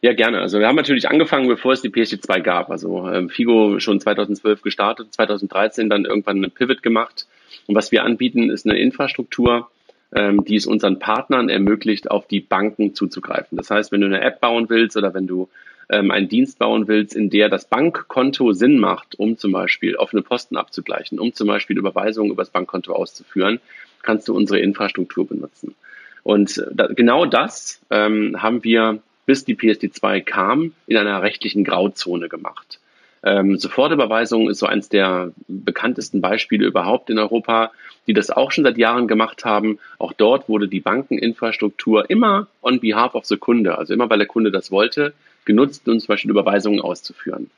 Ja, 0.00 0.12
gerne. 0.12 0.40
Also 0.40 0.58
wir 0.58 0.68
haben 0.68 0.76
natürlich 0.76 1.08
angefangen, 1.08 1.48
bevor 1.48 1.72
es 1.72 1.80
die 1.80 1.88
PSD2 1.88 2.40
gab. 2.42 2.70
Also 2.70 3.08
ähm, 3.08 3.30
FIGO 3.30 3.80
schon 3.80 4.00
2012 4.00 4.62
gestartet, 4.62 5.12
2013 5.14 5.88
dann 5.88 6.04
irgendwann 6.04 6.36
eine 6.36 6.50
Pivot 6.50 6.82
gemacht. 6.82 7.26
Und 7.66 7.74
was 7.74 7.90
wir 7.90 8.04
anbieten, 8.04 8.50
ist 8.50 8.66
eine 8.66 8.78
Infrastruktur, 8.78 9.70
ähm, 10.14 10.44
die 10.44 10.56
es 10.56 10.66
unseren 10.66 10.98
Partnern 10.98 11.48
ermöglicht, 11.48 12.10
auf 12.10 12.26
die 12.26 12.40
Banken 12.40 12.94
zuzugreifen. 12.94 13.56
Das 13.56 13.70
heißt, 13.70 13.92
wenn 13.92 14.00
du 14.00 14.06
eine 14.06 14.20
App 14.20 14.40
bauen 14.40 14.68
willst 14.68 14.96
oder 14.96 15.12
wenn 15.12 15.26
du 15.26 15.48
ähm, 15.90 16.10
einen 16.10 16.28
Dienst 16.28 16.58
bauen 16.58 16.88
willst, 16.88 17.14
in 17.14 17.30
der 17.30 17.48
das 17.48 17.66
Bankkonto 17.66 18.52
Sinn 18.52 18.78
macht, 18.78 19.18
um 19.18 19.36
zum 19.36 19.52
Beispiel 19.52 19.96
offene 19.96 20.22
Posten 20.22 20.56
abzugleichen, 20.56 21.18
um 21.18 21.32
zum 21.34 21.48
Beispiel 21.48 21.76
Überweisungen 21.76 22.30
übers 22.30 22.50
Bankkonto 22.50 22.92
auszuführen, 22.92 23.60
kannst 24.02 24.28
du 24.28 24.34
unsere 24.34 24.60
Infrastruktur 24.60 25.26
benutzen. 25.26 25.74
Und 26.22 26.58
äh, 26.58 26.66
da, 26.72 26.86
genau 26.86 27.26
das 27.26 27.80
ähm, 27.90 28.40
haben 28.40 28.64
wir, 28.64 29.00
bis 29.26 29.44
die 29.44 29.56
PSD2 29.56 30.20
kam, 30.20 30.72
in 30.86 30.96
einer 30.96 31.22
rechtlichen 31.22 31.64
Grauzone 31.64 32.28
gemacht. 32.28 32.78
Ähm, 33.24 33.56
Sofortüberweisung 33.58 34.50
ist 34.50 34.58
so 34.58 34.66
eines 34.66 34.90
der 34.90 35.32
bekanntesten 35.48 36.20
Beispiele 36.20 36.66
überhaupt 36.66 37.08
in 37.08 37.18
Europa, 37.18 37.72
die 38.06 38.12
das 38.12 38.30
auch 38.30 38.52
schon 38.52 38.64
seit 38.64 38.76
Jahren 38.76 39.08
gemacht 39.08 39.46
haben. 39.46 39.78
Auch 39.98 40.12
dort 40.12 40.48
wurde 40.48 40.68
die 40.68 40.80
Bankeninfrastruktur 40.80 42.10
immer 42.10 42.48
on 42.60 42.80
behalf 42.80 43.14
of 43.14 43.24
the 43.24 43.38
Kunde, 43.38 43.78
also 43.78 43.94
immer 43.94 44.10
weil 44.10 44.18
der 44.18 44.26
Kunde 44.26 44.50
das 44.50 44.70
wollte, 44.70 45.14
genutzt, 45.46 45.88
um 45.88 45.98
zum 45.98 46.08
Beispiel 46.08 46.30
Überweisungen 46.30 46.80
auszuführen. 46.80 47.50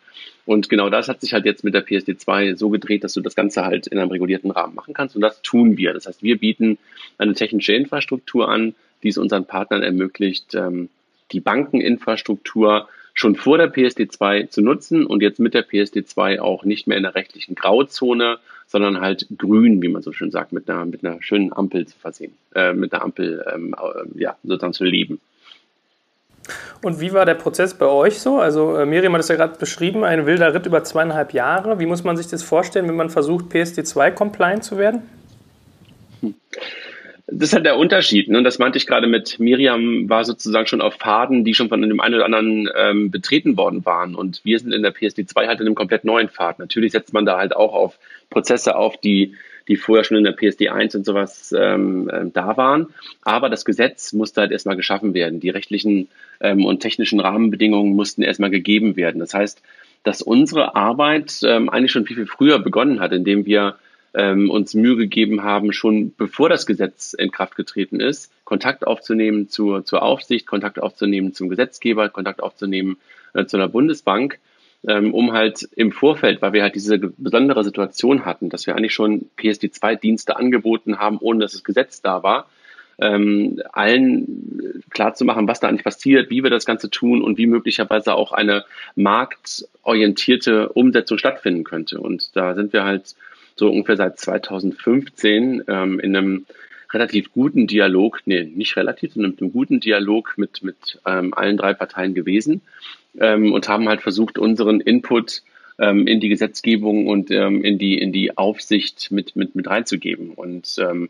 Und 0.44 0.68
genau 0.68 0.88
das 0.88 1.08
hat 1.08 1.20
sich 1.20 1.32
halt 1.32 1.44
jetzt 1.44 1.64
mit 1.64 1.74
der 1.74 1.84
PSD2 1.84 2.56
so 2.56 2.70
gedreht, 2.70 3.02
dass 3.02 3.14
du 3.14 3.20
das 3.20 3.34
Ganze 3.34 3.64
halt 3.64 3.88
in 3.88 3.98
einem 3.98 4.10
regulierten 4.10 4.52
Rahmen 4.52 4.76
machen 4.76 4.94
kannst. 4.94 5.16
Und 5.16 5.22
das 5.22 5.42
tun 5.42 5.76
wir. 5.76 5.92
Das 5.92 6.06
heißt, 6.06 6.22
wir 6.22 6.38
bieten 6.38 6.78
eine 7.18 7.34
technische 7.34 7.72
Infrastruktur 7.72 8.48
an, 8.48 8.76
die 9.02 9.08
es 9.08 9.18
unseren 9.18 9.46
Partnern 9.46 9.82
ermöglicht, 9.82 10.54
ähm, 10.54 10.88
die 11.32 11.40
Bankeninfrastruktur 11.40 12.88
schon 13.16 13.34
vor 13.34 13.58
der 13.58 13.72
PSD2 13.72 14.50
zu 14.50 14.60
nutzen 14.60 15.06
und 15.06 15.22
jetzt 15.22 15.40
mit 15.40 15.54
der 15.54 15.66
PSD2 15.66 16.38
auch 16.38 16.64
nicht 16.64 16.86
mehr 16.86 16.98
in 16.98 17.02
der 17.02 17.14
rechtlichen 17.14 17.54
Grauzone, 17.54 18.38
sondern 18.66 19.00
halt 19.00 19.26
grün, 19.38 19.80
wie 19.82 19.88
man 19.88 20.02
so 20.02 20.12
schön 20.12 20.30
sagt, 20.30 20.52
mit 20.52 20.68
einer, 20.68 20.84
mit 20.84 21.04
einer 21.04 21.22
schönen 21.22 21.52
Ampel 21.52 21.86
zu 21.86 21.98
versehen, 21.98 22.34
äh, 22.54 22.74
mit 22.74 22.92
einer 22.92 23.02
Ampel 23.02 23.44
ähm, 23.52 23.74
äh, 23.74 24.20
ja, 24.20 24.36
sozusagen 24.44 24.74
zu 24.74 24.84
leben. 24.84 25.18
Und 26.82 27.00
wie 27.00 27.12
war 27.12 27.24
der 27.24 27.34
Prozess 27.34 27.74
bei 27.74 27.86
euch 27.86 28.18
so? 28.18 28.38
Also 28.38 28.76
äh, 28.76 28.84
Miriam 28.84 29.14
hat 29.14 29.20
es 29.20 29.28
ja 29.28 29.36
gerade 29.36 29.58
beschrieben, 29.58 30.04
ein 30.04 30.26
wilder 30.26 30.52
Ritt 30.52 30.66
über 30.66 30.84
zweieinhalb 30.84 31.32
Jahre. 31.32 31.80
Wie 31.80 31.86
muss 31.86 32.04
man 32.04 32.16
sich 32.16 32.26
das 32.28 32.42
vorstellen, 32.42 32.86
wenn 32.86 32.96
man 32.96 33.10
versucht, 33.10 33.46
PSD2-compliant 33.46 34.62
zu 34.62 34.76
werden? 34.76 35.02
Hm. 36.20 36.34
Das 37.28 37.48
ist 37.48 37.54
halt 37.54 37.66
der 37.66 37.76
Unterschied. 37.76 38.28
Ne? 38.28 38.38
Und 38.38 38.44
das 38.44 38.58
meinte 38.58 38.78
ich 38.78 38.86
gerade 38.86 39.08
mit 39.08 39.40
Miriam, 39.40 40.08
war 40.08 40.24
sozusagen 40.24 40.66
schon 40.66 40.80
auf 40.80 40.94
Faden, 40.94 41.44
die 41.44 41.54
schon 41.54 41.68
von 41.68 41.82
dem 41.82 42.00
einen 42.00 42.14
oder 42.14 42.24
anderen 42.24 42.68
ähm, 42.76 43.10
betreten 43.10 43.56
worden 43.56 43.84
waren. 43.84 44.14
Und 44.14 44.44
wir 44.44 44.58
sind 44.58 44.72
in 44.72 44.82
der 44.82 44.94
PSD2 44.94 45.46
halt 45.46 45.60
in 45.60 45.66
einem 45.66 45.74
komplett 45.74 46.04
neuen 46.04 46.28
Pfad. 46.28 46.60
Natürlich 46.60 46.92
setzt 46.92 47.12
man 47.12 47.26
da 47.26 47.36
halt 47.36 47.56
auch 47.56 47.74
auf 47.74 47.98
Prozesse 48.30 48.76
auf, 48.76 48.96
die, 48.96 49.34
die 49.66 49.76
vorher 49.76 50.04
schon 50.04 50.16
in 50.16 50.24
der 50.24 50.36
PSD1 50.36 50.96
und 50.96 51.04
sowas 51.04 51.52
ähm, 51.56 52.08
äh, 52.08 52.30
da 52.32 52.56
waren. 52.56 52.88
Aber 53.22 53.48
das 53.48 53.64
Gesetz 53.64 54.12
musste 54.12 54.42
halt 54.42 54.52
erstmal 54.52 54.76
geschaffen 54.76 55.12
werden. 55.12 55.40
Die 55.40 55.50
rechtlichen 55.50 56.08
ähm, 56.40 56.64
und 56.64 56.78
technischen 56.78 57.18
Rahmenbedingungen 57.18 57.96
mussten 57.96 58.22
erstmal 58.22 58.50
gegeben 58.50 58.94
werden. 58.94 59.18
Das 59.18 59.34
heißt, 59.34 59.62
dass 60.04 60.22
unsere 60.22 60.76
Arbeit 60.76 61.40
ähm, 61.42 61.68
eigentlich 61.70 61.90
schon 61.90 62.06
viel, 62.06 62.16
viel 62.16 62.26
früher 62.26 62.60
begonnen 62.60 63.00
hat, 63.00 63.12
indem 63.12 63.46
wir 63.46 63.78
ähm, 64.16 64.50
uns 64.50 64.74
Mühe 64.74 64.96
gegeben 64.96 65.42
haben, 65.42 65.72
schon 65.72 66.14
bevor 66.16 66.48
das 66.48 66.66
Gesetz 66.66 67.12
in 67.12 67.30
Kraft 67.30 67.54
getreten 67.54 68.00
ist, 68.00 68.32
Kontakt 68.44 68.86
aufzunehmen 68.86 69.48
zur, 69.48 69.84
zur 69.84 70.02
Aufsicht, 70.02 70.46
Kontakt 70.46 70.80
aufzunehmen 70.80 71.34
zum 71.34 71.50
Gesetzgeber, 71.50 72.08
Kontakt 72.08 72.42
aufzunehmen 72.42 72.96
äh, 73.34 73.44
zu 73.44 73.58
einer 73.58 73.68
Bundesbank, 73.68 74.38
ähm, 74.88 75.12
um 75.12 75.32
halt 75.32 75.68
im 75.76 75.92
Vorfeld, 75.92 76.40
weil 76.40 76.54
wir 76.54 76.62
halt 76.62 76.74
diese 76.74 76.98
besondere 76.98 77.62
Situation 77.62 78.24
hatten, 78.24 78.48
dass 78.48 78.66
wir 78.66 78.74
eigentlich 78.74 78.94
schon 78.94 79.26
PSD2-Dienste 79.38 80.36
angeboten 80.36 80.98
haben, 80.98 81.18
ohne 81.20 81.40
dass 81.40 81.52
das 81.52 81.62
Gesetz 81.64 82.00
da 82.00 82.22
war, 82.22 82.48
ähm, 82.98 83.60
allen 83.72 84.82
klarzumachen, 84.88 85.46
was 85.46 85.60
da 85.60 85.68
eigentlich 85.68 85.84
passiert, 85.84 86.30
wie 86.30 86.42
wir 86.42 86.48
das 86.48 86.64
Ganze 86.64 86.88
tun 86.88 87.22
und 87.22 87.36
wie 87.36 87.46
möglicherweise 87.46 88.14
auch 88.14 88.32
eine 88.32 88.64
marktorientierte 88.94 90.70
Umsetzung 90.70 91.18
stattfinden 91.18 91.64
könnte. 91.64 92.00
Und 92.00 92.34
da 92.34 92.54
sind 92.54 92.72
wir 92.72 92.84
halt 92.84 93.14
so 93.56 93.70
ungefähr 93.70 93.96
seit 93.96 94.18
2015 94.18 95.64
ähm, 95.66 96.00
in 96.00 96.16
einem 96.16 96.46
relativ 96.92 97.32
guten 97.32 97.66
Dialog, 97.66 98.20
nee, 98.26 98.44
nicht 98.44 98.76
relativ, 98.76 99.14
sondern 99.14 99.32
mit 99.32 99.42
einem 99.42 99.52
guten 99.52 99.80
Dialog 99.80 100.34
mit, 100.36 100.62
mit 100.62 101.00
ähm, 101.06 101.34
allen 101.34 101.56
drei 101.56 101.74
Parteien 101.74 102.14
gewesen 102.14 102.62
ähm, 103.18 103.52
und 103.52 103.68
haben 103.68 103.88
halt 103.88 104.02
versucht, 104.02 104.38
unseren 104.38 104.80
Input 104.80 105.42
ähm, 105.78 106.06
in 106.06 106.20
die 106.20 106.28
Gesetzgebung 106.28 107.06
und 107.06 107.30
ähm, 107.30 107.64
in, 107.64 107.78
die, 107.78 107.98
in 107.98 108.12
die 108.12 108.36
Aufsicht 108.36 109.10
mit, 109.10 109.36
mit, 109.36 109.54
mit 109.54 109.68
reinzugeben. 109.68 110.30
Und 110.30 110.76
ähm, 110.78 111.08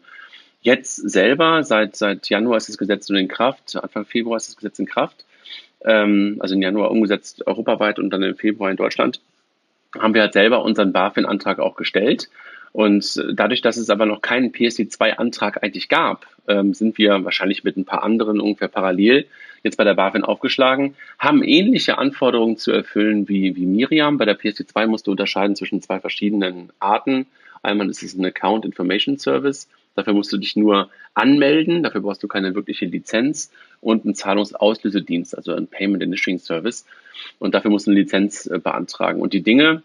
jetzt 0.62 0.96
selber, 0.96 1.62
seit, 1.62 1.96
seit 1.96 2.28
Januar 2.28 2.56
ist 2.56 2.68
das 2.68 2.78
Gesetz 2.78 3.08
in 3.10 3.28
Kraft, 3.28 3.76
Anfang 3.76 4.04
Februar 4.04 4.36
ist 4.36 4.48
das 4.48 4.56
Gesetz 4.56 4.78
in 4.78 4.86
Kraft, 4.86 5.24
ähm, 5.84 6.36
also 6.40 6.54
im 6.54 6.62
Januar 6.62 6.90
umgesetzt 6.90 7.46
europaweit 7.46 7.98
und 7.98 8.10
dann 8.10 8.22
im 8.22 8.36
Februar 8.36 8.70
in 8.70 8.76
Deutschland 8.76 9.20
haben 10.00 10.14
wir 10.14 10.22
halt 10.22 10.32
selber 10.32 10.62
unseren 10.62 10.92
BaFin-Antrag 10.92 11.58
auch 11.58 11.76
gestellt. 11.76 12.28
Und 12.72 13.22
dadurch, 13.32 13.62
dass 13.62 13.78
es 13.78 13.88
aber 13.88 14.04
noch 14.04 14.20
keinen 14.20 14.52
PSD2-Antrag 14.52 15.62
eigentlich 15.62 15.88
gab, 15.88 16.26
ähm, 16.46 16.74
sind 16.74 16.98
wir 16.98 17.24
wahrscheinlich 17.24 17.64
mit 17.64 17.76
ein 17.76 17.86
paar 17.86 18.02
anderen 18.02 18.38
ungefähr 18.38 18.68
parallel 18.68 19.26
jetzt 19.62 19.76
bei 19.76 19.84
der 19.84 19.94
BaFin 19.94 20.24
aufgeschlagen, 20.24 20.94
haben 21.18 21.42
ähnliche 21.42 21.98
Anforderungen 21.98 22.56
zu 22.56 22.72
erfüllen 22.72 23.28
wie, 23.28 23.56
wie 23.56 23.66
Miriam. 23.66 24.18
Bei 24.18 24.24
der 24.26 24.38
PSD2 24.38 24.86
musst 24.86 25.06
du 25.06 25.10
unterscheiden 25.10 25.56
zwischen 25.56 25.80
zwei 25.80 26.00
verschiedenen 26.00 26.70
Arten. 26.78 27.26
Einmal 27.62 27.88
ist 27.88 28.02
es 28.02 28.14
ein 28.14 28.24
Account 28.24 28.64
Information 28.64 29.18
Service. 29.18 29.68
Dafür 29.96 30.12
musst 30.12 30.32
du 30.32 30.36
dich 30.36 30.56
nur 30.56 30.90
anmelden. 31.14 31.82
Dafür 31.82 32.02
brauchst 32.02 32.22
du 32.22 32.28
keine 32.28 32.54
wirkliche 32.54 32.84
Lizenz 32.84 33.50
und 33.80 34.04
ein 34.04 34.14
Zahlungsauslösedienst, 34.14 35.36
also 35.36 35.54
ein 35.54 35.66
Payment 35.66 36.02
Initiating 36.02 36.38
Service. 36.38 36.86
Und 37.38 37.54
dafür 37.54 37.70
musst 37.70 37.86
du 37.86 37.90
eine 37.90 38.00
Lizenz 38.00 38.46
äh, 38.46 38.58
beantragen. 38.58 39.20
Und 39.20 39.32
die 39.32 39.42
Dinge, 39.42 39.82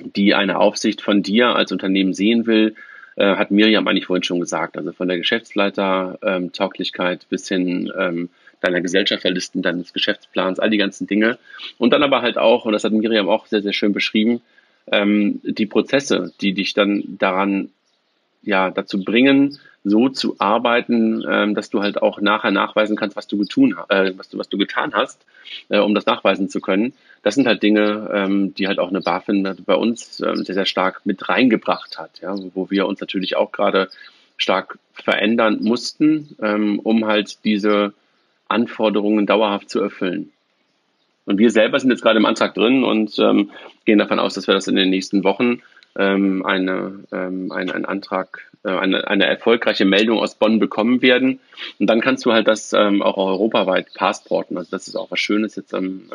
die 0.00 0.34
eine 0.34 0.58
Aufsicht 0.58 1.00
von 1.00 1.22
dir 1.22 1.56
als 1.56 1.72
Unternehmen 1.72 2.14
sehen 2.14 2.46
will, 2.46 2.74
äh, 3.16 3.36
hat 3.36 3.50
Miriam 3.50 3.88
eigentlich 3.88 4.06
vorhin 4.06 4.22
schon 4.22 4.40
gesagt. 4.40 4.76
Also 4.76 4.92
von 4.92 5.08
der 5.08 5.18
Geschäftsleiter-Tauglichkeit 5.18 7.22
ähm, 7.22 7.26
bis 7.28 7.48
hin 7.48 7.92
ähm, 7.98 8.28
deiner 8.60 8.80
Gesellschafterlisten, 8.80 9.62
deines 9.62 9.92
Geschäftsplans, 9.92 10.58
all 10.58 10.70
die 10.70 10.78
ganzen 10.78 11.06
Dinge. 11.06 11.38
Und 11.78 11.92
dann 11.92 12.02
aber 12.02 12.22
halt 12.22 12.38
auch, 12.38 12.64
und 12.64 12.72
das 12.72 12.84
hat 12.84 12.92
Miriam 12.92 13.28
auch 13.28 13.46
sehr, 13.46 13.62
sehr 13.62 13.72
schön 13.72 13.92
beschrieben, 13.92 14.40
ähm, 14.90 15.40
die 15.42 15.66
Prozesse, 15.66 16.32
die 16.40 16.54
dich 16.54 16.74
dann 16.74 17.18
daran 17.18 17.70
ja, 18.42 18.70
dazu 18.70 19.02
bringen, 19.04 19.58
so 19.84 20.08
zu 20.08 20.36
arbeiten, 20.38 21.24
ähm, 21.28 21.54
dass 21.54 21.70
du 21.70 21.80
halt 21.80 22.02
auch 22.02 22.20
nachher 22.20 22.50
nachweisen 22.50 22.96
kannst, 22.96 23.16
was 23.16 23.26
du, 23.26 23.38
getun, 23.38 23.76
äh, 23.88 24.12
was 24.16 24.28
du, 24.28 24.38
was 24.38 24.48
du 24.48 24.58
getan 24.58 24.92
hast, 24.94 25.24
äh, 25.68 25.78
um 25.78 25.94
das 25.94 26.06
nachweisen 26.06 26.48
zu 26.48 26.60
können. 26.60 26.92
Das 27.22 27.34
sind 27.34 27.46
halt 27.46 27.62
Dinge, 27.62 28.10
ähm, 28.12 28.54
die 28.54 28.66
halt 28.66 28.78
auch 28.78 28.88
eine 28.88 29.00
BaFin 29.00 29.56
bei 29.64 29.74
uns 29.74 30.20
ähm, 30.20 30.44
sehr, 30.44 30.54
sehr 30.54 30.66
stark 30.66 31.02
mit 31.04 31.28
reingebracht 31.28 31.98
hat, 31.98 32.20
ja, 32.20 32.34
wo 32.54 32.70
wir 32.70 32.86
uns 32.86 33.00
natürlich 33.00 33.36
auch 33.36 33.52
gerade 33.52 33.88
stark 34.36 34.78
verändern 34.92 35.58
mussten, 35.62 36.36
ähm, 36.40 36.78
um 36.80 37.06
halt 37.06 37.44
diese 37.44 37.92
Anforderungen 38.48 39.26
dauerhaft 39.26 39.70
zu 39.70 39.80
erfüllen. 39.80 40.32
Und 41.26 41.38
wir 41.38 41.50
selber 41.50 41.78
sind 41.78 41.90
jetzt 41.90 42.02
gerade 42.02 42.18
im 42.18 42.24
Antrag 42.24 42.54
drin 42.54 42.84
und 42.84 43.18
ähm, 43.18 43.50
gehen 43.84 43.98
davon 43.98 44.18
aus, 44.18 44.34
dass 44.34 44.46
wir 44.46 44.54
das 44.54 44.66
in 44.66 44.76
den 44.76 44.88
nächsten 44.88 45.24
Wochen 45.24 45.60
ähm, 45.98 46.46
eine, 46.46 47.04
ähm, 47.12 47.52
ein, 47.52 47.70
einen 47.70 47.84
Antrag, 47.84 48.50
äh, 48.64 48.70
eine, 48.70 49.06
eine 49.08 49.26
erfolgreiche 49.26 49.84
Meldung 49.84 50.18
aus 50.18 50.36
Bonn 50.36 50.58
bekommen 50.58 51.02
werden. 51.02 51.40
Und 51.78 51.88
dann 51.88 52.00
kannst 52.00 52.24
du 52.24 52.32
halt 52.32 52.48
das 52.48 52.72
ähm, 52.72 53.02
auch 53.02 53.16
europaweit 53.16 53.92
passporten. 53.94 54.56
Also 54.56 54.70
das 54.70 54.88
ist 54.88 54.96
auch 54.96 55.10
was 55.10 55.20
Schönes 55.20 55.56
jetzt 55.56 55.74
ähm, 55.74 56.08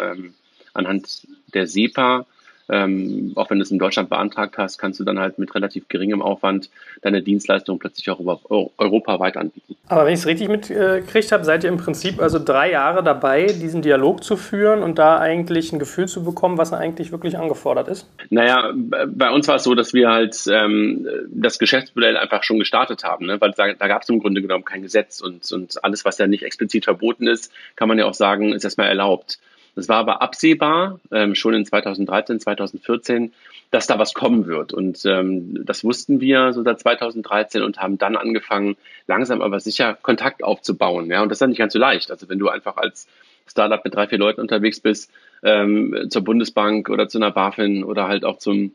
anhand 0.74 1.28
der 1.54 1.68
SEPA 1.68 2.26
ähm, 2.70 3.34
auch 3.36 3.50
wenn 3.50 3.60
du 3.60 3.64
es 3.64 3.72
in 3.72 3.80
Deutschland 3.80 4.10
beantragt 4.10 4.58
hast, 4.58 4.78
kannst 4.78 5.00
du 5.00 5.04
dann 5.04 5.20
halt 5.20 5.38
mit 5.38 5.54
relativ 5.54 5.88
geringem 5.88 6.22
Aufwand 6.22 6.70
deine 7.02 7.22
Dienstleistung 7.22 7.80
plötzlich 7.80 8.10
auch 8.10 8.20
über 8.20 8.40
europaweit 8.78 9.38
anbieten. 9.38 9.76
Aber 9.90 10.06
wenn 10.06 10.14
ich 10.14 10.22
es 10.22 10.26
richtig 10.26 10.48
mitgekriegt 10.48 11.32
habe, 11.32 11.44
seid 11.44 11.64
ihr 11.64 11.70
im 11.70 11.78
Prinzip 11.78 12.22
also 12.22 12.40
drei 12.40 12.72
Jahre 12.72 13.04
dabei, 13.04 13.48
diesen 13.48 13.82
Dialog 13.82 14.24
zu 14.24 14.38
führen 14.38 14.82
und 14.82 14.98
da 14.98 15.20
eigentlich 15.20 15.74
ein 15.74 15.80
Gefühl 15.80 16.08
zu 16.08 16.24
bekommen, 16.24 16.58
was 16.58 16.72
eigentlich 16.72 17.12
wirklich 17.12 17.38
angefordert 17.38 17.90
ist? 17.90 18.08
Naja, 18.30 18.72
bei 18.74 19.30
uns 19.30 19.48
war 19.48 19.56
es 19.56 19.64
so, 19.64 19.76
dass 19.76 19.94
wir 19.94 20.10
halt 20.10 20.38
ähm, 20.50 21.08
das 21.28 21.60
Geschäftsmodell 21.60 22.18
einfach 22.18 22.44
schon 22.44 22.60
gestartet 22.60 23.04
haben, 23.04 23.26
ne? 23.26 23.42
weil 23.42 23.52
da, 23.52 23.74
da 23.74 23.88
gab 23.88 24.04
es 24.04 24.10
im 24.10 24.20
Grunde 24.20 24.42
genommen 24.42 24.64
kein 24.64 24.82
Gesetz 24.82 25.20
und, 25.20 25.52
und 25.52 25.84
alles, 25.84 26.06
was 26.06 26.18
ja 26.18 26.28
nicht 26.28 26.44
explizit 26.44 26.86
verboten 26.86 27.28
ist, 27.28 27.52
kann 27.76 27.88
man 27.88 28.00
ja 28.00 28.06
auch 28.06 28.14
sagen, 28.14 28.54
ist 28.54 28.64
erstmal 28.64 28.88
erlaubt. 28.88 29.40
Es 29.76 29.90
war 29.90 29.98
aber 29.98 30.22
absehbar, 30.22 31.00
ähm, 31.12 31.36
schon 31.36 31.54
in 31.54 31.66
2013, 31.66 32.40
2014, 32.40 33.34
dass 33.72 33.88
da 33.88 33.98
was 33.98 34.14
kommen 34.14 34.46
wird. 34.46 34.72
Und 34.72 35.04
ähm, 35.06 35.66
das 35.66 35.84
wussten 35.84 36.22
wir 36.22 36.54
so 36.54 36.64
seit 36.64 36.80
2013 36.80 37.64
und 37.64 37.80
haben 37.80 37.98
dann 37.98 38.16
angefangen, 38.16 38.76
langsam 39.08 39.42
aber 39.42 39.60
sicher 39.60 39.96
Kontakt 39.96 40.44
aufzubauen. 40.44 41.10
Ja, 41.10 41.24
und 41.24 41.30
das 41.30 41.38
ist 41.38 41.42
ja 41.42 41.48
nicht 41.48 41.58
ganz 41.58 41.74
so 41.74 41.80
leicht. 41.80 42.12
Also 42.12 42.30
wenn 42.30 42.40
du 42.40 42.50
einfach 42.50 42.78
als 42.78 43.08
Startup 43.48 43.84
mit 43.84 43.96
drei, 43.96 44.08
vier 44.08 44.20
Leuten 44.20 44.42
unterwegs 44.42 44.80
bist, 44.80 45.12
ähm, 45.42 46.08
zur 46.10 46.24
Bundesbank 46.24 46.90
oder 46.90 47.08
zu 47.08 47.18
einer 47.18 47.32
BaFin 47.32 47.84
oder 47.84 48.08
halt 48.08 48.26
auch 48.26 48.38
zum, 48.38 48.74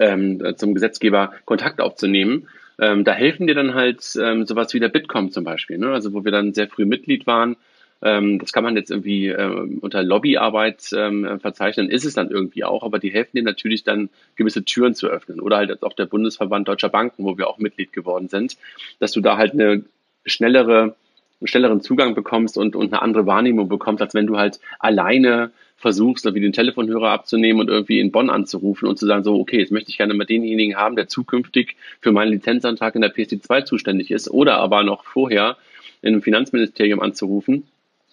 ähm, 0.00 0.54
zum 0.56 0.74
Gesetzgeber 0.74 1.32
Kontakt 1.44 1.80
aufzunehmen, 1.80 2.48
ähm, 2.80 3.04
da 3.04 3.12
helfen 3.12 3.46
dir 3.46 3.54
dann 3.54 3.74
halt 3.74 4.04
ähm, 4.20 4.46
sowas 4.46 4.74
wie 4.74 4.80
der 4.80 4.88
Bitkom 4.88 5.30
zum 5.30 5.44
Beispiel, 5.44 5.78
ne? 5.78 5.92
also 5.92 6.12
wo 6.12 6.24
wir 6.24 6.30
dann 6.30 6.54
sehr 6.54 6.68
früh 6.68 6.84
Mitglied 6.84 7.26
waren 7.26 7.56
das 8.00 8.52
kann 8.52 8.62
man 8.62 8.76
jetzt 8.76 8.90
irgendwie 8.90 9.26
äh, 9.26 9.68
unter 9.80 10.02
Lobbyarbeit 10.04 10.90
ähm, 10.92 11.40
verzeichnen, 11.40 11.90
ist 11.90 12.04
es 12.04 12.14
dann 12.14 12.30
irgendwie 12.30 12.62
auch, 12.62 12.84
aber 12.84 13.00
die 13.00 13.10
helfen 13.10 13.36
dir 13.36 13.42
natürlich 13.42 13.82
dann, 13.82 14.08
gewisse 14.36 14.64
Türen 14.64 14.94
zu 14.94 15.08
öffnen. 15.08 15.40
Oder 15.40 15.56
halt 15.56 15.82
auch 15.82 15.94
der 15.94 16.06
Bundesverband 16.06 16.68
Deutscher 16.68 16.90
Banken, 16.90 17.24
wo 17.24 17.36
wir 17.36 17.48
auch 17.48 17.58
Mitglied 17.58 17.92
geworden 17.92 18.28
sind, 18.28 18.56
dass 19.00 19.12
du 19.12 19.20
da 19.20 19.36
halt 19.36 19.52
eine 19.52 19.84
schnellere, 20.24 20.94
einen 21.40 21.48
schnelleren 21.48 21.80
Zugang 21.80 22.14
bekommst 22.14 22.56
und, 22.56 22.76
und 22.76 22.92
eine 22.92 23.02
andere 23.02 23.26
Wahrnehmung 23.26 23.68
bekommst, 23.68 24.00
als 24.00 24.14
wenn 24.14 24.28
du 24.28 24.36
halt 24.36 24.60
alleine 24.78 25.50
versuchst, 25.76 26.24
irgendwie 26.24 26.42
den 26.42 26.52
Telefonhörer 26.52 27.10
abzunehmen 27.10 27.60
und 27.60 27.68
irgendwie 27.68 28.00
in 28.00 28.12
Bonn 28.12 28.30
anzurufen 28.30 28.88
und 28.88 28.98
zu 28.98 29.06
sagen, 29.06 29.24
so, 29.24 29.38
okay, 29.38 29.58
jetzt 29.58 29.72
möchte 29.72 29.90
ich 29.90 29.98
gerne 29.98 30.14
mal 30.14 30.24
denjenigen 30.24 30.76
haben, 30.76 30.96
der 30.96 31.08
zukünftig 31.08 31.76
für 32.00 32.12
meinen 32.12 32.32
Lizenzantrag 32.32 32.94
in 32.94 33.00
der 33.00 33.14
PSD2 33.14 33.64
zuständig 33.64 34.10
ist 34.10 34.30
oder 34.30 34.56
aber 34.56 34.82
noch 34.82 35.04
vorher 35.04 35.56
in 36.02 36.14
einem 36.14 36.22
Finanzministerium 36.22 37.00
anzurufen 37.00 37.64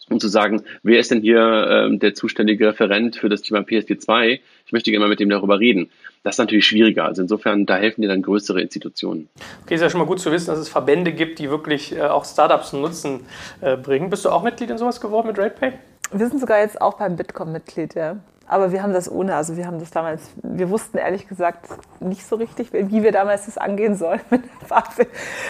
um 0.09 0.19
zu 0.19 0.27
sagen, 0.27 0.63
wer 0.83 0.99
ist 0.99 1.11
denn 1.11 1.21
hier 1.21 1.67
ähm, 1.69 1.99
der 1.99 2.13
zuständige 2.13 2.67
Referent 2.67 3.15
für 3.15 3.29
das 3.29 3.41
Thema 3.41 3.61
PSD2? 3.61 4.39
Ich 4.65 4.71
möchte 4.71 4.91
gerne 4.91 5.05
mal 5.05 5.09
mit 5.09 5.19
dem 5.19 5.29
darüber 5.29 5.59
reden. 5.59 5.89
Das 6.23 6.35
ist 6.35 6.39
natürlich 6.39 6.65
schwieriger. 6.65 7.05
Also 7.05 7.21
insofern, 7.21 7.65
da 7.65 7.77
helfen 7.77 8.01
dir 8.01 8.07
dann 8.07 8.21
größere 8.21 8.61
Institutionen. 8.61 9.29
Okay, 9.63 9.75
ist 9.75 9.81
ja 9.81 9.89
schon 9.89 9.99
mal 9.99 10.07
gut 10.07 10.19
zu 10.19 10.31
wissen, 10.31 10.47
dass 10.47 10.59
es 10.59 10.69
Verbände 10.69 11.11
gibt, 11.11 11.39
die 11.39 11.49
wirklich 11.49 11.95
äh, 11.95 12.01
auch 12.01 12.25
Startups 12.25 12.73
Nutzen 12.73 13.21
äh, 13.61 13.77
bringen. 13.77 14.09
Bist 14.09 14.25
du 14.25 14.29
auch 14.29 14.43
Mitglied 14.43 14.69
in 14.69 14.77
sowas 14.77 15.01
geworden 15.01 15.27
mit 15.27 15.37
RatePay? 15.37 15.73
Wir 16.11 16.27
sind 16.27 16.39
sogar 16.39 16.59
jetzt 16.59 16.81
auch 16.81 16.95
beim 16.95 17.15
Bitkom 17.15 17.51
Mitglied, 17.51 17.95
ja. 17.95 18.17
Aber 18.47 18.71
wir 18.71 18.83
haben 18.83 18.93
das 18.93 19.11
ohne, 19.11 19.35
also 19.35 19.57
wir 19.57 19.65
haben 19.65 19.79
das 19.79 19.89
damals, 19.89 20.21
wir 20.43 20.69
wussten 20.69 20.99
ehrlich 20.99 21.27
gesagt 21.27 21.67
nicht 21.99 22.27
so 22.27 22.35
richtig, 22.35 22.71
wie 22.73 23.01
wir 23.01 23.11
damals 23.11 23.45
das 23.45 23.57
angehen 23.57 23.95
sollen 23.95 24.21
mit 24.29 24.43
der 24.43 24.67
BaFin. 24.67 25.07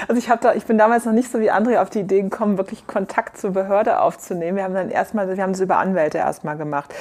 Also 0.08 0.19
ich, 0.19 0.31
da, 0.39 0.53
ich 0.53 0.65
bin 0.65 0.77
damals 0.77 1.05
noch 1.05 1.12
nicht 1.12 1.29
so 1.29 1.39
wie 1.39 1.51
andere 1.51 1.81
auf 1.81 1.89
die 1.89 1.99
Idee 1.99 2.21
gekommen, 2.21 2.58
wirklich 2.58 2.88
Kontakt 2.88 3.38
zur 3.38 3.51
Behörde 3.51 3.99
aufzunehmen. 3.99 4.57
Wir 4.57 4.63
haben 4.63 4.74
dann 4.74 4.89
erstmal, 4.89 5.28
wir 5.36 5.43
haben 5.43 5.51
das 5.51 5.61
über 5.61 5.78
Anwälte 5.78 6.19
erstmal 6.19 6.55
gemacht. 6.55 6.93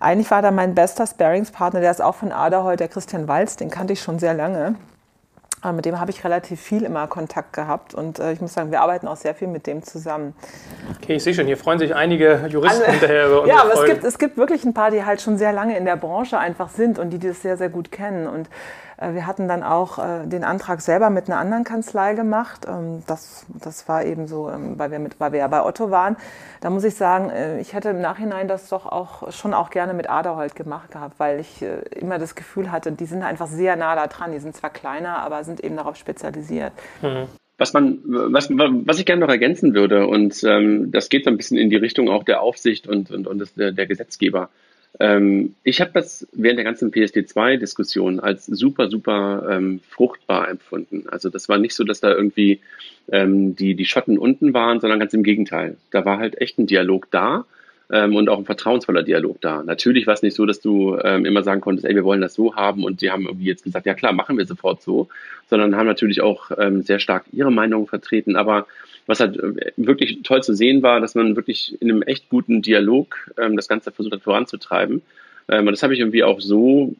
Eigentlich 0.00 0.30
war 0.30 0.40
da 0.40 0.50
mein 0.50 0.74
bester 0.74 1.06
Sparingspartner, 1.06 1.80
der 1.80 1.90
ist 1.90 2.00
auch 2.00 2.14
von 2.14 2.32
Aderholt, 2.32 2.80
der 2.80 2.88
Christian 2.88 3.28
Walz, 3.28 3.56
den 3.56 3.68
kannte 3.68 3.92
ich 3.92 4.00
schon 4.00 4.18
sehr 4.18 4.32
lange. 4.32 4.76
Mit 5.70 5.84
dem 5.84 6.00
habe 6.00 6.10
ich 6.10 6.24
relativ 6.24 6.60
viel 6.60 6.82
immer 6.82 7.06
Kontakt 7.06 7.52
gehabt 7.52 7.94
und 7.94 8.18
äh, 8.18 8.32
ich 8.32 8.40
muss 8.40 8.52
sagen, 8.52 8.72
wir 8.72 8.80
arbeiten 8.80 9.06
auch 9.06 9.16
sehr 9.16 9.32
viel 9.32 9.46
mit 9.46 9.68
dem 9.68 9.84
zusammen. 9.84 10.34
Okay, 10.96 11.14
ich 11.14 11.22
sehe 11.22 11.34
schon, 11.34 11.46
hier 11.46 11.56
freuen 11.56 11.78
sich 11.78 11.94
einige 11.94 12.46
Juristen 12.48 12.82
Alle, 12.82 12.90
hinterher 12.90 13.26
über 13.28 13.46
Ja, 13.46 13.62
aber 13.62 13.74
es 13.74 13.84
gibt, 13.84 14.04
es 14.04 14.18
gibt 14.18 14.36
wirklich 14.36 14.64
ein 14.64 14.74
paar, 14.74 14.90
die 14.90 15.04
halt 15.04 15.20
schon 15.20 15.38
sehr 15.38 15.52
lange 15.52 15.78
in 15.78 15.84
der 15.84 15.96
Branche 15.96 16.36
einfach 16.36 16.68
sind 16.68 16.98
und 16.98 17.10
die 17.10 17.20
das 17.20 17.42
sehr, 17.42 17.56
sehr 17.56 17.68
gut 17.68 17.92
kennen. 17.92 18.26
Und 18.26 18.48
wir 19.14 19.26
hatten 19.26 19.48
dann 19.48 19.62
auch 19.62 19.98
äh, 19.98 20.26
den 20.26 20.44
Antrag 20.44 20.80
selber 20.80 21.10
mit 21.10 21.28
einer 21.28 21.38
anderen 21.38 21.64
Kanzlei 21.64 22.14
gemacht. 22.14 22.66
Ähm, 22.68 23.02
das, 23.06 23.46
das 23.48 23.88
war 23.88 24.04
eben 24.04 24.26
so, 24.26 24.50
ähm, 24.50 24.78
weil 24.78 24.90
wir, 24.90 24.98
mit, 24.98 25.18
weil 25.18 25.32
wir 25.32 25.40
ja 25.40 25.48
bei 25.48 25.64
Otto 25.64 25.90
waren. 25.90 26.16
Da 26.60 26.70
muss 26.70 26.84
ich 26.84 26.94
sagen, 26.94 27.30
äh, 27.30 27.60
ich 27.60 27.72
hätte 27.74 27.90
im 27.90 28.00
Nachhinein 28.00 28.48
das 28.48 28.68
doch 28.68 28.86
auch 28.86 29.32
schon 29.32 29.54
auch 29.54 29.70
gerne 29.70 29.94
mit 29.94 30.08
Aderholt 30.08 30.54
gemacht 30.54 30.90
gehabt, 30.92 31.18
weil 31.18 31.40
ich 31.40 31.64
immer 31.90 32.18
das 32.18 32.34
Gefühl 32.34 32.70
hatte, 32.70 32.92
die 32.92 33.06
sind 33.06 33.22
einfach 33.22 33.46
sehr 33.46 33.76
nah 33.76 33.94
da 33.94 34.06
dran. 34.06 34.32
Die 34.32 34.38
sind 34.38 34.54
zwar 34.56 34.70
kleiner, 34.70 35.18
aber 35.18 35.44
sind 35.44 35.62
eben 35.62 35.76
darauf 35.76 35.96
spezialisiert. 35.96 36.72
Mhm. 37.02 37.26
Was, 37.58 37.72
man, 37.72 38.00
was, 38.04 38.50
was 38.50 38.98
ich 38.98 39.06
gerne 39.06 39.20
noch 39.20 39.28
ergänzen 39.28 39.74
würde, 39.74 40.06
und 40.06 40.42
ähm, 40.42 40.90
das 40.90 41.08
geht 41.08 41.24
so 41.24 41.30
ein 41.30 41.36
bisschen 41.36 41.58
in 41.58 41.70
die 41.70 41.76
Richtung 41.76 42.08
auch 42.08 42.24
der 42.24 42.40
Aufsicht 42.40 42.88
und, 42.88 43.10
und, 43.10 43.26
und 43.26 43.38
des, 43.38 43.54
der, 43.54 43.72
der 43.72 43.86
Gesetzgeber. 43.86 44.48
Ähm, 45.00 45.54
ich 45.64 45.80
habe 45.80 45.90
das 45.94 46.26
während 46.32 46.58
der 46.58 46.64
ganzen 46.64 46.90
PSD2-Diskussion 46.90 48.20
als 48.20 48.46
super, 48.46 48.88
super 48.88 49.46
ähm, 49.50 49.80
fruchtbar 49.88 50.48
empfunden. 50.48 51.04
Also 51.08 51.28
das 51.28 51.48
war 51.48 51.58
nicht 51.58 51.74
so, 51.74 51.84
dass 51.84 52.00
da 52.00 52.10
irgendwie 52.12 52.60
ähm, 53.10 53.56
die, 53.56 53.74
die 53.74 53.86
Schotten 53.86 54.18
unten 54.18 54.54
waren, 54.54 54.80
sondern 54.80 55.00
ganz 55.00 55.14
im 55.14 55.22
Gegenteil. 55.22 55.76
Da 55.90 56.04
war 56.04 56.18
halt 56.18 56.40
echt 56.40 56.58
ein 56.58 56.66
Dialog 56.66 57.10
da 57.10 57.46
ähm, 57.90 58.16
und 58.16 58.28
auch 58.28 58.38
ein 58.38 58.44
vertrauensvoller 58.44 59.02
Dialog 59.02 59.40
da. 59.40 59.62
Natürlich 59.62 60.06
war 60.06 60.14
es 60.14 60.22
nicht 60.22 60.36
so, 60.36 60.46
dass 60.46 60.60
du 60.60 60.98
ähm, 61.02 61.24
immer 61.24 61.42
sagen 61.42 61.60
konntest, 61.60 61.86
ey, 61.86 61.94
wir 61.94 62.04
wollen 62.04 62.20
das 62.20 62.34
so 62.34 62.54
haben 62.54 62.84
und 62.84 63.00
die 63.00 63.10
haben 63.10 63.26
irgendwie 63.26 63.46
jetzt 63.46 63.64
gesagt, 63.64 63.86
ja 63.86 63.94
klar, 63.94 64.12
machen 64.12 64.38
wir 64.38 64.46
sofort 64.46 64.82
so, 64.82 65.08
sondern 65.48 65.76
haben 65.76 65.86
natürlich 65.86 66.20
auch 66.22 66.50
ähm, 66.58 66.82
sehr 66.82 66.98
stark 66.98 67.24
ihre 67.32 67.50
Meinung 67.50 67.86
vertreten, 67.86 68.36
aber 68.36 68.66
was 69.06 69.20
halt 69.20 69.36
äh, 69.36 69.72
wirklich 69.76 70.22
toll 70.22 70.42
zu 70.42 70.54
sehen 70.54 70.82
war, 70.82 71.00
dass 71.00 71.14
man 71.14 71.36
wirklich 71.36 71.80
in 71.80 71.90
einem 71.90 72.02
echt 72.02 72.28
guten 72.28 72.62
Dialog 72.62 73.30
ähm, 73.38 73.56
das 73.56 73.68
Ganze 73.68 73.92
versucht 73.92 74.14
hat 74.14 74.22
voranzutreiben. 74.22 75.02
Ähm, 75.48 75.66
und 75.66 75.72
das 75.72 75.82
habe 75.82 75.94
ich 75.94 76.00
irgendwie 76.00 76.24
auch 76.24 76.40
so 76.40 76.94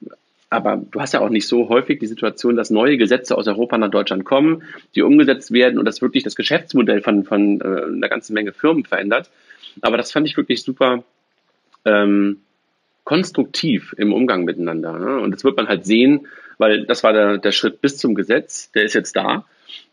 aber 0.52 0.82
du 0.90 1.00
hast 1.00 1.14
ja 1.14 1.20
auch 1.20 1.30
nicht 1.30 1.48
so 1.48 1.70
häufig 1.70 1.98
die 1.98 2.06
Situation, 2.06 2.56
dass 2.56 2.68
neue 2.68 2.98
Gesetze 2.98 3.38
aus 3.38 3.48
Europa 3.48 3.78
nach 3.78 3.90
Deutschland 3.90 4.26
kommen, 4.26 4.64
die 4.94 5.00
umgesetzt 5.00 5.50
werden 5.52 5.78
und 5.78 5.86
das 5.86 6.02
wirklich 6.02 6.24
das 6.24 6.36
Geschäftsmodell 6.36 7.00
von, 7.00 7.24
von 7.24 7.60
äh, 7.62 7.64
einer 7.64 8.08
ganzen 8.10 8.34
Menge 8.34 8.52
Firmen 8.52 8.84
verändert. 8.84 9.30
Aber 9.80 9.96
das 9.96 10.12
fand 10.12 10.28
ich 10.28 10.36
wirklich 10.36 10.62
super 10.62 11.04
ähm, 11.86 12.42
konstruktiv 13.04 13.94
im 13.96 14.12
Umgang 14.12 14.44
miteinander. 14.44 14.98
Ne? 14.98 15.20
Und 15.20 15.30
das 15.30 15.42
wird 15.42 15.56
man 15.56 15.68
halt 15.68 15.86
sehen, 15.86 16.26
weil 16.58 16.84
das 16.84 17.02
war 17.02 17.14
der, 17.14 17.38
der 17.38 17.52
Schritt 17.52 17.80
bis 17.80 17.96
zum 17.96 18.14
Gesetz, 18.14 18.70
der 18.72 18.84
ist 18.84 18.94
jetzt 18.94 19.16
da. 19.16 19.46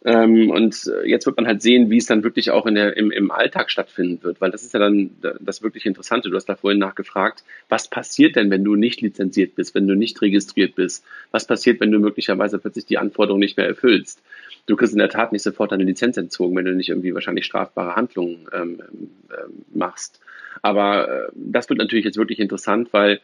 Ähm, 0.06 0.50
und 0.50 0.88
äh, 0.88 1.08
jetzt 1.08 1.26
wird 1.26 1.38
man 1.38 1.48
halt 1.48 1.62
sehen, 1.62 1.90
wie 1.90 1.98
es 1.98 2.06
dann 2.06 2.24
wirklich 2.24 2.52
auch 2.52 2.66
in 2.66 2.76
der, 2.76 2.96
im, 2.96 3.12
im 3.12 3.32
Alltag 3.32 3.70
stattfinden 3.70 4.24
wird, 4.24 4.40
weil 4.40 4.52
das 4.52 4.64
ist 4.64 4.74
ja 4.74 4.80
dann 4.80 5.12
das 5.40 5.62
wirklich 5.62 5.86
Interessante. 5.86 6.30
Du 6.30 6.36
hast 6.36 6.46
da 6.46 6.56
vorhin 6.56 6.80
nachgefragt, 6.80 7.44
was 7.68 7.90
passiert 7.90 8.36
denn, 8.36 8.50
wenn 8.50 8.64
du 8.64 8.76
nicht 8.76 9.02
lizenziert 9.02 9.56
bist, 9.56 9.76
wenn 9.76 9.88
du 9.88 9.96
nicht 9.96 10.22
registriert 10.22 10.76
bist? 10.76 11.06
Was 11.32 11.46
passiert, 11.46 11.80
wenn 11.82 11.92
du 11.92 12.00
möglicherweise 12.00 12.60
plötzlich 12.60 12.86
die 12.86 12.98
Anforderungen 12.98 13.42
nicht 13.42 13.58
mehr 13.58 13.68
erfüllst? 13.68 14.22
Du 14.66 14.76
kriegst 14.76 14.94
in 14.94 15.00
der 15.00 15.10
Tat 15.10 15.32
nicht 15.32 15.44
sofort 15.44 15.72
deine 15.72 15.84
Lizenz 15.84 16.16
entzogen, 16.18 16.56
wenn 16.56 16.66
du 16.66 16.76
nicht 16.76 16.90
irgendwie 16.90 17.14
wahrscheinlich 17.14 17.46
strafbare 17.46 17.96
Handlungen 17.96 18.48
ähm, 18.54 18.82
ähm, 19.30 19.66
machst. 19.74 20.22
Aber 20.62 21.10
äh, 21.10 21.32
das 21.34 21.70
wird 21.70 21.80
natürlich 21.80 22.06
jetzt 22.06 22.18
wirklich 22.18 22.40
interessant, 22.40 22.90
weil 22.92 23.20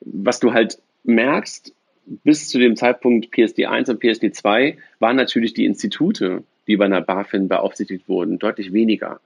was 0.00 0.40
du 0.40 0.52
halt 0.52 0.78
merkst, 1.04 1.72
bis 2.06 2.48
zu 2.48 2.58
dem 2.58 2.76
Zeitpunkt 2.76 3.30
PSD 3.30 3.66
1 3.66 3.88
und 3.88 4.00
PSD 4.00 4.32
2 4.32 4.78
waren 4.98 5.16
natürlich 5.16 5.54
die 5.54 5.64
Institute, 5.64 6.44
die 6.66 6.76
bei 6.76 6.84
einer 6.84 7.00
BaFin 7.00 7.48
beaufsichtigt 7.48 8.08
wurden, 8.08 8.38
deutlich 8.38 8.72
weniger. 8.72 9.20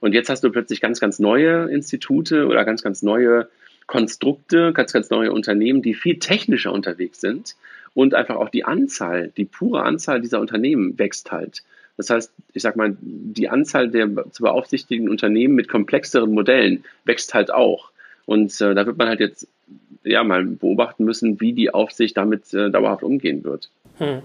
Und 0.00 0.14
jetzt 0.14 0.28
hast 0.28 0.42
du 0.42 0.50
plötzlich 0.50 0.80
ganz, 0.80 0.98
ganz 0.98 1.18
neue 1.18 1.70
Institute 1.70 2.46
oder 2.46 2.64
ganz, 2.64 2.82
ganz 2.82 3.02
neue 3.02 3.48
Konstrukte, 3.86 4.72
ganz, 4.72 4.92
ganz 4.92 5.10
neue 5.10 5.32
Unternehmen, 5.32 5.82
die 5.82 5.94
viel 5.94 6.18
technischer 6.18 6.72
unterwegs 6.72 7.20
sind 7.20 7.56
und 7.94 8.14
einfach 8.14 8.36
auch 8.36 8.48
die 8.48 8.64
Anzahl, 8.64 9.32
die 9.36 9.44
pure 9.44 9.82
Anzahl 9.82 10.20
dieser 10.20 10.40
Unternehmen 10.40 10.98
wächst 10.98 11.30
halt. 11.30 11.62
Das 11.96 12.10
heißt, 12.10 12.32
ich 12.54 12.62
sag 12.62 12.74
mal, 12.74 12.96
die 13.00 13.48
Anzahl 13.48 13.90
der 13.90 14.08
zu 14.30 14.42
beaufsichtigen 14.42 15.08
Unternehmen 15.08 15.54
mit 15.54 15.68
komplexeren 15.68 16.32
Modellen 16.32 16.84
wächst 17.04 17.34
halt 17.34 17.52
auch. 17.52 17.90
Und 18.24 18.60
äh, 18.60 18.74
da 18.74 18.86
wird 18.86 18.96
man 18.96 19.08
halt 19.08 19.20
jetzt 19.20 19.46
ja 20.04 20.24
mal 20.24 20.44
beobachten 20.44 21.04
müssen, 21.04 21.40
wie 21.40 21.52
die 21.52 21.72
Aufsicht 21.72 22.16
damit 22.16 22.52
äh, 22.54 22.70
dauerhaft 22.70 23.02
umgehen 23.02 23.44
wird. 23.44 23.70
Hm. 23.98 24.22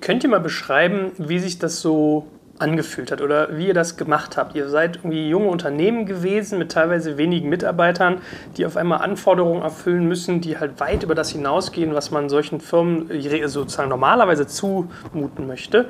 Könnt 0.00 0.24
ihr 0.24 0.30
mal 0.30 0.40
beschreiben, 0.40 1.12
wie 1.18 1.38
sich 1.38 1.58
das 1.58 1.80
so 1.80 2.26
angefühlt 2.60 3.10
hat 3.10 3.22
oder 3.22 3.56
wie 3.56 3.68
ihr 3.68 3.74
das 3.74 3.96
gemacht 3.96 4.36
habt. 4.36 4.54
Ihr 4.54 4.68
seid 4.68 4.96
irgendwie 4.96 5.28
junge 5.28 5.48
Unternehmen 5.48 6.04
gewesen 6.04 6.58
mit 6.58 6.72
teilweise 6.72 7.16
wenigen 7.16 7.48
Mitarbeitern, 7.48 8.18
die 8.56 8.66
auf 8.66 8.76
einmal 8.76 9.00
Anforderungen 9.00 9.62
erfüllen 9.62 10.06
müssen, 10.06 10.40
die 10.40 10.58
halt 10.58 10.78
weit 10.78 11.02
über 11.02 11.14
das 11.14 11.30
hinausgehen, 11.30 11.94
was 11.94 12.10
man 12.10 12.28
solchen 12.28 12.60
Firmen 12.60 13.08
sozusagen 13.46 13.88
normalerweise 13.88 14.46
zumuten 14.46 15.46
möchte. 15.46 15.88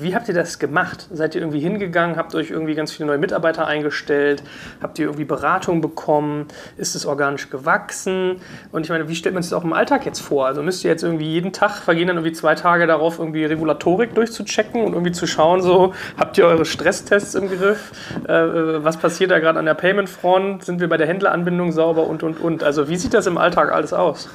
Wie 0.00 0.14
habt 0.14 0.28
ihr 0.28 0.34
das 0.34 0.58
gemacht? 0.58 1.08
Seid 1.12 1.34
ihr 1.34 1.42
irgendwie 1.42 1.60
hingegangen, 1.60 2.16
habt 2.16 2.34
euch 2.34 2.50
irgendwie 2.50 2.74
ganz 2.74 2.92
viele 2.92 3.06
neue 3.06 3.18
Mitarbeiter 3.18 3.66
eingestellt? 3.66 4.42
Habt 4.82 4.98
ihr 4.98 5.06
irgendwie 5.06 5.24
Beratung 5.24 5.80
bekommen? 5.80 6.46
Ist 6.78 6.94
es 6.94 7.04
organisch 7.04 7.50
gewachsen? 7.50 8.36
Und 8.72 8.84
ich 8.84 8.90
meine, 8.90 9.08
wie 9.08 9.14
stellt 9.14 9.34
man 9.34 9.42
sich 9.42 9.50
das 9.50 9.58
auch 9.58 9.64
im 9.64 9.74
Alltag 9.74 10.06
jetzt 10.06 10.20
vor? 10.20 10.46
Also 10.46 10.62
müsst 10.62 10.84
ihr 10.84 10.90
jetzt 10.90 11.02
irgendwie 11.02 11.26
jeden 11.26 11.52
Tag, 11.52 11.72
vergehen 11.72 12.06
dann 12.06 12.16
irgendwie 12.16 12.32
zwei 12.32 12.54
Tage 12.54 12.86
darauf, 12.86 13.18
irgendwie 13.18 13.44
Regulatorik 13.44 14.14
durchzuchecken 14.14 14.82
und 14.82 14.94
irgendwie 14.94 15.12
zu 15.12 15.26
schauen, 15.26 15.60
so, 15.60 15.92
habt 16.16 16.38
ihr 16.38 16.46
eure 16.46 16.64
Stresstests 16.64 17.34
im 17.34 17.48
Griff? 17.48 17.92
Äh, 18.26 18.32
äh 18.32 18.84
was 18.84 18.96
passiert 18.96 19.30
da 19.30 19.38
gerade 19.38 19.58
an 19.58 19.66
der 19.66 19.74
Payment-Front? 19.74 20.64
Sind 20.64 20.80
wir 20.80 20.88
bei 20.88 20.96
der 20.96 21.08
Händleranbindung 21.08 21.72
sauber 21.72 22.06
und, 22.06 22.22
und, 22.22 22.40
und? 22.40 22.62
Also 22.62 22.88
wie 22.88 22.96
sieht 22.96 23.12
das 23.12 23.26
im 23.26 23.36
Alltag 23.36 23.72
alles 23.72 23.92
aus? 23.92 24.30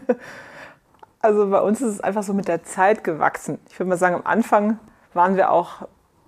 Also 1.25 1.49
bei 1.49 1.59
uns 1.59 1.81
ist 1.81 1.93
es 1.93 2.01
einfach 2.01 2.21
so 2.21 2.35
mit 2.35 2.47
der 2.47 2.61
Zeit 2.61 3.03
gewachsen. 3.03 3.57
Ich 3.71 3.79
würde 3.79 3.89
mal 3.89 3.97
sagen, 3.97 4.13
am 4.13 4.21
Anfang 4.25 4.77
waren 5.16 5.38
wir 5.38 5.51
auch 5.51 5.88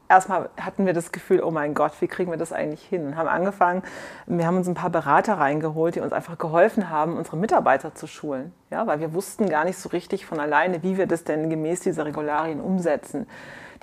erstmal 0.10 0.50
hatten 0.60 0.86
wir 0.86 0.94
das 0.94 1.12
Gefühl, 1.12 1.42
oh 1.42 1.52
mein 1.52 1.74
Gott, 1.74 1.92
wie 2.00 2.08
kriegen 2.08 2.32
wir 2.32 2.38
das 2.38 2.54
eigentlich 2.54 2.84
hin? 2.84 3.06
Und 3.06 3.16
haben 3.18 3.28
angefangen, 3.28 3.84
wir 4.26 4.46
haben 4.46 4.58
uns 4.58 4.68
ein 4.68 4.74
paar 4.74 4.90
Berater 4.90 5.36
reingeholt, 5.36 5.96
die 5.96 6.00
uns 6.00 6.14
einfach 6.14 6.38
geholfen 6.38 6.90
haben, 6.90 7.18
unsere 7.18 7.38
Mitarbeiter 7.38 7.96
zu 7.96 8.08
schulen. 8.08 8.54
Ja, 8.70 8.88
weil 8.88 9.00
wir 9.00 9.14
wussten 9.14 9.50
gar 9.50 9.66
nicht 9.66 9.78
so 9.78 9.90
richtig 9.90 10.26
von 10.26 10.40
alleine, 10.40 10.84
wie 10.84 10.98
wir 10.98 11.08
das 11.08 11.24
denn 11.24 11.50
gemäß 11.50 11.82
dieser 11.82 12.06
Regularien 12.06 12.62
umsetzen. 12.62 13.28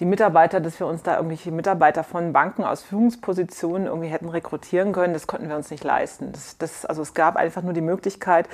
Die 0.00 0.06
Mitarbeiter, 0.06 0.60
dass 0.60 0.80
wir 0.80 0.88
uns 0.88 1.04
da 1.04 1.16
irgendwelche 1.16 1.52
Mitarbeiter 1.52 2.02
von 2.02 2.32
Banken 2.32 2.64
aus 2.64 2.82
Führungspositionen 2.82 3.86
irgendwie 3.86 4.08
hätten 4.08 4.28
rekrutieren 4.28 4.92
können, 4.92 5.12
das 5.12 5.28
konnten 5.28 5.48
wir 5.48 5.54
uns 5.54 5.70
nicht 5.70 5.84
leisten. 5.84 6.32
Das, 6.32 6.58
das, 6.58 6.84
also 6.84 7.02
es 7.02 7.14
gab 7.14 7.36
einfach 7.36 7.62
nur 7.62 7.74
die 7.74 7.80
Möglichkeit, 7.80 8.48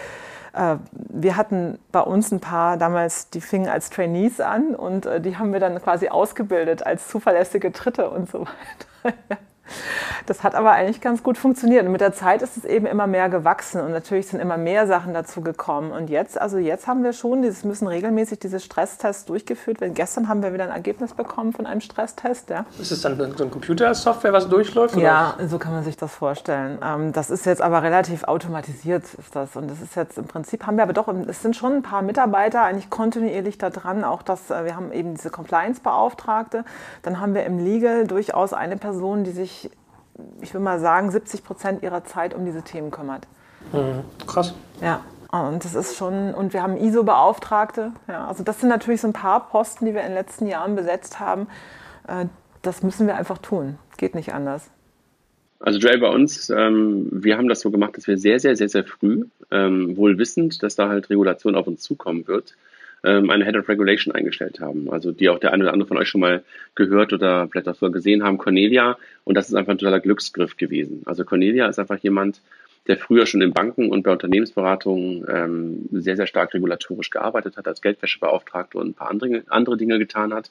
wir 0.52 1.36
hatten 1.36 1.78
bei 1.92 2.00
uns 2.00 2.32
ein 2.32 2.40
paar 2.40 2.76
damals, 2.76 3.30
die 3.30 3.40
fingen 3.40 3.68
als 3.68 3.90
Trainees 3.90 4.40
an 4.40 4.74
und 4.74 5.06
äh, 5.06 5.20
die 5.20 5.36
haben 5.36 5.52
wir 5.52 5.60
dann 5.60 5.80
quasi 5.80 6.08
ausgebildet 6.08 6.84
als 6.84 7.08
zuverlässige 7.08 7.70
Dritte 7.70 8.10
und 8.10 8.30
so 8.30 8.40
weiter. 8.40 9.38
Das 10.26 10.42
hat 10.42 10.54
aber 10.54 10.72
eigentlich 10.72 11.00
ganz 11.00 11.22
gut 11.22 11.38
funktioniert. 11.38 11.84
Und 11.86 11.92
mit 11.92 12.00
der 12.00 12.12
Zeit 12.12 12.42
ist 12.42 12.56
es 12.56 12.64
eben 12.64 12.86
immer 12.86 13.06
mehr 13.06 13.28
gewachsen 13.28 13.80
und 13.80 13.92
natürlich 13.92 14.28
sind 14.28 14.40
immer 14.40 14.56
mehr 14.56 14.86
Sachen 14.86 15.14
dazu 15.14 15.40
gekommen. 15.40 15.92
Und 15.92 16.10
jetzt, 16.10 16.40
also 16.40 16.58
jetzt 16.58 16.86
haben 16.86 17.02
wir 17.02 17.12
schon, 17.12 17.42
dieses 17.42 17.64
müssen 17.64 17.86
regelmäßig 17.86 18.38
diese 18.38 18.60
Stresstests 18.60 19.24
durchgeführt 19.24 19.80
werden. 19.80 19.94
Gestern 19.94 20.28
haben 20.28 20.42
wir 20.42 20.52
wieder 20.52 20.64
ein 20.64 20.70
Ergebnis 20.70 21.14
bekommen 21.14 21.52
von 21.52 21.66
einem 21.66 21.80
Stresstest. 21.80 22.50
Ja. 22.50 22.64
Ist 22.78 22.90
es 22.90 23.02
dann 23.02 23.16
so 23.36 23.44
ein 23.44 23.50
Computersoftware, 23.50 24.32
was 24.32 24.48
durchläuft? 24.48 24.96
Oder? 24.96 25.04
Ja, 25.04 25.34
so 25.46 25.58
kann 25.58 25.72
man 25.72 25.84
sich 25.84 25.96
das 25.96 26.14
vorstellen. 26.14 26.78
Ähm, 26.82 27.12
das 27.12 27.30
ist 27.30 27.46
jetzt 27.46 27.62
aber 27.62 27.82
relativ 27.82 28.24
automatisiert, 28.24 29.04
ist 29.14 29.34
das. 29.34 29.56
Und 29.56 29.70
das 29.70 29.80
ist 29.80 29.96
jetzt 29.96 30.18
im 30.18 30.24
Prinzip 30.24 30.66
haben 30.66 30.76
wir 30.76 30.84
aber 30.84 30.92
doch, 30.92 31.08
es 31.08 31.42
sind 31.42 31.56
schon 31.56 31.74
ein 31.74 31.82
paar 31.82 32.02
Mitarbeiter 32.02 32.62
eigentlich 32.62 32.90
kontinuierlich 32.90 33.58
da 33.58 33.70
dran. 33.70 34.04
Auch 34.04 34.22
dass 34.22 34.50
äh, 34.50 34.64
wir 34.64 34.76
haben 34.76 34.92
eben 34.92 35.14
diese 35.14 35.30
Compliance-Beauftragte. 35.30 36.64
Dann 37.02 37.20
haben 37.20 37.34
wir 37.34 37.44
im 37.44 37.58
Legal 37.58 38.06
durchaus 38.06 38.52
eine 38.52 38.76
Person, 38.76 39.24
die 39.24 39.32
sich 39.32 39.59
ich 40.40 40.54
will 40.54 40.60
mal 40.60 40.80
sagen, 40.80 41.10
70 41.10 41.44
Prozent 41.44 41.82
ihrer 41.82 42.04
Zeit 42.04 42.34
um 42.34 42.44
diese 42.44 42.62
Themen 42.62 42.90
kümmert. 42.90 43.26
Mhm. 43.72 44.04
Krass. 44.26 44.54
Ja. 44.80 45.04
Und 45.30 45.64
das 45.64 45.76
ist 45.76 45.96
schon, 45.96 46.34
und 46.34 46.52
wir 46.52 46.62
haben 46.62 46.76
ISO-Beauftragte. 46.76 47.92
Ja, 48.08 48.26
also 48.26 48.42
das 48.42 48.58
sind 48.58 48.68
natürlich 48.68 49.00
so 49.00 49.06
ein 49.06 49.12
paar 49.12 49.48
Posten, 49.48 49.86
die 49.86 49.94
wir 49.94 50.00
in 50.00 50.08
den 50.08 50.14
letzten 50.14 50.48
Jahren 50.48 50.74
besetzt 50.74 51.20
haben. 51.20 51.46
Äh, 52.08 52.26
das 52.62 52.82
müssen 52.82 53.06
wir 53.06 53.16
einfach 53.16 53.38
tun. 53.38 53.78
Geht 53.96 54.16
nicht 54.16 54.34
anders. 54.34 54.70
Also 55.60 55.78
Jay, 55.78 55.98
bei 55.98 56.08
uns, 56.08 56.50
ähm, 56.50 57.08
wir 57.12 57.36
haben 57.36 57.48
das 57.48 57.60
so 57.60 57.70
gemacht, 57.70 57.96
dass 57.96 58.06
wir 58.08 58.18
sehr, 58.18 58.40
sehr, 58.40 58.56
sehr, 58.56 58.68
sehr 58.68 58.84
früh, 58.84 59.26
ähm, 59.50 59.96
wohl 59.96 60.18
wissend, 60.18 60.62
dass 60.62 60.74
da 60.74 60.88
halt 60.88 61.10
Regulation 61.10 61.54
auf 61.54 61.66
uns 61.66 61.82
zukommen 61.82 62.26
wird, 62.26 62.56
ähm, 63.04 63.30
eine 63.30 63.44
Head 63.44 63.56
of 63.56 63.68
Regulation 63.68 64.14
eingestellt 64.14 64.60
haben. 64.60 64.90
Also 64.90 65.12
die 65.12 65.28
auch 65.28 65.38
der 65.38 65.52
eine 65.52 65.64
oder 65.64 65.72
andere 65.72 65.88
von 65.88 65.96
euch 65.96 66.08
schon 66.08 66.20
mal 66.20 66.42
gehört 66.74 67.12
oder 67.12 67.48
vielleicht 67.48 67.68
auch 67.68 67.74
so 67.74 67.90
gesehen 67.90 68.22
haben, 68.22 68.38
Cornelia. 68.38 68.98
Und 69.24 69.34
das 69.36 69.48
ist 69.48 69.54
einfach 69.54 69.72
ein 69.72 69.78
totaler 69.78 70.00
Glücksgriff 70.00 70.56
gewesen. 70.56 71.02
Also 71.06 71.24
Cornelia 71.24 71.66
ist 71.66 71.78
einfach 71.78 71.98
jemand, 71.98 72.40
der 72.86 72.96
früher 72.96 73.26
schon 73.26 73.42
in 73.42 73.52
Banken 73.52 73.90
und 73.90 74.02
bei 74.02 74.10
Unternehmensberatungen 74.10 75.24
ähm, 75.28 75.88
sehr, 75.92 76.16
sehr 76.16 76.26
stark 76.26 76.54
regulatorisch 76.54 77.10
gearbeitet 77.10 77.56
hat, 77.56 77.68
als 77.68 77.82
Geldwäschebeauftragte 77.82 78.78
und 78.78 78.88
ein 78.88 78.94
paar 78.94 79.10
andere, 79.10 79.42
andere 79.48 79.76
Dinge 79.76 79.98
getan 79.98 80.32
hat. 80.32 80.50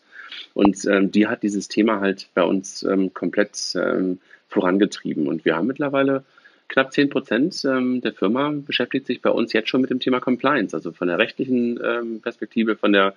Und 0.54 0.86
ähm, 0.86 1.12
die 1.12 1.28
hat 1.28 1.44
dieses 1.44 1.68
Thema 1.68 2.00
halt 2.00 2.30
bei 2.36 2.44
uns 2.44 2.84
ähm, 2.84 3.14
komplett 3.14 3.74
ähm, 3.76 4.20
vorangetrieben. 4.48 5.28
Und 5.28 5.44
wir 5.44 5.56
haben 5.56 5.68
mittlerweile 5.68 6.24
knapp 6.70 6.94
10 6.94 7.10
Prozent 7.10 7.66
ähm, 7.66 8.00
der 8.02 8.14
Firma 8.14 8.54
beschäftigt 8.54 9.08
sich 9.08 9.22
bei 9.22 9.30
uns 9.30 9.52
jetzt 9.52 9.70
schon 9.70 9.82
mit 9.82 9.90
dem 9.90 10.00
Thema 10.00 10.20
Compliance, 10.20 10.76
also 10.76 10.92
von 10.92 11.08
der 11.08 11.18
rechtlichen 11.18 11.80
ähm, 11.84 12.22
Perspektive, 12.22 12.78
von 12.78 12.94
der 12.94 13.16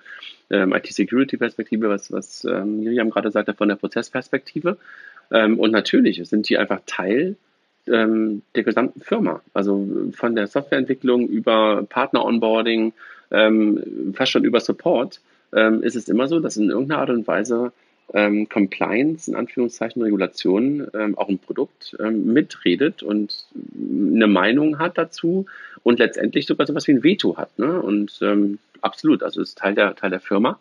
ähm, 0.50 0.72
IT-Security-Perspektive, 0.72 1.88
was, 1.88 2.10
was 2.10 2.44
Miriam 2.44 3.10
gerade 3.10 3.30
sagte, 3.30 3.54
von 3.54 3.68
der 3.68 3.76
Prozessperspektive. 3.76 4.76
Und 5.30 5.70
natürlich 5.70 6.20
sind 6.28 6.50
die 6.50 6.58
einfach 6.58 6.80
Teil 6.84 7.36
der 7.86 8.62
gesamten 8.62 9.00
Firma. 9.00 9.40
Also 9.54 9.88
von 10.12 10.36
der 10.36 10.46
Softwareentwicklung 10.46 11.26
über 11.26 11.84
Partner-Onboarding, 11.88 12.92
fast 14.12 14.30
schon 14.30 14.44
über 14.44 14.60
Support, 14.60 15.20
ist 15.80 15.96
es 15.96 16.08
immer 16.08 16.28
so, 16.28 16.38
dass 16.38 16.58
in 16.58 16.68
irgendeiner 16.68 17.00
Art 17.00 17.10
und 17.10 17.26
Weise 17.26 17.72
ähm, 18.14 18.48
Compliance, 18.48 19.30
in 19.30 19.36
Anführungszeichen 19.36 20.02
Regulation, 20.02 20.86
ähm, 20.94 21.16
auch 21.16 21.28
ein 21.28 21.38
Produkt 21.38 21.96
ähm, 21.98 22.32
mitredet 22.32 23.02
und 23.02 23.46
eine 23.74 24.26
Meinung 24.26 24.78
hat 24.78 24.98
dazu 24.98 25.46
und 25.82 25.98
letztendlich 25.98 26.46
sogar 26.46 26.66
so 26.66 26.72
etwas 26.72 26.86
wie 26.88 26.92
ein 26.92 27.02
Veto 27.02 27.36
hat. 27.36 27.58
Ne? 27.58 27.80
Und 27.80 28.18
ähm, 28.22 28.58
absolut, 28.80 29.22
also 29.22 29.40
ist 29.40 29.58
Teil 29.58 29.74
der, 29.74 29.94
Teil 29.94 30.10
der 30.10 30.20
Firma. 30.20 30.58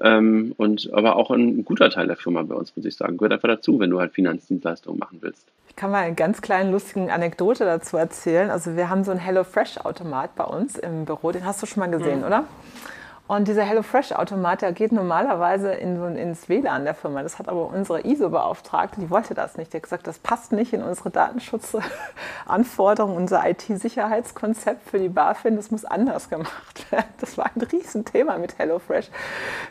Ähm, 0.00 0.54
und 0.56 0.92
aber 0.92 1.16
auch 1.16 1.30
ein 1.30 1.64
guter 1.64 1.90
Teil 1.90 2.06
der 2.06 2.16
Firma 2.16 2.42
bei 2.42 2.54
uns, 2.54 2.74
muss 2.76 2.84
ich 2.84 2.96
sagen. 2.96 3.16
Gehört 3.16 3.32
einfach 3.32 3.48
dazu, 3.48 3.80
wenn 3.80 3.90
du 3.90 3.98
halt 3.98 4.12
Finanzdienstleistungen 4.12 4.98
machen 4.98 5.18
willst. 5.20 5.48
Ich 5.68 5.76
kann 5.76 5.90
mal 5.90 6.04
eine 6.04 6.14
ganz 6.14 6.40
kleine 6.40 6.70
lustige 6.70 7.12
Anekdote 7.12 7.64
dazu 7.64 7.96
erzählen. 7.96 8.50
Also 8.50 8.76
wir 8.76 8.88
haben 8.88 9.04
so 9.04 9.10
einen 9.10 9.20
HelloFresh-Automat 9.20 10.36
bei 10.36 10.44
uns 10.44 10.78
im 10.78 11.04
Büro, 11.04 11.32
den 11.32 11.44
hast 11.44 11.62
du 11.62 11.66
schon 11.66 11.80
mal 11.80 11.90
gesehen, 11.90 12.20
mhm. 12.20 12.26
oder? 12.26 12.44
Und 13.28 13.46
dieser 13.46 13.62
HelloFresh-Automat, 13.62 14.62
der 14.62 14.72
geht 14.72 14.90
normalerweise 14.90 15.72
in 15.72 16.16
ins 16.16 16.48
WLAN 16.48 16.84
der 16.84 16.94
Firma. 16.94 17.22
Das 17.22 17.38
hat 17.38 17.46
aber 17.46 17.66
unsere 17.66 18.06
ISO-Beauftragte, 18.06 19.02
die 19.02 19.10
wollte 19.10 19.34
das 19.34 19.58
nicht. 19.58 19.70
Die 19.70 19.76
hat 19.76 19.82
gesagt, 19.82 20.06
das 20.06 20.18
passt 20.18 20.52
nicht 20.52 20.72
in 20.72 20.82
unsere 20.82 21.10
Datenschutzanforderungen, 21.10 23.18
unser 23.18 23.46
IT-Sicherheitskonzept 23.46 24.88
für 24.88 24.98
die 24.98 25.10
BaFin. 25.10 25.56
Das 25.56 25.70
muss 25.70 25.84
anders 25.84 26.30
gemacht 26.30 26.90
werden. 26.90 27.04
Das 27.20 27.36
war 27.36 27.50
ein 27.54 27.60
Riesenthema 27.60 28.38
mit 28.38 28.58
HelloFresh. 28.58 29.10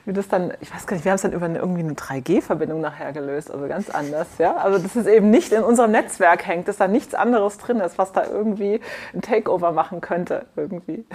Wie 0.05 0.13
das 0.13 0.27
dann, 0.27 0.53
ich 0.61 0.71
weiß 0.71 0.85
gar 0.85 0.95
nicht, 0.95 1.05
wir 1.05 1.11
haben 1.11 1.15
es 1.15 1.23
dann 1.23 1.33
über 1.33 1.45
eine, 1.45 1.57
irgendwie 1.57 1.81
eine 1.81 1.93
3G-Verbindung 1.93 2.79
nachher 2.79 3.11
gelöst, 3.11 3.49
also 3.49 3.67
ganz 3.67 3.89
anders. 3.89 4.27
Ja? 4.37 4.57
Also 4.57 4.77
das 4.77 4.95
ist 4.95 5.07
eben 5.07 5.31
nicht 5.31 5.51
in 5.51 5.63
unserem 5.63 5.89
Netzwerk 5.89 6.45
hängt, 6.45 6.67
dass 6.67 6.77
da 6.77 6.87
nichts 6.87 7.15
anderes 7.15 7.57
drin 7.57 7.79
ist, 7.79 7.97
was 7.97 8.11
da 8.11 8.23
irgendwie 8.23 8.81
ein 9.15 9.23
Takeover 9.23 9.71
machen 9.71 9.99
könnte 9.99 10.45
irgendwie. 10.55 11.07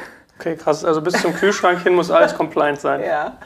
Okay, 0.42 0.56
krass. 0.56 0.84
Also 0.84 1.00
bis 1.00 1.14
zum 1.22 1.34
Kühlschrank 1.34 1.84
hin 1.84 1.94
muss 1.94 2.10
alles 2.10 2.34
compliant 2.34 2.80
sein. 2.80 3.00
Ja. 3.00 3.38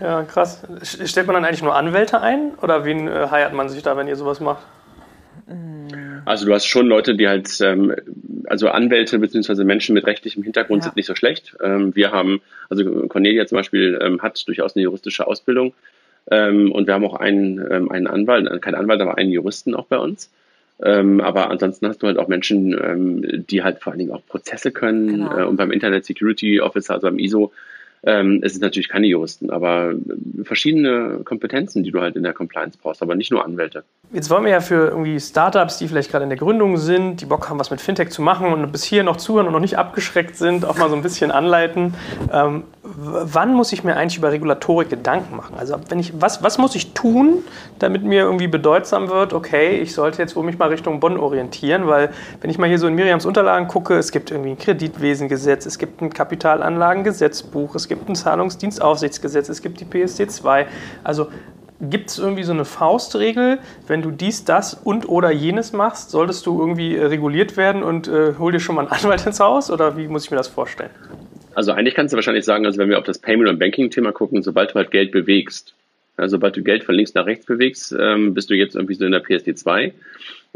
Ja, 0.00 0.24
krass. 0.24 0.64
Stellt 0.82 1.28
man 1.28 1.34
dann 1.34 1.44
eigentlich 1.44 1.62
nur 1.62 1.76
Anwälte 1.76 2.20
ein 2.20 2.54
oder 2.60 2.84
wen 2.84 3.06
äh, 3.06 3.28
heiert 3.30 3.52
man 3.52 3.68
sich 3.68 3.84
da, 3.84 3.96
wenn 3.96 4.08
ihr 4.08 4.16
sowas 4.16 4.40
macht? 4.40 4.66
Also 6.24 6.46
du 6.46 6.52
hast 6.52 6.66
schon 6.66 6.88
Leute, 6.88 7.14
die 7.14 7.28
halt, 7.28 7.60
ähm, 7.60 7.94
also 8.48 8.68
Anwälte 8.68 9.20
bzw. 9.20 9.62
Menschen 9.62 9.94
mit 9.94 10.06
rechtlichem 10.06 10.42
Hintergrund 10.42 10.82
ja. 10.82 10.86
sind 10.86 10.96
nicht 10.96 11.06
so 11.06 11.14
schlecht. 11.14 11.56
Ähm, 11.62 11.94
wir 11.94 12.10
haben, 12.10 12.42
also 12.68 12.84
Cornelia 13.06 13.46
zum 13.46 13.56
Beispiel 13.56 13.96
ähm, 14.02 14.20
hat 14.20 14.42
durchaus 14.48 14.74
eine 14.74 14.82
juristische 14.82 15.28
Ausbildung 15.28 15.72
ähm, 16.32 16.72
und 16.72 16.88
wir 16.88 16.94
haben 16.94 17.04
auch 17.04 17.14
einen, 17.14 17.64
ähm, 17.70 17.92
einen 17.92 18.08
Anwalt, 18.08 18.50
äh, 18.50 18.58
kein 18.58 18.74
Anwalt, 18.74 19.00
aber 19.00 19.18
einen 19.18 19.30
Juristen 19.30 19.76
auch 19.76 19.86
bei 19.86 19.98
uns. 19.98 20.32
Ähm, 20.82 21.20
aber 21.20 21.50
ansonsten 21.50 21.86
hast 21.86 22.02
du 22.02 22.06
halt 22.06 22.18
auch 22.18 22.28
Menschen, 22.28 22.72
ähm, 22.72 23.44
die 23.46 23.62
halt 23.62 23.80
vor 23.80 23.92
allen 23.92 24.00
Dingen 24.00 24.12
auch 24.12 24.26
Prozesse 24.26 24.72
können. 24.72 25.08
Genau. 25.08 25.38
Äh, 25.38 25.44
und 25.44 25.56
beim 25.56 25.70
Internet 25.70 26.04
Security 26.04 26.60
Officer, 26.60 26.94
also 26.94 27.06
beim 27.06 27.18
ISO, 27.18 27.52
ähm, 28.06 28.40
es 28.42 28.52
ist 28.52 28.60
natürlich 28.60 28.88
keine 28.88 29.06
Juristen, 29.06 29.50
aber 29.50 29.92
verschiedene 30.42 31.20
Kompetenzen, 31.24 31.82
die 31.82 31.90
du 31.90 32.00
halt 32.00 32.16
in 32.16 32.22
der 32.22 32.32
Compliance 32.32 32.78
brauchst, 32.80 33.02
aber 33.02 33.14
nicht 33.14 33.30
nur 33.30 33.44
Anwälte. 33.44 33.84
Jetzt 34.12 34.30
wollen 34.30 34.44
wir 34.44 34.50
ja 34.50 34.60
für 34.60 34.88
irgendwie 34.88 35.18
Startups, 35.18 35.78
die 35.78 35.88
vielleicht 35.88 36.10
gerade 36.10 36.24
in 36.24 36.28
der 36.28 36.38
Gründung 36.38 36.76
sind, 36.76 37.20
die 37.20 37.26
Bock 37.26 37.48
haben, 37.48 37.58
was 37.58 37.70
mit 37.70 37.80
Fintech 37.80 38.10
zu 38.10 38.22
machen 38.22 38.52
und 38.52 38.70
bis 38.70 38.84
hier 38.84 39.02
noch 39.02 39.16
zuhören 39.16 39.46
und 39.46 39.52
noch 39.52 39.60
nicht 39.60 39.78
abgeschreckt 39.78 40.36
sind, 40.36 40.64
auch 40.64 40.76
mal 40.76 40.88
so 40.88 40.96
ein 40.96 41.02
bisschen 41.02 41.30
anleiten. 41.30 41.94
Ähm, 42.32 42.64
wann 42.82 43.54
muss 43.54 43.72
ich 43.72 43.82
mir 43.82 43.96
eigentlich 43.96 44.18
über 44.18 44.30
Regulatorik 44.30 44.90
Gedanken 44.90 45.36
machen? 45.36 45.56
Also 45.58 45.76
wenn 45.88 45.98
ich, 45.98 46.12
was, 46.20 46.42
was 46.42 46.58
muss 46.58 46.74
ich 46.74 46.92
tun, 46.92 47.38
damit 47.78 48.04
mir 48.04 48.22
irgendwie 48.22 48.46
bedeutsam 48.46 49.08
wird, 49.08 49.32
okay, 49.32 49.78
ich 49.78 49.94
sollte 49.94 50.20
jetzt 50.20 50.36
wohl 50.36 50.44
mich 50.44 50.58
mal 50.58 50.68
Richtung 50.68 51.00
Bonn 51.00 51.16
orientieren, 51.16 51.86
weil 51.86 52.10
wenn 52.40 52.50
ich 52.50 52.58
mal 52.58 52.68
hier 52.68 52.78
so 52.78 52.86
in 52.86 52.94
Miriams 52.94 53.24
Unterlagen 53.24 53.68
gucke, 53.68 53.94
es 53.94 54.12
gibt 54.12 54.30
irgendwie 54.30 54.50
ein 54.50 54.58
Kreditwesengesetz, 54.58 55.64
es 55.66 55.78
gibt 55.78 56.02
ein 56.02 56.12
Kapitalanlagengesetzbuch, 56.12 57.74
es 57.74 57.88
gibt 57.88 57.93
ein 58.08 58.14
Zahlungsdienstaufsichtsgesetz, 58.14 59.48
es 59.48 59.62
gibt 59.62 59.80
die 59.80 59.84
PSD 59.84 60.28
2. 60.28 60.66
Also 61.02 61.28
Gibt 61.80 62.10
es 62.10 62.18
irgendwie 62.18 62.44
so 62.44 62.52
eine 62.52 62.64
Faustregel, 62.64 63.58
wenn 63.88 64.00
du 64.00 64.10
dies, 64.10 64.44
das 64.44 64.74
und 64.74 65.08
oder 65.08 65.32
jenes 65.32 65.72
machst, 65.72 66.10
solltest 66.10 66.46
du 66.46 66.58
irgendwie 66.58 66.96
äh, 66.96 67.06
reguliert 67.06 67.56
werden 67.56 67.82
und 67.82 68.06
äh, 68.06 68.34
hol 68.38 68.52
dir 68.52 68.60
schon 68.60 68.76
mal 68.76 68.82
einen 68.82 68.92
Anwalt 68.92 69.26
ins 69.26 69.40
Haus 69.40 69.70
oder 69.70 69.96
wie 69.96 70.06
muss 70.06 70.24
ich 70.24 70.30
mir 70.30 70.36
das 70.36 70.48
vorstellen? 70.48 70.90
Also 71.54 71.72
eigentlich 71.72 71.94
kannst 71.94 72.12
du 72.12 72.16
wahrscheinlich 72.16 72.44
sagen, 72.44 72.64
also 72.64 72.78
wenn 72.78 72.88
wir 72.88 72.98
auf 72.98 73.04
das 73.04 73.18
Payment- 73.18 73.48
und 73.48 73.58
Banking-Thema 73.58 74.12
gucken, 74.12 74.42
sobald 74.42 74.70
du 74.70 74.74
halt 74.76 74.92
Geld 74.92 75.10
bewegst, 75.10 75.74
also 76.16 76.36
sobald 76.36 76.56
du 76.56 76.62
Geld 76.62 76.84
von 76.84 76.94
links 76.94 77.12
nach 77.14 77.26
rechts 77.26 77.44
bewegst, 77.44 77.94
ähm, 77.98 78.34
bist 78.34 78.50
du 78.50 78.54
jetzt 78.54 78.76
irgendwie 78.76 78.94
so 78.94 79.04
in 79.04 79.12
der 79.12 79.20
PSD 79.20 79.54
2 79.54 79.92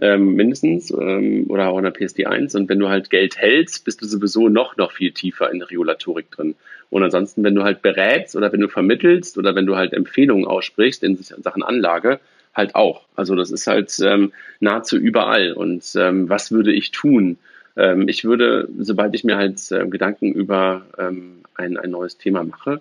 ähm, 0.00 0.34
mindestens 0.34 0.90
ähm, 0.90 1.46
oder 1.48 1.68
auch 1.68 1.78
in 1.78 1.84
der 1.84 1.90
PSD 1.90 2.26
1. 2.26 2.54
Und 2.54 2.68
wenn 2.68 2.78
du 2.78 2.88
halt 2.88 3.10
Geld 3.10 3.36
hältst, 3.36 3.84
bist 3.84 4.00
du 4.02 4.06
sowieso 4.06 4.48
noch, 4.48 4.76
noch 4.76 4.92
viel 4.92 5.12
tiefer 5.12 5.50
in 5.50 5.58
der 5.58 5.70
Regulatorik 5.70 6.30
drin. 6.30 6.54
Und 6.90 7.02
ansonsten, 7.02 7.42
wenn 7.44 7.54
du 7.54 7.64
halt 7.64 7.82
berätst 7.82 8.36
oder 8.36 8.52
wenn 8.52 8.60
du 8.60 8.68
vermittelst 8.68 9.36
oder 9.38 9.54
wenn 9.54 9.66
du 9.66 9.76
halt 9.76 9.92
Empfehlungen 9.92 10.46
aussprichst 10.46 11.02
in 11.02 11.16
Sachen 11.16 11.62
Anlage, 11.62 12.20
halt 12.54 12.74
auch. 12.74 13.04
Also 13.14 13.34
das 13.34 13.50
ist 13.50 13.66
halt 13.66 13.94
ähm, 14.04 14.32
nahezu 14.60 14.96
überall. 14.96 15.52
Und 15.52 15.84
ähm, 15.96 16.28
was 16.28 16.50
würde 16.50 16.72
ich 16.72 16.90
tun? 16.90 17.38
Ähm, 17.76 18.08
ich 18.08 18.24
würde, 18.24 18.68
sobald 18.78 19.14
ich 19.14 19.24
mir 19.24 19.36
halt 19.36 19.60
äh, 19.70 19.86
Gedanken 19.86 20.32
über 20.32 20.86
ähm, 20.98 21.42
ein, 21.54 21.76
ein 21.76 21.90
neues 21.90 22.18
Thema 22.18 22.42
mache, 22.44 22.80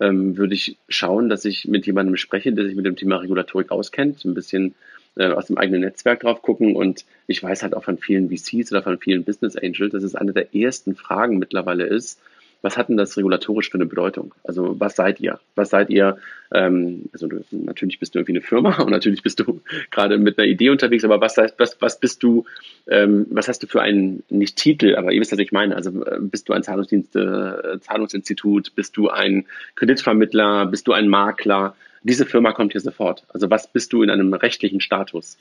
ähm, 0.00 0.36
würde 0.36 0.54
ich 0.54 0.76
schauen, 0.88 1.28
dass 1.28 1.44
ich 1.44 1.66
mit 1.66 1.86
jemandem 1.86 2.16
spreche, 2.16 2.52
der 2.52 2.66
sich 2.66 2.76
mit 2.76 2.86
dem 2.86 2.96
Thema 2.96 3.16
Regulatorik 3.16 3.70
auskennt, 3.70 4.24
ein 4.24 4.34
bisschen 4.34 4.74
äh, 5.16 5.28
aus 5.28 5.46
dem 5.46 5.58
eigenen 5.58 5.82
Netzwerk 5.82 6.20
drauf 6.20 6.42
gucken. 6.42 6.76
Und 6.76 7.04
ich 7.26 7.42
weiß 7.42 7.62
halt 7.62 7.74
auch 7.74 7.84
von 7.84 7.98
vielen 7.98 8.30
VCs 8.30 8.72
oder 8.72 8.82
von 8.82 8.98
vielen 8.98 9.24
Business 9.24 9.56
Angels, 9.56 9.92
dass 9.92 10.02
es 10.02 10.14
eine 10.14 10.32
der 10.32 10.54
ersten 10.54 10.94
Fragen 10.94 11.38
mittlerweile 11.38 11.84
ist, 11.84 12.20
was 12.62 12.76
hat 12.76 12.88
denn 12.88 12.96
das 12.96 13.16
regulatorisch 13.16 13.70
für 13.70 13.76
eine 13.76 13.86
Bedeutung? 13.86 14.34
Also 14.42 14.78
was 14.80 14.96
seid 14.96 15.20
ihr? 15.20 15.38
Was 15.54 15.70
seid 15.70 15.90
ihr? 15.90 16.18
Ähm, 16.52 17.08
also 17.12 17.28
du, 17.28 17.44
natürlich 17.50 18.00
bist 18.00 18.14
du 18.14 18.18
irgendwie 18.18 18.32
eine 18.32 18.40
Firma 18.40 18.78
und 18.82 18.90
natürlich 18.90 19.22
bist 19.22 19.40
du 19.40 19.60
gerade 19.90 20.18
mit 20.18 20.38
einer 20.38 20.48
Idee 20.48 20.70
unterwegs, 20.70 21.04
aber 21.04 21.20
was, 21.20 21.36
was, 21.36 21.80
was 21.80 22.00
bist 22.00 22.22
du, 22.22 22.44
ähm, 22.88 23.26
was 23.30 23.48
hast 23.48 23.62
du 23.62 23.66
für 23.66 23.82
einen, 23.82 24.22
nicht 24.30 24.56
Titel, 24.56 24.96
aber 24.96 25.12
ihr 25.12 25.20
wisst, 25.20 25.32
was 25.32 25.38
ich 25.38 25.52
meine. 25.52 25.76
Also 25.76 26.04
äh, 26.04 26.18
bist 26.20 26.48
du 26.48 26.54
ein 26.54 26.62
Zahlungsdienst, 26.62 27.14
äh, 27.16 27.78
Zahlungsinstitut, 27.80 28.74
bist 28.74 28.96
du 28.96 29.10
ein 29.10 29.46
Kreditvermittler, 29.76 30.66
bist 30.66 30.88
du 30.88 30.92
ein 30.92 31.08
Makler? 31.08 31.76
Diese 32.08 32.24
Firma 32.24 32.52
kommt 32.52 32.70
hier 32.70 32.80
sofort. 32.80 33.24
Also 33.34 33.50
was 33.50 33.66
bist 33.66 33.92
du 33.92 34.04
in 34.04 34.10
einem 34.10 34.32
rechtlichen 34.32 34.80
Status? 34.80 35.38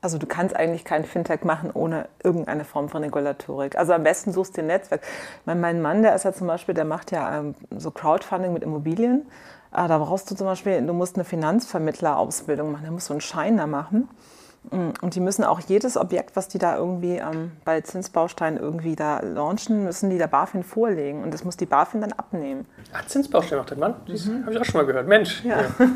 Also 0.00 0.18
du 0.18 0.26
kannst 0.26 0.54
eigentlich 0.54 0.84
kein 0.84 1.04
Fintech 1.04 1.42
machen 1.42 1.72
ohne 1.74 2.06
irgendeine 2.22 2.64
Form 2.64 2.88
von 2.88 3.02
Regulatorik. 3.02 3.76
Also 3.76 3.92
am 3.92 4.04
besten 4.04 4.30
suchst 4.30 4.56
du 4.56 4.60
ein 4.60 4.68
Netzwerk. 4.68 5.02
Mein 5.46 5.82
Mann, 5.82 6.02
der 6.02 6.14
ist 6.14 6.24
ja 6.24 6.32
zum 6.32 6.46
Beispiel, 6.46 6.76
der 6.76 6.84
macht 6.84 7.10
ja 7.10 7.40
ähm, 7.40 7.56
so 7.76 7.90
Crowdfunding 7.90 8.52
mit 8.52 8.62
Immobilien. 8.62 9.26
Ah, 9.72 9.88
da 9.88 9.98
brauchst 9.98 10.30
du 10.30 10.36
zum 10.36 10.46
Beispiel, 10.46 10.80
du 10.80 10.92
musst 10.92 11.16
eine 11.16 11.24
Finanzvermittlerausbildung 11.24 12.70
machen, 12.70 12.84
da 12.84 12.92
musst 12.92 13.08
du 13.08 13.14
einen 13.14 13.20
Schein 13.20 13.56
da 13.56 13.66
machen. 13.66 14.08
Mm, 14.70 14.90
und 15.00 15.14
die 15.14 15.20
müssen 15.20 15.44
auch 15.44 15.60
jedes 15.60 15.96
Objekt, 15.96 16.36
was 16.36 16.48
die 16.48 16.58
da 16.58 16.76
irgendwie 16.76 17.16
ähm, 17.16 17.52
bei 17.64 17.80
Zinsbausteinen 17.80 18.58
irgendwie 18.58 18.96
da 18.96 19.20
launchen, 19.20 19.84
müssen 19.84 20.10
die 20.10 20.18
der 20.18 20.26
BaFin 20.26 20.62
vorlegen. 20.62 21.22
Und 21.22 21.32
das 21.32 21.44
muss 21.44 21.56
die 21.56 21.66
BaFin 21.66 22.00
dann 22.00 22.12
abnehmen. 22.12 22.66
Ah, 22.92 23.00
Zinsbaustein 23.06 23.58
macht 23.58 23.70
der 23.70 23.78
Mann? 23.78 23.94
Das 24.08 24.24
mhm. 24.26 24.42
habe 24.44 24.54
ich 24.54 24.60
auch 24.60 24.64
schon 24.64 24.80
mal 24.80 24.86
gehört. 24.86 25.06
Mensch. 25.06 25.44
Ja. 25.44 25.62
Ja. 25.62 25.68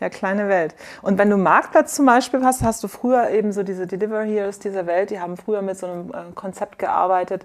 ja. 0.00 0.08
kleine 0.08 0.48
Welt. 0.48 0.74
Und 1.02 1.18
wenn 1.18 1.30
du 1.30 1.36
Marktplatz 1.36 1.94
zum 1.94 2.06
Beispiel 2.06 2.44
hast, 2.44 2.62
hast 2.62 2.82
du 2.84 2.88
früher 2.88 3.30
eben 3.30 3.52
so 3.52 3.62
diese 3.62 3.86
Deliver 3.86 4.22
Heroes 4.22 4.58
dieser 4.58 4.86
Welt, 4.86 5.10
die 5.10 5.20
haben 5.20 5.36
früher 5.36 5.62
mit 5.62 5.78
so 5.78 5.86
einem 5.86 6.10
äh, 6.10 6.32
Konzept 6.34 6.78
gearbeitet. 6.78 7.44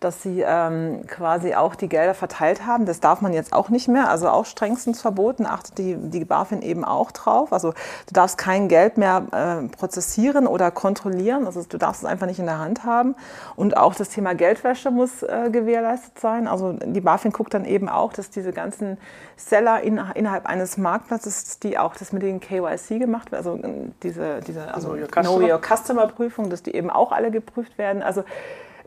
Dass 0.00 0.22
sie 0.22 0.42
ähm, 0.46 1.02
quasi 1.06 1.54
auch 1.54 1.74
die 1.74 1.88
Gelder 1.88 2.14
verteilt 2.14 2.66
haben. 2.66 2.86
Das 2.86 3.00
darf 3.00 3.20
man 3.20 3.32
jetzt 3.32 3.52
auch 3.52 3.68
nicht 3.68 3.88
mehr, 3.88 4.10
also 4.10 4.28
auch 4.28 4.46
strengstens 4.46 5.00
verboten, 5.00 5.46
achtet 5.46 5.78
die, 5.78 5.96
die 5.96 6.24
BaFin 6.24 6.62
eben 6.62 6.84
auch 6.84 7.10
drauf. 7.10 7.52
Also 7.52 7.72
du 7.72 8.12
darfst 8.12 8.38
kein 8.38 8.68
Geld 8.68 8.96
mehr 8.96 9.24
äh, 9.32 9.68
prozessieren 9.68 10.46
oder 10.46 10.70
kontrollieren, 10.70 11.46
also 11.46 11.62
du 11.68 11.78
darfst 11.78 12.02
es 12.02 12.08
einfach 12.08 12.26
nicht 12.26 12.38
in 12.38 12.46
der 12.46 12.58
Hand 12.58 12.84
haben. 12.84 13.16
Und 13.56 13.76
auch 13.76 13.94
das 13.94 14.10
Thema 14.10 14.34
Geldwäsche 14.34 14.90
muss 14.90 15.22
äh, 15.22 15.50
gewährleistet 15.50 16.18
sein. 16.18 16.46
Also 16.46 16.72
die 16.72 17.00
BaFin 17.00 17.32
guckt 17.32 17.54
dann 17.54 17.64
eben 17.64 17.88
auch, 17.88 18.12
dass 18.12 18.30
diese 18.30 18.52
ganzen 18.52 18.98
Seller 19.36 19.82
in, 19.82 20.00
innerhalb 20.14 20.46
eines 20.46 20.76
Marktplatzes, 20.76 21.58
die 21.58 21.78
auch 21.78 21.96
das 21.96 22.12
mit 22.12 22.22
den 22.22 22.40
KYC 22.40 22.98
gemacht 22.98 23.32
wird, 23.32 23.38
also 23.38 23.56
äh, 23.56 23.90
diese, 24.02 24.40
diese 24.46 24.72
also 24.72 24.90
Know 24.94 25.40
Your 25.40 25.60
Customer 25.60 26.06
Prüfung, 26.06 26.50
dass 26.50 26.62
die 26.62 26.74
eben 26.74 26.90
auch 26.90 27.12
alle 27.12 27.30
geprüft 27.30 27.78
werden. 27.78 28.02
Also 28.02 28.24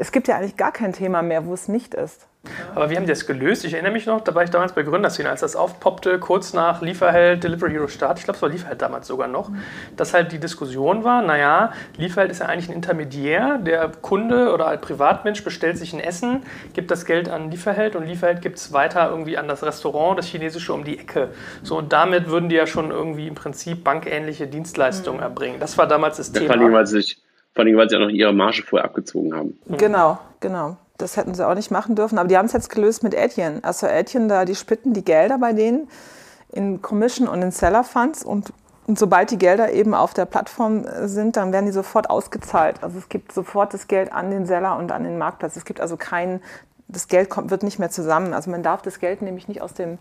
es 0.02 0.12
gibt 0.12 0.28
ja 0.28 0.36
eigentlich 0.36 0.58
gar 0.58 0.72
kein 0.72 0.94
Thema 0.94 1.22
mehr, 1.22 1.46
wo 1.46 1.54
es 1.54 1.68
nicht 1.68 1.94
ist. 1.94 2.28
Aber 2.74 2.90
wie 2.90 2.96
haben 2.96 3.04
die 3.04 3.12
das 3.12 3.28
gelöst? 3.28 3.64
Ich 3.66 3.74
erinnere 3.74 3.92
mich 3.92 4.08
noch, 4.08 4.22
da 4.22 4.34
war 4.34 4.44
ich 4.44 4.50
damals 4.50 4.74
bei 4.74 4.82
Gründerszene, 4.82 5.30
als 5.30 5.42
das 5.42 5.56
aufpoppte, 5.56 6.18
kurz 6.18 6.54
nach 6.54 6.82
Lieferheld, 6.82 7.44
Delivery 7.44 7.74
Hero 7.74 7.88
Start, 7.88 8.18
ich 8.18 8.24
glaube, 8.24 8.38
es 8.38 8.42
war 8.42 8.50
Lieferheld 8.50 8.82
damals 8.82 9.06
sogar 9.06 9.28
noch, 9.28 9.50
mhm. 9.50 9.60
dass 9.98 10.16
halt 10.16 10.32
die 10.32 10.40
Diskussion 10.40 11.04
war, 11.04 11.22
naja, 11.22 11.72
Lieferheld 11.98 12.32
ist 12.32 12.40
ja 12.40 12.48
eigentlich 12.48 12.68
ein 12.68 12.74
Intermediär, 12.74 13.60
der 13.60 13.92
Kunde 14.02 14.52
oder 14.52 14.70
ein 14.70 14.82
Privatmensch 14.82 15.44
bestellt 15.44 15.78
sich 15.78 15.94
ein 15.94 16.00
Essen, 16.00 16.42
gibt 16.74 16.90
das 16.90 17.06
Geld 17.06 17.30
an 17.30 17.52
Lieferheld 17.52 17.96
und 17.96 18.08
Lieferheld 18.08 18.42
gibt 18.42 18.58
es 18.58 18.74
weiter 18.74 19.08
irgendwie 19.08 19.38
an 19.38 19.48
das 19.48 19.62
Restaurant, 19.62 20.18
das 20.18 20.26
chinesische 20.26 20.74
um 20.74 20.84
die 20.84 20.98
Ecke. 20.98 21.30
So, 21.62 21.78
und 21.78 21.94
damit 21.94 22.28
würden 22.28 22.50
die 22.50 22.56
ja 22.56 22.66
schon 22.66 22.90
irgendwie 22.90 23.28
im 23.28 23.36
Prinzip 23.36 23.84
bankähnliche 23.84 24.48
Dienstleistungen 24.48 25.20
mhm. 25.20 25.26
erbringen. 25.26 25.60
Das 25.60 25.78
war 25.78 25.86
damals 25.86 26.18
das 26.18 26.30
ja, 26.30 26.40
Thema. 26.40 26.54
Vor 26.56 26.64
allem, 26.64 26.74
weil 26.74 26.88
sie, 26.88 27.18
vor 27.54 27.66
allem, 27.66 27.78
weil 27.78 27.90
sie 27.90 27.98
auch 27.98 28.02
noch 28.02 28.10
ihre 28.10 28.34
Marge 28.34 28.64
vorher 28.64 28.86
abgezogen 28.86 29.36
haben. 29.36 29.60
Genau, 29.78 30.20
genau. 30.40 30.78
Das 30.98 31.18
hätten 31.18 31.34
sie 31.34 31.46
auch 31.46 31.56
nicht 31.56 31.72
machen 31.72 31.96
dürfen. 31.96 32.18
Aber 32.18 32.28
die 32.28 32.38
haben 32.38 32.46
es 32.46 32.54
jetzt 32.54 32.70
gelöst 32.70 33.04
mit 33.04 33.14
Etienne. 33.14 33.60
Also 33.64 33.88
Etienne, 33.88 34.28
da, 34.28 34.46
die 34.46 34.56
spitten 34.56 34.94
die 34.94 35.04
Gelder 35.04 35.38
bei 35.38 35.52
denen 35.54 35.88
in 36.52 36.82
Commission 36.82 37.28
und 37.28 37.42
in 37.42 37.52
Seller 37.52 37.84
Funds 37.84 38.24
und, 38.24 38.54
und 38.86 39.00
sobald 39.00 39.32
die 39.32 39.38
Gelder 39.38 39.72
eben 39.72 39.94
auf 39.94 40.14
der 40.14 40.26
Plattform 40.26 40.86
sind, 41.04 41.38
dann 41.38 41.52
werden 41.54 41.66
die 41.66 41.72
sofort 41.72 42.10
ausgezahlt. 42.10 42.84
Also 42.84 43.00
es 43.00 43.10
gibt 43.10 43.32
sofort 43.32 43.74
das 43.74 43.88
Geld 43.88 44.12
an 44.14 44.32
den 44.32 44.46
Seller 44.46 44.78
und 44.78 44.92
an 44.92 45.04
den 45.04 45.18
Marktplatz. 45.18 45.56
Es 45.56 45.66
gibt 45.66 45.82
also 45.82 45.98
kein, 45.98 46.42
das 46.88 47.08
Geld 47.08 47.30
kommt, 47.30 47.52
wird 47.52 47.64
nicht 47.64 47.80
mehr 47.80 47.90
zusammen. 47.90 48.34
Also 48.34 48.52
man 48.52 48.64
darf 48.64 48.82
das 48.82 49.00
Geld 49.00 49.22
nämlich 49.22 49.48
nicht 49.48 49.62
aus 49.62 49.74
dem 49.74 49.98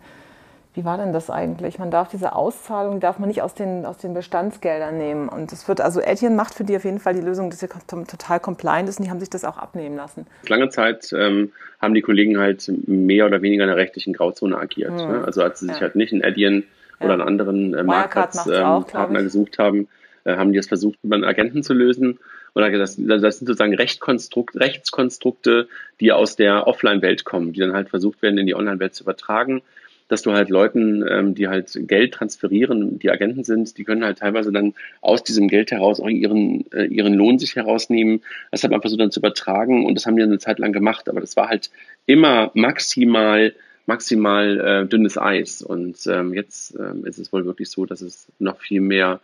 wie 0.74 0.84
war 0.84 0.98
denn 0.98 1.12
das 1.12 1.30
eigentlich? 1.30 1.78
Man 1.78 1.90
darf 1.90 2.10
diese 2.10 2.34
Auszahlung, 2.34 2.94
die 2.94 3.00
darf 3.00 3.18
man 3.18 3.28
nicht 3.28 3.42
aus 3.42 3.54
den, 3.54 3.84
aus 3.84 3.98
den 3.98 4.14
Bestandsgeldern 4.14 4.96
nehmen. 4.96 5.28
Und 5.28 5.50
das 5.50 5.66
wird, 5.66 5.80
also 5.80 6.00
Etienne 6.00 6.36
macht 6.36 6.54
für 6.54 6.62
die 6.62 6.76
auf 6.76 6.84
jeden 6.84 7.00
Fall 7.00 7.14
die 7.14 7.20
Lösung, 7.20 7.50
dass 7.50 7.58
sie 7.58 7.68
total 7.68 8.38
compliant 8.38 8.88
ist 8.88 9.00
und 9.00 9.04
die 9.04 9.10
haben 9.10 9.18
sich 9.18 9.30
das 9.30 9.44
auch 9.44 9.58
abnehmen 9.58 9.96
lassen. 9.96 10.26
Lange 10.46 10.68
Zeit 10.68 11.12
ähm, 11.12 11.52
haben 11.80 11.94
die 11.94 12.02
Kollegen 12.02 12.38
halt 12.38 12.70
mehr 12.86 13.26
oder 13.26 13.42
weniger 13.42 13.64
in 13.64 13.68
der 13.68 13.76
rechtlichen 13.76 14.12
Grauzone 14.12 14.56
agiert. 14.56 15.00
Hm. 15.00 15.10
Ne? 15.10 15.24
Also 15.24 15.42
als 15.42 15.58
sie 15.58 15.66
sich 15.66 15.76
ja. 15.76 15.82
halt 15.82 15.96
nicht 15.96 16.12
in 16.12 16.22
Etienne 16.22 16.62
ja. 17.00 17.06
oder 17.06 17.14
einen 17.14 17.22
anderen 17.22 17.74
äh, 17.74 17.82
Marktplatzpartner 17.82 19.18
ähm, 19.18 19.24
gesucht 19.24 19.58
haben, 19.58 19.88
äh, 20.22 20.36
haben 20.36 20.52
die 20.52 20.58
es 20.58 20.68
versucht, 20.68 21.00
über 21.02 21.16
einen 21.16 21.24
Agenten 21.24 21.64
zu 21.64 21.74
lösen. 21.74 22.20
Oder 22.54 22.70
das, 22.70 22.96
das 22.96 23.38
sind 23.38 23.46
sozusagen 23.46 23.74
Rechtskonstrukt, 23.74 24.56
Rechtskonstrukte, 24.56 25.68
die 26.00 26.10
aus 26.12 26.36
der 26.36 26.66
Offline-Welt 26.66 27.24
kommen, 27.24 27.52
die 27.52 27.60
dann 27.60 27.72
halt 27.72 27.88
versucht 27.88 28.22
werden, 28.22 28.38
in 28.38 28.46
die 28.46 28.56
Online-Welt 28.56 28.94
zu 28.94 29.04
übertragen 29.04 29.62
dass 30.10 30.22
du 30.22 30.32
halt 30.32 30.50
Leuten, 30.50 31.04
ähm, 31.08 31.34
die 31.34 31.48
halt 31.48 31.70
Geld 31.86 32.14
transferieren, 32.14 32.98
die 32.98 33.10
Agenten 33.10 33.44
sind, 33.44 33.78
die 33.78 33.84
können 33.84 34.04
halt 34.04 34.18
teilweise 34.18 34.50
dann 34.52 34.74
aus 35.00 35.22
diesem 35.22 35.48
Geld 35.48 35.70
heraus 35.70 36.00
auch 36.00 36.08
ihren, 36.08 36.70
äh, 36.72 36.84
ihren 36.84 37.14
Lohn 37.14 37.38
sich 37.38 37.56
herausnehmen, 37.56 38.22
das 38.50 38.62
halt 38.62 38.72
einfach 38.72 38.90
so 38.90 38.96
dann 38.96 39.12
zu 39.12 39.20
übertragen 39.20 39.86
und 39.86 39.94
das 39.94 40.06
haben 40.06 40.16
die 40.16 40.22
eine 40.22 40.38
Zeit 40.38 40.58
lang 40.58 40.72
gemacht, 40.72 41.08
aber 41.08 41.20
das 41.20 41.36
war 41.36 41.48
halt 41.48 41.70
immer 42.06 42.50
maximal 42.54 43.54
maximal 43.86 44.60
äh, 44.60 44.86
dünnes 44.86 45.18
Eis 45.18 45.62
und 45.62 46.06
ähm, 46.06 46.34
jetzt 46.34 46.76
ähm, 46.78 47.04
ist 47.06 47.18
es 47.18 47.32
wohl 47.32 47.44
wirklich 47.44 47.70
so, 47.70 47.86
dass 47.86 48.02
es 48.02 48.28
noch 48.38 48.60
viel 48.60 48.80
mehr 48.80 49.20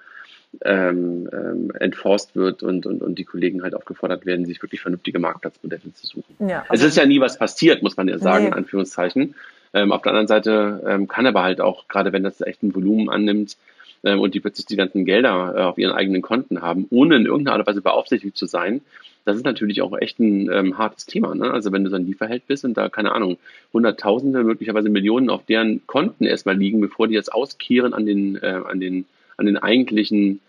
ähm, 0.65 1.29
ähm, 1.33 1.71
enforced 1.79 2.35
wird 2.35 2.63
und, 2.63 2.87
und, 2.87 3.03
und 3.03 3.19
die 3.19 3.25
Kollegen 3.25 3.63
halt 3.63 3.75
aufgefordert 3.75 4.27
werden, 4.27 4.47
sich 4.47 4.63
wirklich 4.63 4.81
vernünftige 4.81 5.19
Marktplatzmodelle 5.19 5.93
zu 5.93 6.07
suchen. 6.07 6.49
Ja, 6.49 6.65
es 6.71 6.83
ist 6.83 6.97
ja 6.97 7.07
nie 7.07 7.21
was 7.21 7.39
passiert, 7.39 7.83
muss 7.83 7.97
man 7.97 8.09
ja 8.09 8.19
sagen, 8.19 8.45
nee. 8.45 8.49
in 8.49 8.55
Anführungszeichen. 8.55 9.35
Ähm, 9.77 9.93
auf 9.93 10.01
der 10.01 10.13
anderen 10.13 10.27
Seite 10.27 10.83
ähm, 10.87 11.07
kann 11.07 11.27
aber 11.27 11.43
halt 11.43 11.61
auch, 11.61 11.87
gerade 11.87 12.13
wenn 12.13 12.23
das 12.23 12.41
echt 12.41 12.63
ein 12.63 12.75
Volumen 12.75 13.11
annimmt 13.11 13.59
ähm, 14.05 14.21
und 14.21 14.35
die 14.35 14.41
plötzlich 14.41 14.65
die 14.65 14.77
ganzen 14.77 15.05
Gelder 15.05 15.55
äh, 15.55 15.61
auf 15.61 15.77
ihren 15.77 15.93
eigenen 15.93 16.23
Konten 16.23 16.63
haben, 16.63 16.87
ohne 16.89 17.17
in 17.17 17.27
irgendeiner 17.27 17.53
Art 17.53 17.61
und 17.61 17.67
Weise 17.67 17.83
beaufsichtigt 17.83 18.39
zu 18.39 18.47
sein, 18.47 18.81
das 19.27 19.37
ist 19.37 19.45
natürlich 19.45 19.83
auch 19.83 19.95
echt 19.99 20.19
ein 20.19 20.51
ähm, 20.51 20.79
hartes 20.79 21.05
Thema. 21.05 21.35
Ne? 21.35 21.51
Also 21.51 21.73
wenn 21.73 21.85
du 21.85 21.91
so 21.91 21.97
ein 21.97 22.07
Lieferheld 22.07 22.47
bist 22.47 22.65
und 22.65 22.75
da, 22.75 22.89
keine 22.89 23.13
Ahnung, 23.13 23.37
Hunderttausende, 23.75 24.45
möglicherweise 24.45 24.89
Millionen 24.89 25.29
auf 25.29 25.45
deren 25.45 25.87
Konten 25.87 26.25
erstmal 26.25 26.57
liegen, 26.57 26.81
bevor 26.81 27.07
die 27.07 27.15
jetzt 27.15 27.35
auskehren 27.35 27.93
an 27.93 28.07
den, 28.07 28.37
äh, 28.37 28.63
an 28.67 28.81
den, 28.81 29.05
an 29.37 29.45
den 29.45 29.59
eigentlichen, 29.59 30.41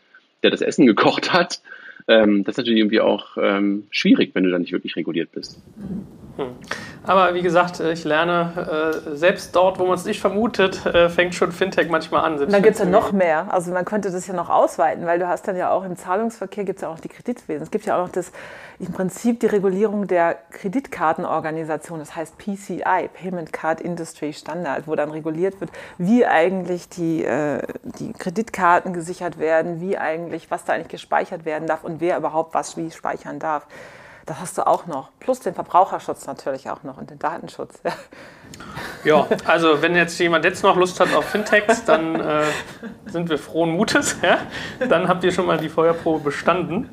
der 0.41 0.51
das 0.51 0.61
Essen 0.61 0.85
gekocht 0.85 1.33
hat, 1.33 1.59
ähm, 2.07 2.43
das 2.43 2.53
ist 2.53 2.57
natürlich 2.57 2.79
irgendwie 2.79 3.01
auch 3.01 3.37
ähm, 3.41 3.87
schwierig, 3.91 4.31
wenn 4.33 4.43
du 4.43 4.51
da 4.51 4.59
nicht 4.59 4.71
wirklich 4.71 4.95
reguliert 4.95 5.31
bist. 5.31 5.61
Hm. 6.37 6.55
Aber 7.03 7.33
wie 7.33 7.41
gesagt, 7.41 7.79
äh, 7.79 7.93
ich 7.93 8.03
lerne, 8.03 9.01
äh, 9.05 9.15
selbst 9.15 9.55
dort, 9.55 9.79
wo 9.79 9.85
man 9.85 9.95
es 9.95 10.05
nicht 10.05 10.19
vermutet, 10.19 10.85
äh, 10.85 11.09
fängt 11.09 11.35
schon 11.35 11.53
Fintech 11.53 11.89
manchmal 11.89 12.25
an. 12.25 12.37
Und 12.37 12.51
dann 12.51 12.61
gibt 12.61 12.75
es 12.75 12.79
ja 12.79 12.85
noch 12.85 13.13
mehr. 13.13 13.51
Also 13.51 13.71
man 13.71 13.85
könnte 13.85 14.11
das 14.11 14.27
ja 14.27 14.33
noch 14.33 14.49
ausweiten, 14.49 15.05
weil 15.05 15.17
du 15.17 15.27
hast 15.27 15.47
dann 15.47 15.55
ja 15.55 15.71
auch 15.71 15.85
im 15.85 15.95
Zahlungsverkehr 15.95 16.65
gibt 16.65 16.77
es 16.77 16.81
ja 16.81 16.89
auch 16.89 16.95
noch 16.95 16.99
die 16.99 17.07
Kreditwesen. 17.07 17.63
Es 17.63 17.71
gibt 17.71 17.85
ja 17.85 17.97
auch 17.97 18.05
noch 18.05 18.11
das, 18.11 18.33
im 18.79 18.91
Prinzip 18.91 19.39
die 19.39 19.47
Regulierung 19.47 20.05
der 20.07 20.37
Kreditkartenorganisation, 20.51 21.99
das 21.99 22.15
heißt 22.15 22.37
PCI, 22.37 23.09
Payment 23.13 23.53
Card 23.53 23.79
Industry 23.79 24.33
Standard, 24.33 24.87
wo 24.87 24.95
dann 24.95 25.09
reguliert 25.09 25.59
wird, 25.61 25.71
wie 25.97 26.25
eigentlich 26.25 26.87
die, 26.89 27.25
die 27.99 28.13
Kreditkarten 28.13 28.93
gesichert 28.93 29.39
werden, 29.39 29.81
wie 29.81 29.97
eigentlich, 29.97 30.51
was 30.51 30.65
da 30.65 30.73
eigentlich 30.73 30.89
gespeichert 30.89 31.45
werden 31.45 31.67
darf 31.67 31.83
und 31.83 31.96
wer 31.99 32.17
überhaupt 32.17 32.53
was 32.53 32.77
wie 32.77 32.91
speichern 32.91 33.39
darf. 33.39 33.67
Das 34.27 34.41
hast 34.41 34.57
du 34.57 34.67
auch 34.67 34.87
noch. 34.87 35.09
Plus 35.21 35.39
den 35.39 35.53
Verbraucherschutz 35.53 36.27
natürlich 36.27 36.69
auch 36.69 36.83
noch 36.83 36.97
und 36.97 37.09
den 37.09 37.17
Datenschutz. 37.17 37.79
Ja, 37.83 37.93
ja 39.05 39.27
also 39.45 39.81
wenn 39.81 39.95
jetzt 39.95 40.19
jemand 40.19 40.43
jetzt 40.43 40.63
noch 40.63 40.75
Lust 40.75 40.99
hat 40.99 41.15
auf 41.15 41.23
Fintechs, 41.23 41.85
dann 41.85 42.19
äh, 42.19 42.43
sind 43.05 43.29
wir 43.29 43.37
frohen 43.37 43.71
Mutes. 43.71 44.17
Ja? 44.21 44.39
Dann 44.85 45.07
habt 45.07 45.23
ihr 45.23 45.31
schon 45.31 45.45
mal 45.45 45.57
die 45.57 45.69
Feuerprobe 45.69 46.25
bestanden. 46.25 46.89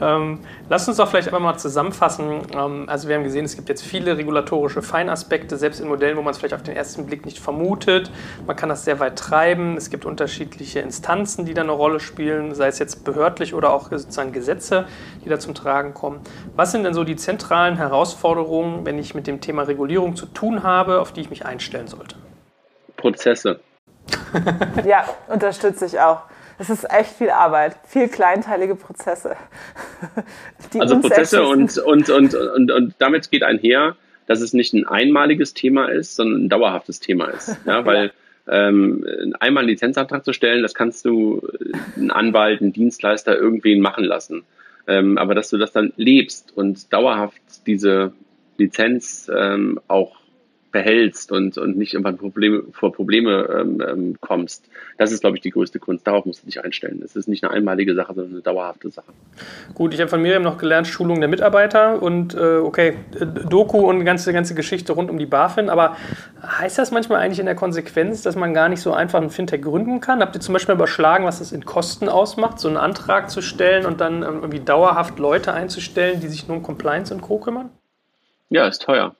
Ähm, 0.00 0.40
lasst 0.72 0.88
uns 0.88 0.96
doch 0.96 1.06
vielleicht 1.06 1.28
einfach 1.28 1.38
mal 1.38 1.58
zusammenfassen. 1.58 2.46
Ähm, 2.54 2.84
also 2.88 3.06
wir 3.06 3.14
haben 3.14 3.24
gesehen, 3.24 3.44
es 3.44 3.56
gibt 3.56 3.68
jetzt 3.68 3.82
viele 3.82 4.16
regulatorische 4.16 4.80
Feinaspekte, 4.80 5.58
selbst 5.58 5.80
in 5.80 5.88
Modellen, 5.88 6.16
wo 6.16 6.22
man 6.22 6.30
es 6.30 6.38
vielleicht 6.38 6.54
auf 6.54 6.62
den 6.62 6.74
ersten 6.74 7.04
Blick 7.04 7.26
nicht 7.26 7.40
vermutet. 7.40 8.10
Man 8.46 8.56
kann 8.56 8.70
das 8.70 8.86
sehr 8.86 8.98
weit 8.98 9.18
treiben. 9.18 9.76
Es 9.76 9.90
gibt 9.90 10.06
unterschiedliche 10.06 10.80
Instanzen, 10.80 11.44
die 11.44 11.52
da 11.52 11.60
eine 11.60 11.72
Rolle 11.72 12.00
spielen, 12.00 12.54
sei 12.54 12.68
es 12.68 12.78
jetzt 12.78 13.04
behördlich 13.04 13.52
oder 13.52 13.70
auch 13.70 13.90
sozusagen 13.90 14.32
Gesetze, 14.32 14.86
die 15.22 15.28
da 15.28 15.38
zum 15.38 15.54
Tragen 15.54 15.92
kommen. 15.92 16.20
Was 16.56 16.72
sind 16.72 16.84
denn 16.84 16.94
so 16.94 17.04
die 17.04 17.16
zentralen 17.16 17.76
Herausforderungen, 17.76 18.86
wenn 18.86 18.98
ich 18.98 19.14
mit 19.14 19.26
dem 19.26 19.42
Thema 19.42 19.64
Regulierung 19.64 20.16
zu 20.16 20.24
tun 20.24 20.62
habe, 20.62 21.02
auf 21.02 21.12
die 21.12 21.20
ich 21.20 21.28
mich 21.28 21.44
einstellen 21.44 21.86
sollte? 21.86 22.16
Prozesse. 22.96 23.60
ja, 24.86 25.04
unterstütze 25.28 25.84
ich 25.84 26.00
auch. 26.00 26.22
Es 26.62 26.70
ist 26.70 26.88
echt 26.88 27.16
viel 27.16 27.30
Arbeit, 27.30 27.74
viel 27.88 28.06
kleinteilige 28.06 28.76
Prozesse. 28.76 29.34
also 30.78 31.00
Prozesse 31.00 31.42
und, 31.42 31.76
und, 31.78 32.08
und, 32.08 32.34
und, 32.36 32.70
und 32.70 32.94
damit 32.98 33.32
geht 33.32 33.42
einher, 33.42 33.96
dass 34.26 34.40
es 34.40 34.52
nicht 34.52 34.72
ein 34.72 34.86
einmaliges 34.86 35.54
Thema 35.54 35.86
ist, 35.86 36.14
sondern 36.14 36.44
ein 36.44 36.48
dauerhaftes 36.48 37.00
Thema 37.00 37.26
ist. 37.30 37.56
Ja, 37.66 37.84
weil 37.84 38.12
ja. 38.46 38.68
ähm, 38.68 39.34
einmal 39.40 39.62
einen 39.62 39.70
Lizenzantrag 39.70 40.24
zu 40.24 40.32
stellen, 40.32 40.62
das 40.62 40.72
kannst 40.72 41.04
du 41.04 41.42
einen 41.96 42.12
Anwalt, 42.12 42.60
einen 42.60 42.72
Dienstleister, 42.72 43.36
irgendwen 43.36 43.80
machen 43.80 44.04
lassen. 44.04 44.44
Ähm, 44.86 45.18
aber 45.18 45.34
dass 45.34 45.50
du 45.50 45.58
das 45.58 45.72
dann 45.72 45.92
lebst 45.96 46.56
und 46.56 46.92
dauerhaft 46.92 47.66
diese 47.66 48.12
Lizenz 48.56 49.28
ähm, 49.36 49.80
auch 49.88 50.21
behältst 50.72 51.30
und, 51.30 51.58
und 51.58 51.76
nicht 51.76 51.92
irgendwann 51.92 52.16
Probleme, 52.16 52.64
vor 52.72 52.92
Probleme 52.92 53.48
ähm, 53.60 53.82
ähm, 53.86 54.16
kommst. 54.20 54.68
Das 54.98 55.12
ist, 55.12 55.20
glaube 55.20 55.36
ich, 55.36 55.42
die 55.42 55.50
größte 55.50 55.78
Kunst. 55.78 56.06
Darauf 56.06 56.24
musst 56.24 56.42
du 56.42 56.46
dich 56.46 56.64
einstellen. 56.64 57.02
Es 57.04 57.14
ist 57.14 57.28
nicht 57.28 57.44
eine 57.44 57.52
einmalige 57.52 57.94
Sache, 57.94 58.14
sondern 58.14 58.32
eine 58.32 58.42
dauerhafte 58.42 58.90
Sache. 58.90 59.12
Gut, 59.74 59.94
ich 59.94 60.00
habe 60.00 60.08
von 60.08 60.22
Miriam 60.22 60.42
noch 60.42 60.58
gelernt, 60.58 60.86
Schulung 60.86 61.20
der 61.20 61.28
Mitarbeiter 61.28 62.02
und 62.02 62.34
äh, 62.34 62.56
okay, 62.56 62.94
Doku 63.48 63.88
und 63.88 64.00
die 64.00 64.04
ganze, 64.04 64.32
ganze 64.32 64.54
Geschichte 64.54 64.92
rund 64.94 65.10
um 65.10 65.18
die 65.18 65.26
BaFin. 65.26 65.68
Aber 65.68 65.96
heißt 66.42 66.78
das 66.78 66.90
manchmal 66.90 67.20
eigentlich 67.20 67.40
in 67.40 67.46
der 67.46 67.54
Konsequenz, 67.54 68.22
dass 68.22 68.34
man 68.34 68.54
gar 68.54 68.68
nicht 68.68 68.80
so 68.80 68.92
einfach 68.92 69.20
ein 69.20 69.30
Fintech 69.30 69.62
gründen 69.62 70.00
kann? 70.00 70.20
Habt 70.20 70.34
ihr 70.34 70.40
zum 70.40 70.54
Beispiel 70.54 70.74
überschlagen, 70.74 71.26
was 71.26 71.38
das 71.38 71.52
in 71.52 71.64
Kosten 71.64 72.08
ausmacht, 72.08 72.58
so 72.58 72.68
einen 72.68 72.78
Antrag 72.78 73.30
zu 73.30 73.42
stellen 73.42 73.84
und 73.84 74.00
dann 74.00 74.22
ähm, 74.22 74.36
irgendwie 74.36 74.60
dauerhaft 74.60 75.18
Leute 75.18 75.52
einzustellen, 75.52 76.20
die 76.20 76.28
sich 76.28 76.48
nur 76.48 76.56
um 76.56 76.62
Compliance 76.62 77.12
und 77.12 77.20
Co. 77.20 77.38
kümmern? 77.38 77.70
Ja, 78.48 78.66
ist 78.66 78.82
teuer. 78.82 79.14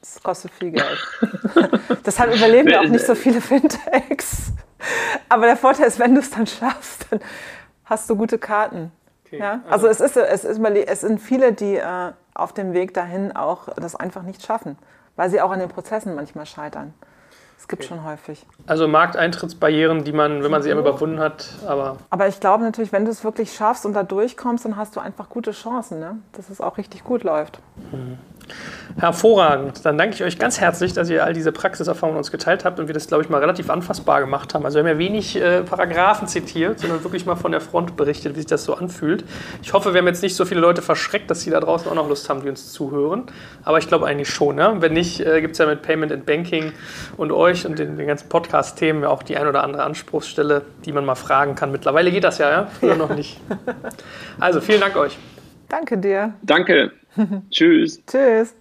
Das 0.00 0.22
kostet 0.22 0.52
viel 0.52 0.72
Geld. 0.72 0.98
Deshalb 2.06 2.34
überleben 2.34 2.68
ja 2.68 2.80
auch 2.80 2.88
nicht 2.88 3.04
so 3.04 3.14
viele 3.14 3.40
Fintechs. 3.40 4.52
Aber 5.28 5.46
der 5.46 5.56
Vorteil 5.56 5.86
ist, 5.86 5.98
wenn 5.98 6.14
du 6.14 6.20
es 6.20 6.30
dann 6.30 6.46
schaffst, 6.46 7.06
dann 7.10 7.20
hast 7.84 8.08
du 8.08 8.16
gute 8.16 8.38
Karten. 8.38 8.92
Okay. 9.26 9.38
Ja? 9.38 9.60
Also, 9.68 9.88
also 9.88 10.04
es, 10.04 10.16
ist, 10.16 10.16
es, 10.16 10.44
ist, 10.44 10.60
es 10.60 11.00
sind 11.00 11.20
viele, 11.20 11.52
die 11.52 11.76
äh, 11.76 12.12
auf 12.34 12.52
dem 12.52 12.72
Weg 12.72 12.94
dahin 12.94 13.34
auch 13.34 13.68
das 13.74 13.96
einfach 13.96 14.22
nicht 14.22 14.44
schaffen, 14.44 14.78
weil 15.16 15.30
sie 15.30 15.40
auch 15.40 15.50
an 15.50 15.58
den 15.58 15.68
Prozessen 15.68 16.14
manchmal 16.14 16.46
scheitern. 16.46 16.94
Es 17.58 17.68
gibt 17.68 17.84
schon 17.84 18.04
häufig. 18.04 18.46
Also 18.66 18.86
Markteintrittsbarrieren, 18.86 20.04
die 20.04 20.12
man, 20.12 20.44
wenn 20.44 20.50
man 20.50 20.62
sie 20.62 20.70
einmal 20.70 20.86
überwunden 20.86 21.18
hat, 21.18 21.48
aber. 21.66 21.96
Aber 22.10 22.28
ich 22.28 22.38
glaube 22.38 22.62
natürlich, 22.62 22.92
wenn 22.92 23.04
du 23.04 23.10
es 23.10 23.24
wirklich 23.24 23.54
schaffst 23.54 23.86
und 23.86 23.94
da 23.94 24.02
durchkommst, 24.02 24.66
dann 24.66 24.76
hast 24.76 24.94
du 24.94 25.00
einfach 25.00 25.30
gute 25.30 25.52
Chancen, 25.52 25.98
ne? 25.98 26.18
dass 26.32 26.50
es 26.50 26.60
auch 26.60 26.76
richtig 26.76 27.02
gut 27.02 27.24
läuft. 27.24 27.58
Mhm. 27.90 28.18
Hervorragend. 28.98 29.84
Dann 29.84 29.98
danke 29.98 30.14
ich 30.14 30.24
euch 30.24 30.38
ganz 30.38 30.58
herzlich, 30.58 30.94
dass 30.94 31.10
ihr 31.10 31.22
all 31.22 31.34
diese 31.34 31.52
Praxiserfahrungen 31.52 32.16
uns 32.16 32.30
geteilt 32.30 32.64
habt 32.64 32.80
und 32.80 32.86
wir 32.86 32.94
das, 32.94 33.08
glaube 33.08 33.22
ich, 33.22 33.28
mal 33.28 33.38
relativ 33.38 33.68
anfassbar 33.68 34.20
gemacht 34.20 34.54
haben. 34.54 34.64
Also 34.64 34.76
wir 34.76 34.84
haben 34.84 34.88
ja 34.88 34.98
wenig 34.98 35.36
äh, 35.36 35.62
Paragraphen 35.62 36.28
zitiert, 36.28 36.80
sondern 36.80 37.04
wirklich 37.04 37.26
mal 37.26 37.36
von 37.36 37.52
der 37.52 37.60
Front 37.60 37.96
berichtet, 37.96 38.34
wie 38.34 38.38
sich 38.38 38.46
das 38.46 38.64
so 38.64 38.74
anfühlt. 38.74 39.24
Ich 39.62 39.74
hoffe, 39.74 39.92
wir 39.92 39.98
haben 39.98 40.06
jetzt 40.06 40.22
nicht 40.22 40.34
so 40.34 40.46
viele 40.46 40.60
Leute 40.60 40.80
verschreckt, 40.80 41.30
dass 41.30 41.42
sie 41.42 41.50
da 41.50 41.60
draußen 41.60 41.90
auch 41.90 41.94
noch 41.94 42.08
Lust 42.08 42.30
haben, 42.30 42.40
die 42.40 42.48
uns 42.48 42.72
zuhören. 42.72 43.24
Aber 43.64 43.78
ich 43.78 43.88
glaube 43.88 44.06
eigentlich 44.06 44.30
schon. 44.30 44.56
Ne? 44.56 44.76
Wenn 44.78 44.94
nicht, 44.94 45.20
äh, 45.20 45.42
gibt 45.42 45.52
es 45.52 45.58
ja 45.58 45.66
mit 45.66 45.82
Payment 45.82 46.10
and 46.12 46.24
Banking 46.24 46.72
und 47.18 47.32
euch 47.32 47.66
und 47.66 47.78
den, 47.78 47.98
den 47.98 48.06
ganzen 48.06 48.30
Podcast-Themen 48.30 49.04
auch 49.04 49.22
die 49.22 49.36
ein 49.36 49.46
oder 49.46 49.62
andere 49.62 49.82
Anspruchsstelle, 49.82 50.62
die 50.86 50.92
man 50.92 51.04
mal 51.04 51.16
fragen 51.16 51.54
kann. 51.54 51.70
Mittlerweile 51.70 52.10
geht 52.10 52.24
das 52.24 52.38
ja, 52.38 52.50
ja? 52.50 52.66
Früher 52.80 52.90
ja. 52.90 52.96
noch 52.96 53.14
nicht. 53.14 53.38
Also 54.38 54.60
vielen 54.60 54.80
Dank 54.80 54.96
euch. 54.96 55.18
Danke 55.68 55.98
dir. 55.98 56.34
Danke. 56.42 56.92
Tschüss. 57.50 58.02
Tschüss. 58.06 58.54